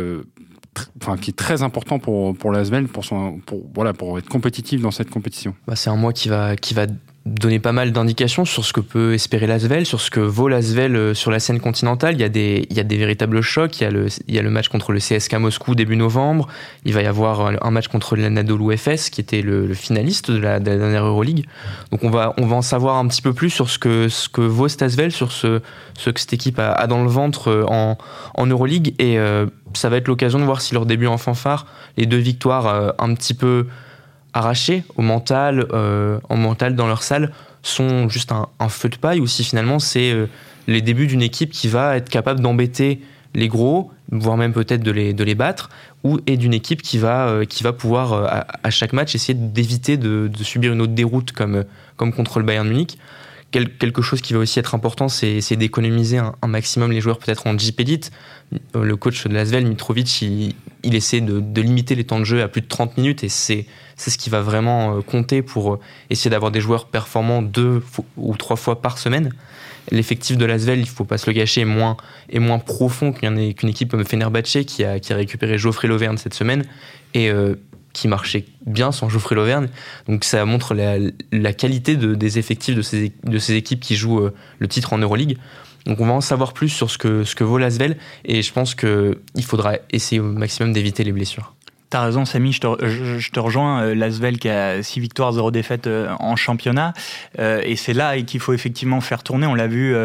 qui 1.20 1.30
est 1.30 1.36
très 1.36 1.62
important 1.62 1.98
pour, 1.98 2.36
pour 2.36 2.52
l'Asvel 2.52 2.88
pour, 2.88 3.04
son, 3.04 3.38
pour, 3.40 3.62
voilà, 3.74 3.92
pour 3.92 4.18
être 4.18 4.28
compétitif 4.28 4.80
dans 4.80 4.90
cette 4.90 5.10
compétition. 5.10 5.54
Bah, 5.66 5.76
C'est 5.76 5.90
un 5.90 5.96
mois 5.96 6.12
qui 6.12 6.28
va, 6.28 6.56
qui 6.56 6.74
va 6.74 6.86
donner 7.28 7.58
pas 7.58 7.72
mal 7.72 7.92
d'indications 7.92 8.44
sur 8.44 8.64
ce 8.64 8.72
que 8.72 8.80
peut 8.80 9.14
espérer 9.14 9.46
l'Asvel, 9.46 9.86
sur 9.86 10.00
ce 10.00 10.10
que 10.10 10.20
vaut 10.20 10.48
l'Asvel 10.48 11.14
sur 11.14 11.30
la 11.30 11.40
scène 11.40 11.60
continentale. 11.60 12.14
Il 12.14 12.20
y, 12.20 12.24
a 12.24 12.28
des, 12.28 12.66
il 12.70 12.76
y 12.76 12.80
a 12.80 12.84
des 12.84 12.96
véritables 12.96 13.40
chocs. 13.40 13.80
Il 13.80 13.84
y 13.84 13.86
a, 13.86 13.90
le, 13.90 14.06
il 14.26 14.34
y 14.34 14.38
a 14.38 14.42
le 14.42 14.50
match 14.50 14.68
contre 14.68 14.92
le 14.92 14.98
CSK 14.98 15.34
Moscou 15.34 15.74
début 15.74 15.96
novembre. 15.96 16.48
Il 16.84 16.94
va 16.94 17.02
y 17.02 17.06
avoir 17.06 17.52
un 17.62 17.70
match 17.70 17.88
contre 17.88 18.16
l'Anadolu 18.16 18.76
FS 18.76 19.10
qui 19.10 19.20
était 19.20 19.42
le, 19.42 19.72
finaliste 19.74 20.30
de 20.30 20.38
la, 20.38 20.60
de 20.60 20.70
la, 20.70 20.76
dernière 20.78 21.04
Euroleague. 21.04 21.46
Donc 21.90 22.04
on 22.04 22.10
va, 22.10 22.34
on 22.38 22.46
va 22.46 22.56
en 22.56 22.62
savoir 22.62 22.96
un 22.96 23.06
petit 23.06 23.22
peu 23.22 23.32
plus 23.32 23.50
sur 23.50 23.68
ce 23.68 23.78
que, 23.78 24.08
ce 24.08 24.28
que 24.28 24.40
vaut 24.40 24.68
sur 24.68 25.32
ce, 25.32 25.60
ce 25.98 26.10
que 26.10 26.20
cette 26.20 26.32
équipe 26.32 26.58
a, 26.58 26.86
dans 26.86 27.02
le 27.02 27.10
ventre 27.10 27.64
en, 27.68 27.98
en 28.34 28.46
Euroleague. 28.46 28.94
Et 28.98 29.18
euh, 29.18 29.46
ça 29.74 29.88
va 29.88 29.96
être 29.96 30.08
l'occasion 30.08 30.38
de 30.38 30.44
voir 30.44 30.60
si 30.60 30.74
leur 30.74 30.86
début 30.86 31.06
en 31.06 31.18
fanfare, 31.18 31.66
les 31.96 32.06
deux 32.06 32.18
victoires 32.18 32.66
euh, 32.66 32.90
un 32.98 33.14
petit 33.14 33.34
peu 33.34 33.66
arrachés 34.38 34.84
au 34.96 35.02
mental, 35.02 35.66
euh, 35.72 36.20
en 36.28 36.36
mental 36.36 36.74
dans 36.74 36.86
leur 36.86 37.02
salle, 37.02 37.32
sont 37.62 38.08
juste 38.08 38.32
un, 38.32 38.68
feu 38.68 38.88
de 38.88 38.96
paille 38.96 39.20
ou 39.20 39.26
si 39.26 39.42
finalement 39.42 39.78
c'est 39.80 40.12
euh, 40.12 40.26
les 40.68 40.80
débuts 40.80 41.08
d'une 41.08 41.22
équipe 41.22 41.50
qui 41.50 41.66
va 41.66 41.96
être 41.96 42.08
capable 42.08 42.40
d'embêter 42.40 43.00
les 43.34 43.48
gros, 43.48 43.90
voire 44.10 44.36
même 44.36 44.52
peut-être 44.52 44.82
de 44.82 44.90
les, 44.90 45.12
de 45.12 45.24
les 45.24 45.34
battre, 45.34 45.68
ou 46.04 46.18
et 46.26 46.36
d'une 46.36 46.54
équipe 46.54 46.82
qui 46.82 46.98
va, 46.98 47.28
euh, 47.28 47.44
qui 47.44 47.62
va 47.64 47.72
pouvoir 47.72 48.12
à, 48.12 48.46
à, 48.62 48.70
chaque 48.70 48.92
match 48.92 49.14
essayer 49.14 49.34
d'éviter 49.34 49.96
de, 49.96 50.30
subir 50.42 50.72
une 50.72 50.80
autre 50.80 50.94
déroute 50.94 51.32
comme, 51.32 51.64
comme 51.96 52.12
contre 52.12 52.38
le 52.38 52.44
Bayern 52.44 52.66
Munich. 52.68 52.96
Quel, 53.50 53.74
quelque 53.74 54.02
chose 54.02 54.20
qui 54.20 54.34
va 54.34 54.40
aussi 54.40 54.58
être 54.58 54.74
important, 54.74 55.08
c'est 55.08 55.56
d'économiser 55.56 56.18
un, 56.18 56.34
maximum 56.46 56.92
les 56.92 57.00
joueurs 57.00 57.18
peut-être 57.18 57.46
en 57.46 57.56
Jeep 57.56 57.80
Elite. 57.80 58.10
Le 58.74 58.96
coach 58.96 59.26
de 59.26 59.32
Lasvel, 59.32 59.66
Mitrovic, 59.66 60.20
il, 60.20 60.94
essaie 60.94 61.22
de, 61.22 61.60
limiter 61.60 61.94
les 61.94 62.04
temps 62.04 62.18
de 62.18 62.24
jeu 62.24 62.42
à 62.42 62.48
plus 62.48 62.60
de 62.60 62.68
30 62.68 62.98
minutes 62.98 63.24
et 63.24 63.30
c'est 63.30 63.66
c'est 63.98 64.10
ce 64.10 64.16
qui 64.16 64.30
va 64.30 64.40
vraiment 64.40 65.02
compter 65.02 65.42
pour 65.42 65.78
essayer 66.08 66.30
d'avoir 66.30 66.50
des 66.50 66.60
joueurs 66.60 66.86
performants 66.86 67.42
deux 67.42 67.82
ou 68.16 68.36
trois 68.36 68.56
fois 68.56 68.80
par 68.80 68.96
semaine. 68.96 69.32
L'effectif 69.90 70.36
de 70.36 70.44
l'Asvel, 70.44 70.80
il 70.80 70.88
faut 70.88 71.04
pas 71.04 71.18
se 71.18 71.28
le 71.28 71.34
gâcher, 71.34 71.62
est 71.62 71.66
moins, 71.66 71.96
est 72.30 72.38
moins 72.38 72.58
profond 72.58 73.12
qu'une 73.12 73.54
qu 73.54 73.66
équipe 73.66 73.90
comme 73.90 74.04
Fenerbahce 74.04 74.64
qui 74.66 74.84
a, 74.84 74.98
qui 75.00 75.12
a 75.12 75.16
récupéré 75.16 75.58
Geoffrey 75.58 75.88
Lauvergne 75.88 76.16
cette 76.16 76.34
semaine 76.34 76.64
et 77.14 77.30
euh, 77.30 77.54
qui 77.92 78.08
marchait 78.08 78.44
bien 78.66 78.92
sans 78.92 79.08
Geoffrey 79.08 79.34
Lauvergne. 79.34 79.68
Donc 80.06 80.24
ça 80.24 80.44
montre 80.44 80.74
la, 80.74 81.52
qualité 81.52 81.96
de, 81.96 82.14
des 82.14 82.38
effectifs 82.38 82.74
de 82.74 82.82
ces, 82.82 83.12
de 83.24 83.38
ces 83.38 83.54
équipes 83.54 83.80
qui 83.80 83.96
jouent 83.96 84.20
euh, 84.20 84.34
le 84.58 84.68
titre 84.68 84.92
en 84.92 84.98
Euroleague. 84.98 85.38
Donc 85.86 86.00
on 86.00 86.06
va 86.06 86.12
en 86.12 86.20
savoir 86.20 86.52
plus 86.52 86.68
sur 86.68 86.90
ce 86.90 86.98
que, 86.98 87.24
ce 87.24 87.34
que 87.34 87.44
vaut 87.44 87.56
l'Asvel 87.56 87.96
et 88.24 88.42
je 88.42 88.52
pense 88.52 88.74
qu'il 88.74 89.16
faudra 89.42 89.76
essayer 89.90 90.20
au 90.20 90.24
maximum 90.24 90.72
d'éviter 90.72 91.02
les 91.02 91.12
blessures. 91.12 91.54
T'as 91.90 92.02
raison, 92.02 92.26
Samy, 92.26 92.52
je 92.52 92.60
te, 92.60 92.86
je, 92.86 93.18
je 93.18 93.30
te 93.30 93.40
rejoins. 93.40 93.82
Euh, 93.82 93.94
L'Asvel 93.94 94.38
qui 94.38 94.50
a 94.50 94.82
6 94.82 95.00
victoires, 95.00 95.32
0 95.32 95.50
défaites 95.50 95.86
euh, 95.86 96.10
en 96.20 96.36
championnat. 96.36 96.92
Euh, 97.38 97.62
et 97.64 97.76
c'est 97.76 97.94
là 97.94 98.20
qu'il 98.20 98.40
faut 98.40 98.52
effectivement 98.52 99.00
faire 99.00 99.22
tourner. 99.22 99.46
On 99.46 99.54
l'a 99.54 99.66
vu 99.66 99.96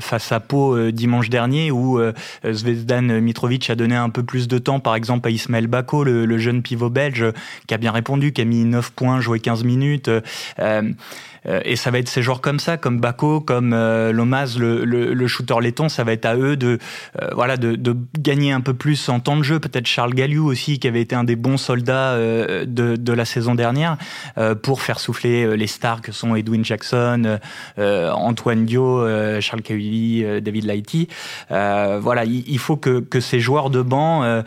face 0.00 0.32
à 0.32 0.40
Pau 0.40 0.90
dimanche 0.90 1.30
dernier 1.30 1.70
où 1.70 2.00
Zvezdan 2.44 3.20
Mitrovic 3.20 3.70
a 3.70 3.74
donné 3.74 3.94
un 3.94 4.10
peu 4.10 4.22
plus 4.22 4.48
de 4.48 4.58
temps, 4.58 4.80
par 4.80 4.94
exemple, 4.94 5.28
à 5.28 5.30
Ismaël 5.30 5.66
Bako, 5.66 6.04
le, 6.04 6.24
le 6.26 6.38
jeune 6.38 6.62
pivot 6.62 6.90
belge, 6.90 7.24
qui 7.66 7.74
a 7.74 7.78
bien 7.78 7.92
répondu, 7.92 8.32
qui 8.32 8.40
a 8.40 8.44
mis 8.44 8.64
9 8.64 8.90
points, 8.92 9.20
joué 9.20 9.40
15 9.40 9.64
minutes. 9.64 10.10
Euh, 11.46 11.60
et 11.64 11.76
ça 11.76 11.90
va 11.90 11.98
être 11.98 12.08
ces 12.08 12.22
joueurs 12.22 12.40
comme 12.40 12.58
ça, 12.58 12.76
comme 12.76 13.00
Bako, 13.00 13.40
comme 13.40 13.72
euh, 13.72 14.12
Lomaz, 14.12 14.58
le, 14.58 14.84
le, 14.84 15.14
le, 15.14 15.26
shooter 15.26 15.54
laiton, 15.60 15.88
ça 15.88 16.04
va 16.04 16.12
être 16.12 16.26
à 16.26 16.36
eux 16.36 16.56
de, 16.56 16.78
euh, 17.20 17.28
voilà, 17.34 17.56
de, 17.56 17.76
de, 17.76 17.96
gagner 18.18 18.52
un 18.52 18.60
peu 18.60 18.74
plus 18.74 19.08
en 19.08 19.20
temps 19.20 19.36
de 19.36 19.42
jeu. 19.42 19.58
Peut-être 19.58 19.86
Charles 19.86 20.14
Galliou 20.14 20.46
aussi, 20.46 20.78
qui 20.78 20.88
avait 20.88 21.00
été 21.00 21.14
un 21.14 21.24
des 21.24 21.36
bons 21.36 21.56
soldats 21.56 22.16
de, 22.16 22.64
de, 22.96 23.12
la 23.12 23.24
saison 23.24 23.54
dernière, 23.54 23.96
pour 24.62 24.82
faire 24.82 25.00
souffler 25.00 25.56
les 25.56 25.66
stars 25.66 26.00
que 26.00 26.12
sont 26.12 26.34
Edwin 26.34 26.64
Jackson, 26.64 27.38
Antoine 27.78 28.64
Dio, 28.64 29.06
Charles 29.40 29.62
Cahuili, 29.62 30.24
David 30.40 30.64
Lighty. 30.64 31.08
voilà, 31.48 32.24
il, 32.24 32.44
il, 32.48 32.58
faut 32.58 32.76
que, 32.76 33.00
que 33.00 33.20
ces 33.20 33.40
joueurs 33.40 33.70
de 33.70 33.82
banc 33.82 34.42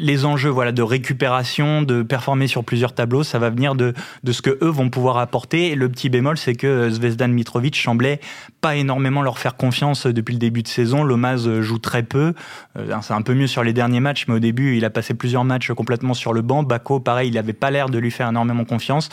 les 0.00 0.24
enjeux 0.24 0.48
voilà 0.48 0.72
de 0.72 0.82
récupération, 0.82 1.82
de 1.82 2.02
performer 2.02 2.46
sur 2.46 2.64
plusieurs 2.64 2.94
tableaux, 2.94 3.22
ça 3.22 3.38
va 3.38 3.50
venir 3.50 3.74
de, 3.74 3.94
ce 4.28 4.42
que 4.42 4.58
eux 4.62 4.68
vont 4.68 4.90
pouvoir 4.90 5.18
apporter. 5.18 5.74
Le 5.74 5.88
petit 5.88 6.08
bémol, 6.08 6.38
c'est 6.38 6.54
que 6.54 6.90
Zvezdan 6.90 7.28
Mitrovic 7.28 7.76
semblait 7.76 8.20
pas 8.60 8.76
énormément 8.76 9.22
leur 9.22 9.38
faire 9.38 9.56
confiance 9.56 10.06
depuis 10.06 10.32
le 10.32 10.38
début 10.38 10.62
de 10.62 10.68
saison. 10.68 11.04
Lomaz 11.04 11.60
joue 11.60 11.78
très 11.78 12.02
peu. 12.02 12.34
Euh, 12.78 12.96
c'est 13.02 13.14
un 13.14 13.22
peu 13.22 13.34
mieux 13.34 13.46
sur 13.46 13.62
les 13.62 13.72
derniers 13.72 14.00
matchs, 14.00 14.26
mais 14.26 14.34
au 14.34 14.38
début, 14.38 14.76
il 14.76 14.84
a 14.84 14.90
passé 14.90 15.14
plusieurs 15.14 15.44
matchs 15.44 15.72
complètement 15.72 16.14
sur 16.14 16.32
le 16.32 16.42
banc. 16.42 16.62
Bako, 16.62 17.00
pareil, 17.00 17.28
il 17.28 17.38
avait 17.38 17.52
pas 17.52 17.70
l'air 17.70 17.88
de 17.88 17.98
lui 17.98 18.10
faire 18.10 18.28
énormément 18.28 18.64
confiance. 18.64 19.10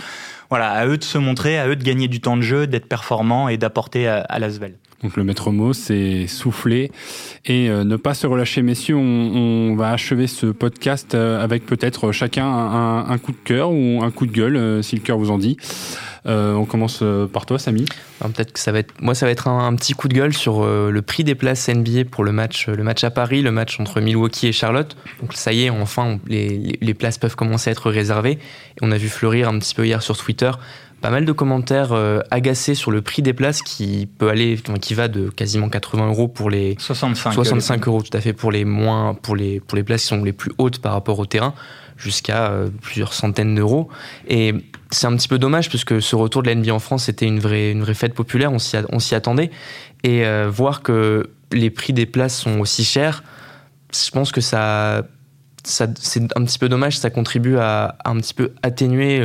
Voilà, 0.50 0.72
à 0.72 0.88
eux 0.88 0.98
de 0.98 1.04
se 1.04 1.18
montrer, 1.18 1.60
à 1.60 1.68
eux 1.68 1.76
de 1.76 1.84
gagner 1.84 2.08
du 2.08 2.22
temps 2.22 2.38
de 2.38 2.42
jeu, 2.42 2.68
d'être 2.68 2.88
performants 2.88 3.50
et 3.50 3.58
d'apporter 3.58 4.08
à, 4.08 4.22
à 4.22 4.40
l'Asvel. 4.40 4.76
Donc 5.04 5.16
le 5.16 5.24
maître 5.24 5.52
mot, 5.52 5.74
c'est 5.74 6.26
souffler 6.26 6.92
et 7.46 7.70
euh, 7.70 7.84
ne 7.84 7.98
pas 7.98 8.16
se 8.16 8.26
relâcher. 8.26 8.64
Messieurs, 8.64 8.96
on, 8.96 9.76
va 9.76 9.92
achever 9.92 10.26
ce 10.26 10.48
podcast 10.48 11.14
euh, 11.14 11.44
avec 11.44 11.66
peut-être 11.66 12.12
chacun 12.12 12.48
un, 12.48 13.18
coup 13.20 13.32
de 13.32 13.38
cœur 13.44 13.72
ou 13.72 14.02
un 14.02 14.10
coup 14.10 14.26
de 14.26 14.32
gueule, 14.32 14.56
euh, 14.56 14.82
si 14.82 14.96
le 14.96 15.02
cœur 15.02 15.20
vous 15.20 15.30
en 15.30 15.38
dit. 15.38 15.58
Euh, 16.28 16.54
on 16.54 16.66
commence 16.66 17.04
par 17.32 17.46
toi, 17.46 17.58
Samy. 17.58 17.86
Peut-être 18.20 18.52
que 18.52 18.60
ça 18.60 18.72
va 18.72 18.80
être, 18.80 18.94
moi, 19.02 19.16
ça 19.16 19.26
va 19.26 19.32
être 19.32 19.48
un, 19.48 19.76
petit 19.76 19.94
coup 19.94 20.08
de 20.08 20.14
gueule 20.14 20.34
sur 20.34 20.64
euh, 20.64 20.90
le 20.92 21.02
prix 21.02 21.24
des 21.24 21.36
places 21.36 21.70
NBA 21.70 22.06
pour 22.10 22.24
le 22.24 22.32
match, 22.32 22.68
le 22.68 22.84
match 22.84 23.04
à 23.04 23.12
Paris, 23.12 23.42
le 23.42 23.52
match 23.52 23.80
entre 23.80 24.02
Milwaukee 24.02 24.48
et 24.48 24.52
Charlotte. 24.52 24.98
Donc 25.22 25.34
ça 25.34 25.54
y 25.54 25.66
est, 25.66 25.70
enfin, 25.70 26.20
les, 26.28 26.94
places 26.94 27.18
peuvent 27.18 27.36
commencer 27.36 27.70
à 27.70 27.72
être 27.72 27.92
réservées. 27.92 28.40
On 28.82 28.92
a 28.92 28.98
vu 28.98 29.08
fleurir 29.08 29.50
un 29.50 29.60
petit 29.60 29.76
peu 29.76 29.86
hier 29.86 30.02
sur 30.02 30.18
Twitter 30.18 30.52
pas 31.02 31.12
mal 31.12 31.26
de 31.26 31.32
commentaires 31.32 31.92
euh, 31.92 32.22
agacés 32.32 32.74
sur 32.74 32.92
le 32.92 33.02
prix 33.02 33.22
des 33.22 33.34
places 33.34 33.62
qui 33.62 34.08
peut 34.18 34.30
aller, 34.30 34.60
qui 34.82 34.94
va 34.94 35.08
de 35.08 35.30
quasiment 35.30 35.70
80 35.70 36.08
euros 36.08 36.28
pour 36.28 36.50
les 36.50 36.76
65, 36.80 37.34
65 37.34 37.88
euros 37.88 38.02
tout 38.02 38.16
à 38.16 38.22
fait 38.22 38.34
pour 38.34 38.52
les 38.52 38.66
moins, 38.66 39.14
pour 39.14 39.36
les 39.36 39.60
pour 39.60 39.76
les 39.76 39.84
places 39.84 40.02
qui 40.02 40.08
sont 40.08 40.24
les 40.24 40.34
plus 40.34 40.52
hautes 40.58 40.80
par 40.80 40.94
rapport 40.94 41.20
au 41.20 41.26
terrain, 41.26 41.54
jusqu'à 41.98 42.52
euh, 42.52 42.70
plusieurs 42.82 43.14
centaines 43.14 43.54
d'euros. 43.54 43.90
Et 44.28 44.56
c'est 44.90 45.08
un 45.08 45.16
petit 45.16 45.28
peu 45.28 45.38
dommage 45.38 45.70
puisque 45.70 46.02
ce 46.02 46.16
retour 46.16 46.42
de 46.42 46.48
la 46.48 46.56
NBA 46.56 46.74
en 46.74 46.80
France 46.80 47.06
c'était 47.06 47.28
une 47.28 47.40
vraie 47.40 47.72
une 47.72 47.82
vraie 47.82 47.94
fête 47.94 48.16
populaire, 48.16 48.52
on 48.52 48.60
s'y 48.60 48.76
on 48.92 49.00
s'y 49.00 49.14
attendait 49.14 49.52
et 50.04 50.26
euh, 50.26 50.50
voir 50.50 50.82
que 50.82 51.30
les 51.52 51.70
prix 51.70 51.94
des 51.94 52.08
places 52.08 52.40
sont 52.40 52.60
aussi 52.60 52.84
chers, 52.84 53.24
je 53.94 54.10
pense 54.10 54.32
que 54.32 54.42
ça 54.42 55.04
ça 55.64 55.88
c'est 56.00 56.24
un 56.36 56.44
petit 56.44 56.58
peu 56.58 56.70
dommage, 56.70 56.98
ça 56.98 57.12
contribue 57.12 57.58
à, 57.58 57.98
à 58.04 58.10
un 58.10 58.18
petit 58.18 58.34
peu 58.34 58.54
atténuer 58.64 59.22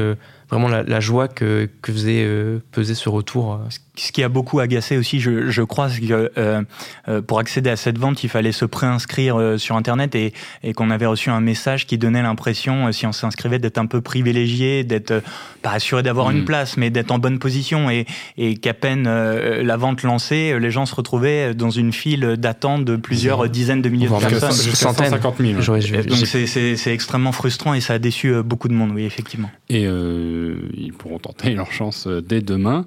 vraiment 0.52 0.68
la, 0.68 1.00
joie 1.00 1.28
que, 1.28 1.68
que 1.80 1.92
faisait 1.92 2.28
peser 2.70 2.94
ce 2.94 3.08
retour 3.08 3.58
ce 3.70 3.78
qui 3.94 4.22
a 4.22 4.28
beaucoup 4.28 4.60
agacé 4.60 4.96
aussi, 4.96 5.20
je, 5.20 5.50
je 5.50 5.62
crois, 5.62 5.90
c'est 5.90 6.00
que 6.00 6.30
euh, 6.38 6.62
euh, 7.08 7.20
pour 7.20 7.38
accéder 7.38 7.70
à 7.70 7.76
cette 7.76 7.98
vente, 7.98 8.24
il 8.24 8.30
fallait 8.30 8.52
se 8.52 8.64
préinscrire 8.64 9.38
euh, 9.38 9.58
sur 9.58 9.76
Internet 9.76 10.14
et, 10.14 10.32
et 10.62 10.72
qu'on 10.72 10.90
avait 10.90 11.06
reçu 11.06 11.30
un 11.30 11.40
message 11.40 11.86
qui 11.86 11.98
donnait 11.98 12.22
l'impression, 12.22 12.90
si 12.92 13.06
on 13.06 13.12
s'inscrivait, 13.12 13.58
d'être 13.58 13.78
un 13.78 13.86
peu 13.86 14.00
privilégié, 14.00 14.82
d'être 14.84 15.22
pas 15.60 15.72
assuré 15.72 16.02
d'avoir 16.02 16.30
une 16.30 16.42
mm. 16.42 16.44
place, 16.44 16.76
mais 16.76 16.90
d'être 16.90 17.10
en 17.10 17.18
bonne 17.18 17.38
position 17.38 17.90
et, 17.90 18.06
et 18.38 18.56
qu'à 18.56 18.74
peine 18.74 19.04
la 19.04 19.76
vente 19.76 20.02
lancée, 20.02 20.58
les 20.58 20.70
gens 20.70 20.86
se 20.86 20.94
retrouvaient 20.94 21.54
dans 21.54 21.70
une 21.70 21.92
file 21.92 22.36
d'attente 22.38 22.84
de 22.84 22.96
plusieurs 22.96 23.48
dizaines 23.48 23.82
de 23.82 23.88
milliers 23.88 24.08
de 24.08 24.12
personnes. 24.12 24.52
Centaines. 24.52 25.10
150 25.10 25.36
000. 25.38 26.02
Donc 26.04 26.26
c'est 26.26 26.92
extrêmement 26.92 27.32
frustrant 27.32 27.74
et 27.74 27.80
ça 27.80 27.94
a 27.94 27.98
déçu 27.98 28.42
beaucoup 28.42 28.68
de 28.68 28.74
monde, 28.74 28.92
oui, 28.94 29.04
effectivement. 29.04 29.50
Et 29.68 29.82
ils 29.82 30.92
pourront 30.96 31.18
tenter 31.18 31.54
leur 31.54 31.72
chance 31.72 32.06
dès 32.06 32.40
demain. 32.40 32.84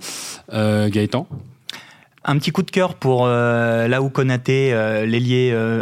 Gaëtan. 0.96 1.28
Un 2.24 2.38
petit 2.38 2.52
coup 2.52 2.64
de 2.64 2.72
cœur 2.72 2.96
pour 2.96 3.26
euh, 3.26 3.88
là 3.88 4.02
où 4.02 4.10
Konaté, 4.10 4.74
euh, 4.74 5.06
l'ailier 5.06 5.52
euh, 5.54 5.82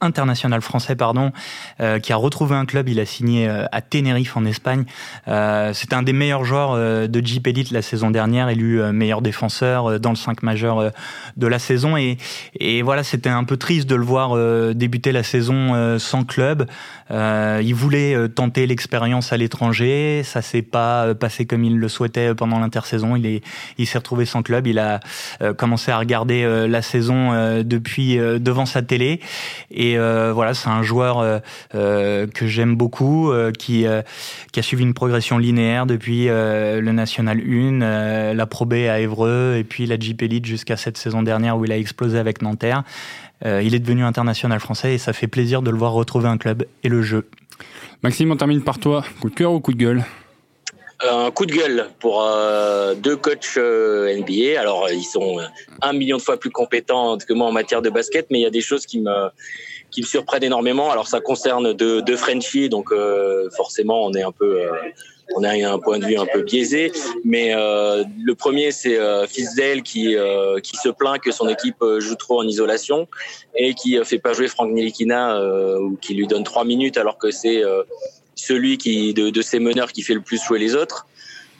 international 0.00 0.60
français, 0.60 0.96
pardon, 0.96 1.32
euh, 1.80 1.98
qui 1.98 2.12
a 2.12 2.16
retrouvé 2.16 2.54
un 2.54 2.66
club. 2.66 2.88
Il 2.88 3.00
a 3.00 3.06
signé 3.06 3.48
euh, 3.48 3.64
à 3.72 3.80
Tenerife 3.80 4.36
en 4.36 4.44
Espagne. 4.44 4.84
Euh, 5.26 5.72
C'était 5.72 5.94
un 5.94 6.02
des 6.02 6.12
meilleurs 6.12 6.44
joueurs 6.44 6.76
de 7.08 7.26
Jeep 7.26 7.46
Elite 7.46 7.70
la 7.70 7.82
saison 7.82 8.10
dernière, 8.10 8.48
élu 8.48 8.80
meilleur 8.92 9.22
défenseur 9.22 10.00
dans 10.00 10.10
le 10.10 10.16
5 10.16 10.42
majeur 10.42 10.92
de 11.36 11.46
la 11.46 11.58
saison. 11.58 11.96
Et, 11.96 12.18
et 12.58 12.82
voilà, 12.82 13.02
c'était 13.02 13.28
un 13.28 13.44
peu 13.44 13.56
triste 13.56 13.88
de 13.88 13.94
le 13.94 14.04
voir 14.04 14.36
débuter 14.74 15.12
la 15.12 15.22
saison 15.22 15.98
sans 15.98 16.24
club. 16.24 16.66
il 17.10 17.74
voulait 17.74 18.28
tenter 18.28 18.66
l'expérience 18.66 19.32
à 19.32 19.36
l'étranger. 19.36 20.22
Ça 20.24 20.42
s'est 20.42 20.62
pas 20.62 21.14
passé 21.14 21.46
comme 21.46 21.64
il 21.64 21.78
le 21.78 21.88
souhaitait 21.88 22.34
pendant 22.34 22.58
l'intersaison. 22.58 23.16
Il 23.16 23.26
est, 23.26 23.42
il 23.78 23.86
s'est 23.86 23.98
retrouvé 23.98 24.24
sans 24.24 24.42
club. 24.42 24.66
Il 24.66 24.78
a 24.78 25.00
commencé 25.56 25.90
à 25.90 25.98
regarder 25.98 26.66
la 26.68 26.82
saison 26.82 27.62
depuis 27.62 28.16
devant 28.16 28.66
sa 28.66 28.82
télé 28.82 29.20
et 29.88 29.98
euh, 29.98 30.32
voilà, 30.32 30.54
c'est 30.54 30.68
un 30.68 30.82
joueur 30.82 31.18
euh, 31.18 31.38
euh, 31.74 32.26
que 32.26 32.46
j'aime 32.46 32.76
beaucoup, 32.76 33.32
qui, 33.58 33.86
qui 34.52 34.60
a 34.60 34.62
suivi 34.62 34.82
une 34.82 34.94
progression 34.94 35.38
linéaire 35.38 35.86
depuis 35.86 36.26
le 36.26 36.92
National 36.92 37.40
1, 37.40 38.34
la 38.34 38.46
Pro 38.46 38.64
B 38.64 38.74
à 38.74 39.00
Évreux, 39.00 39.56
et 39.56 39.64
puis 39.64 39.86
la 39.86 39.98
Jeep 39.98 40.22
Elite 40.22 40.46
jusqu'à 40.46 40.76
cette 40.76 40.96
saison 40.96 41.22
dernière 41.22 41.56
où 41.56 41.64
il 41.64 41.72
a 41.72 41.78
explosé 41.78 42.18
avec 42.18 42.42
Nanterre. 42.42 42.82
il 43.44 43.74
est 43.74 43.78
devenu 43.78 44.04
international 44.04 44.60
français 44.60 44.94
et 44.94 44.98
ça 44.98 45.12
fait 45.12 45.28
plaisir 45.28 45.62
de 45.62 45.70
le 45.70 45.76
voir 45.76 45.92
retrouver 45.92 46.28
un 46.28 46.38
club 46.38 46.64
et 46.82 46.88
le 46.88 47.02
jeu. 47.02 47.28
Maxime, 48.02 48.30
on 48.30 48.36
termine 48.36 48.62
par 48.62 48.78
toi. 48.78 49.04
Coup 49.20 49.30
de 49.30 49.34
cœur 49.34 49.52
ou 49.52 49.60
coup 49.60 49.72
de 49.72 49.78
gueule? 49.78 50.04
Un 51.00 51.30
coup 51.30 51.46
de 51.46 51.52
gueule 51.52 51.90
pour 52.00 52.24
euh, 52.24 52.94
deux 52.94 53.16
coachs 53.16 53.56
euh, 53.56 54.16
NBA. 54.18 54.60
Alors, 54.60 54.90
ils 54.90 55.04
sont 55.04 55.38
un 55.80 55.92
million 55.92 56.16
de 56.16 56.22
fois 56.22 56.38
plus 56.38 56.50
compétents 56.50 57.16
que 57.18 57.32
moi 57.32 57.46
en 57.46 57.52
matière 57.52 57.82
de 57.82 57.90
basket, 57.90 58.26
mais 58.30 58.40
il 58.40 58.42
y 58.42 58.46
a 58.46 58.50
des 58.50 58.60
choses 58.60 58.84
qui 58.84 59.00
me 59.00 59.28
qui 59.90 60.02
me 60.02 60.06
surprennent 60.06 60.44
énormément. 60.44 60.90
Alors, 60.90 61.08
ça 61.08 61.20
concerne 61.20 61.72
deux, 61.72 62.02
deux 62.02 62.16
Frenchies, 62.16 62.68
donc 62.68 62.92
euh, 62.92 63.48
forcément, 63.56 64.04
on 64.04 64.12
est 64.14 64.22
un 64.22 64.32
peu 64.32 64.60
on 65.36 65.44
a 65.44 65.50
un 65.50 65.78
point 65.78 65.98
de 65.98 66.06
vue 66.06 66.16
un 66.16 66.24
peu 66.24 66.40
biaisé, 66.40 66.90
mais 67.22 67.52
le 67.54 68.32
premier 68.32 68.72
c'est 68.72 68.96
euh, 68.96 69.26
qui 69.26 70.16
qui 70.62 70.76
se 70.76 70.88
plaint 70.88 71.20
que 71.20 71.32
son 71.32 71.48
équipe 71.48 71.84
joue 71.98 72.14
trop 72.14 72.40
en 72.40 72.48
isolation 72.48 73.06
et 73.54 73.74
qui 73.74 74.02
fait 74.04 74.18
pas 74.18 74.32
jouer 74.32 74.48
Frank 74.48 74.72
Nilikina 74.72 75.38
ou 75.80 75.96
qui 75.96 76.14
lui 76.14 76.26
donne 76.26 76.44
trois 76.44 76.64
minutes 76.64 76.96
alors 76.96 77.18
que 77.18 77.30
c'est 77.30 77.62
celui 78.36 78.78
qui 78.78 79.12
de, 79.12 79.28
de 79.28 79.42
ces 79.42 79.58
meneurs 79.58 79.92
qui 79.92 80.02
fait 80.02 80.14
le 80.14 80.22
plus 80.22 80.42
jouer 80.42 80.58
les 80.58 80.74
autres. 80.74 81.06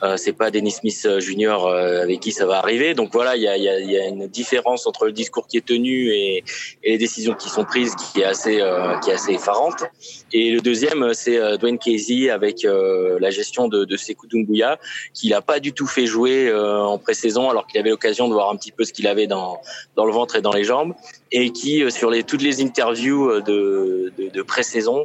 Euh, 0.03 0.17
c'est 0.17 0.33
pas 0.33 0.51
Dennis 0.51 0.73
Smith 0.73 1.03
euh, 1.07 1.21
Junior 1.21 1.67
euh, 1.67 2.03
avec 2.03 2.21
qui 2.21 2.33
ça 2.33 2.47
va 2.47 2.59
arriver. 2.59 2.95
Donc 2.95 3.11
voilà, 3.13 3.37
il 3.37 3.43
y 3.43 3.49
a, 3.49 3.57
y, 3.57 3.69
a, 3.69 3.81
y 3.81 3.99
a, 3.99 4.07
une 4.07 4.29
différence 4.29 4.87
entre 4.87 5.07
le 5.07 5.13
discours 5.13 5.47
qui 5.47 5.57
est 5.57 5.67
tenu 5.67 6.11
et, 6.13 6.45
et 6.85 6.93
les 6.93 6.99
décisions 6.99 7.35
qui 7.35 7.49
sont 7.49 7.65
prises 7.65 7.95
qui 7.97 8.21
est 8.21 8.25
assez 8.25 8.61
euh, 8.61 8.97
qui 8.99 9.11
est 9.11 9.15
assez 9.15 9.33
effarante. 9.33 9.85
Et 10.33 10.51
le 10.51 10.61
deuxième, 10.61 11.15
c'est 11.15 11.39
Dwayne 11.59 11.79
Casey 11.79 12.31
avec 12.31 12.65
la 12.65 13.31
gestion 13.31 13.69
de, 13.69 13.85
de 13.85 13.97
Sekou 13.97 14.27
Doumbouya, 14.27 14.79
qui 15.15 15.31
n'a 15.31 15.41
pas 15.41 15.59
du 15.59 15.73
tout 15.73 15.87
fait 15.87 16.07
jouer 16.07 16.53
en 16.53 16.99
pré-saison 16.99 17.49
alors 17.49 17.67
qu'il 17.67 17.81
avait 17.81 17.91
l'occasion 17.91 18.29
de 18.29 18.35
voir 18.35 18.51
un 18.51 18.57
petit 18.57 18.73
peu 18.73 18.85
ce 18.85 18.93
qu'il 18.93 19.07
avait 19.07 19.27
dans 19.27 19.61
dans 19.97 20.05
le 20.05 20.13
ventre 20.13 20.37
et 20.37 20.43
dans 20.43 20.53
les 20.53 20.65
jambes 20.65 20.95
et 21.31 21.51
qui 21.51 21.91
sur 21.91 22.11
les 22.11 22.23
toutes 22.23 22.43
les 22.43 22.63
interviews 22.63 23.41
de, 23.41 24.13
de, 24.17 24.29
de 24.29 24.43
pré-saison 24.43 25.05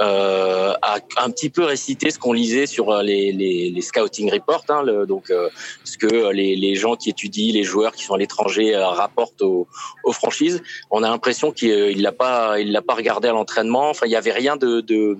euh, 0.00 0.72
a 0.82 0.98
un 1.18 1.30
petit 1.30 1.50
peu 1.50 1.62
récité 1.62 2.10
ce 2.10 2.18
qu'on 2.18 2.32
lisait 2.32 2.66
sur 2.66 3.00
les, 3.02 3.30
les, 3.30 3.70
les 3.70 3.80
scouting 3.80 4.28
reports, 4.32 4.64
hein, 4.68 4.82
le, 4.82 5.06
donc 5.06 5.30
euh, 5.30 5.48
ce 5.84 5.96
que 5.96 6.32
les, 6.32 6.56
les, 6.56 6.74
gens 6.74 6.96
qui 6.96 7.10
étudient 7.10 7.52
les 7.52 7.62
joueurs 7.62 7.92
qui 7.92 8.02
sont 8.02 8.14
à 8.14 8.18
l'étranger 8.18 8.74
euh, 8.74 8.88
rapportent 8.88 9.42
aux, 9.42 9.68
aux, 10.02 10.12
franchises. 10.12 10.62
On 10.90 11.04
a 11.04 11.08
l'impression 11.08 11.52
qu'il 11.52 12.02
l'a 12.02 12.10
pas, 12.10 12.58
il 12.58 12.72
l'a 12.72 12.82
pas 12.82 12.94
regardé 12.94 13.28
à 13.28 13.32
l'entraînement. 13.32 13.88
Enfin, 13.88 14.06
il 14.06 14.12
y 14.12 14.16
avait 14.16 14.32
rien 14.32 14.56
de, 14.56 14.80
de 14.80 15.18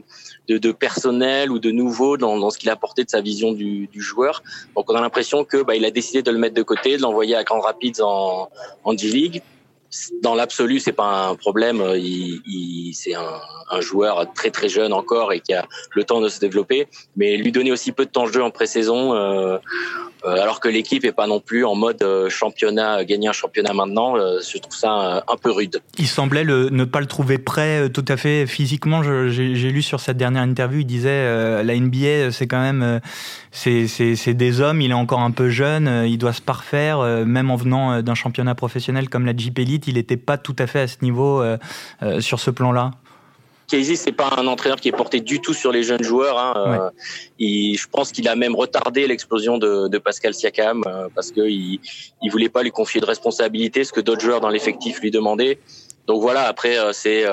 de, 0.48 0.58
de, 0.58 0.72
personnel 0.72 1.50
ou 1.50 1.58
de 1.58 1.70
nouveau 1.70 2.18
dans, 2.18 2.36
dans 2.36 2.50
ce 2.50 2.58
qu'il 2.58 2.68
a 2.68 2.74
apporté 2.74 3.02
de 3.02 3.08
sa 3.08 3.22
vision 3.22 3.52
du, 3.52 3.86
du, 3.86 4.02
joueur. 4.02 4.42
Donc 4.76 4.90
on 4.90 4.94
a 4.94 5.00
l'impression 5.00 5.42
que 5.44 5.62
bah, 5.62 5.74
il 5.74 5.86
a 5.86 5.90
décidé 5.90 6.22
de 6.22 6.30
le 6.30 6.36
mettre 6.36 6.54
de 6.54 6.62
côté, 6.62 6.98
de 6.98 7.02
l'envoyer 7.02 7.34
à 7.34 7.44
Grand 7.44 7.60
Rapids 7.60 8.02
en, 8.02 8.50
en 8.84 8.96
G-League 8.96 9.42
dans 10.22 10.34
l'absolu, 10.34 10.80
c'est 10.80 10.92
pas 10.92 11.28
un 11.28 11.34
problème. 11.34 11.82
Il, 11.96 12.40
il 12.46 12.94
c'est 12.94 13.14
un, 13.14 13.40
un, 13.70 13.80
joueur 13.80 14.32
très 14.34 14.50
très 14.50 14.68
jeune 14.68 14.92
encore 14.92 15.32
et 15.32 15.40
qui 15.40 15.52
a 15.52 15.66
le 15.94 16.04
temps 16.04 16.20
de 16.20 16.28
se 16.28 16.40
développer. 16.40 16.86
Mais 17.16 17.36
lui 17.36 17.52
donner 17.52 17.72
aussi 17.72 17.92
peu 17.92 18.04
de 18.04 18.10
temps 18.10 18.26
de 18.26 18.32
jeu 18.32 18.42
en 18.42 18.50
pré-saison, 18.50 19.14
euh, 19.14 19.58
alors 20.26 20.60
que 20.60 20.68
l'équipe 20.68 21.04
est 21.04 21.12
pas 21.12 21.26
non 21.26 21.40
plus 21.40 21.64
en 21.64 21.74
mode 21.74 22.02
euh, 22.02 22.28
championnat, 22.28 23.04
gagner 23.04 23.28
un 23.28 23.32
championnat 23.32 23.72
maintenant, 23.72 24.16
je 24.16 24.58
trouve 24.58 24.74
ça 24.74 25.24
un 25.26 25.36
peu 25.36 25.50
rude. 25.50 25.80
Il 25.98 26.06
semblait 26.06 26.44
ne 26.44 26.84
pas 26.84 27.00
le 27.00 27.06
trouver 27.06 27.38
prêt 27.38 27.88
tout 27.90 28.04
à 28.08 28.16
fait 28.16 28.46
physiquement. 28.46 29.02
J'ai 29.02 29.70
lu 29.70 29.82
sur 29.82 30.00
cette 30.00 30.16
dernière 30.16 30.42
interview, 30.42 30.80
il 30.80 30.86
disait 30.86 31.62
la 31.62 31.76
NBA, 31.76 32.32
c'est 32.32 32.46
quand 32.46 32.60
même 32.60 33.00
c'est 33.52 34.34
des 34.34 34.60
hommes. 34.60 34.80
Il 34.80 34.90
est 34.90 34.94
encore 34.94 35.20
un 35.20 35.30
peu 35.30 35.48
jeune, 35.48 36.04
il 36.06 36.18
doit 36.18 36.32
se 36.32 36.42
parfaire, 36.42 37.00
même 37.24 37.50
en 37.50 37.56
venant 37.56 38.02
d'un 38.02 38.14
championnat 38.14 38.54
professionnel 38.54 39.08
comme 39.08 39.26
la 39.26 39.36
Jeep 39.36 39.58
Elite, 39.58 39.86
il 39.86 39.94
n'était 39.94 40.16
pas 40.16 40.38
tout 40.38 40.56
à 40.58 40.66
fait 40.66 40.80
à 40.80 40.88
ce 40.88 40.96
niveau 41.02 41.42
sur 42.20 42.40
ce 42.40 42.50
plan-là. 42.50 42.92
Casey, 43.68 43.96
c'est 43.96 44.12
pas 44.12 44.30
un 44.36 44.46
entraîneur 44.46 44.78
qui 44.78 44.88
est 44.88 44.92
porté 44.92 45.20
du 45.20 45.40
tout 45.40 45.54
sur 45.54 45.72
les 45.72 45.82
jeunes 45.82 46.02
joueurs. 46.02 46.38
Hein. 46.38 46.54
Euh, 46.56 46.90
je 47.40 47.86
pense 47.90 48.12
qu'il 48.12 48.28
a 48.28 48.36
même 48.36 48.54
retardé 48.54 49.06
l'explosion 49.06 49.58
de, 49.58 49.88
de, 49.88 49.98
Pascal 49.98 50.34
Siakam 50.34 50.82
euh, 50.86 51.08
parce 51.14 51.32
qu'il 51.32 51.78
il 52.22 52.30
voulait 52.30 52.48
pas 52.48 52.62
lui 52.62 52.70
confier 52.70 53.00
de 53.00 53.06
responsabilité, 53.06 53.84
ce 53.84 53.92
que 53.92 54.00
d'autres 54.00 54.20
joueurs 54.20 54.40
dans 54.40 54.50
l'effectif 54.50 55.00
lui 55.00 55.10
demandaient. 55.10 55.58
Donc 56.06 56.20
voilà, 56.20 56.46
après 56.46 56.78
euh, 56.78 56.92
c'est 56.92 57.24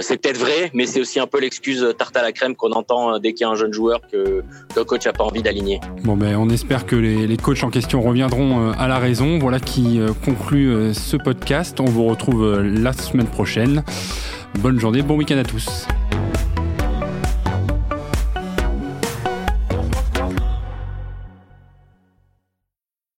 c'est 0.00 0.20
peut-être 0.20 0.38
vrai, 0.38 0.72
mais 0.74 0.84
c'est 0.86 1.00
aussi 1.00 1.20
un 1.20 1.28
peu 1.28 1.38
l'excuse 1.38 1.94
tarte 1.96 2.16
à 2.16 2.22
la 2.22 2.32
crème 2.32 2.56
qu'on 2.56 2.72
entend 2.72 3.20
dès 3.20 3.32
qu'il 3.34 3.42
y 3.42 3.44
a 3.44 3.50
un 3.50 3.54
jeune 3.54 3.72
joueur 3.72 4.00
que 4.10 4.42
le 4.74 4.84
coach 4.84 5.06
a 5.06 5.12
pas 5.12 5.22
envie 5.22 5.42
d'aligner. 5.42 5.78
Bon 6.02 6.16
ben 6.16 6.34
on 6.36 6.48
espère 6.48 6.86
que 6.86 6.96
les, 6.96 7.28
les, 7.28 7.36
coachs 7.36 7.62
en 7.62 7.70
question 7.70 8.02
reviendront 8.02 8.72
à 8.72 8.88
la 8.88 8.98
raison. 8.98 9.38
Voilà 9.38 9.60
qui 9.60 10.00
conclut 10.24 10.92
ce 10.92 11.16
podcast. 11.16 11.78
On 11.78 11.84
vous 11.84 12.06
retrouve 12.06 12.60
la 12.60 12.92
semaine 12.92 13.28
prochaine. 13.28 13.84
Bonne 14.56 14.80
journée, 14.80 15.02
bon 15.02 15.16
week-end 15.16 15.38
à 15.38 15.44
tous. 15.44 15.86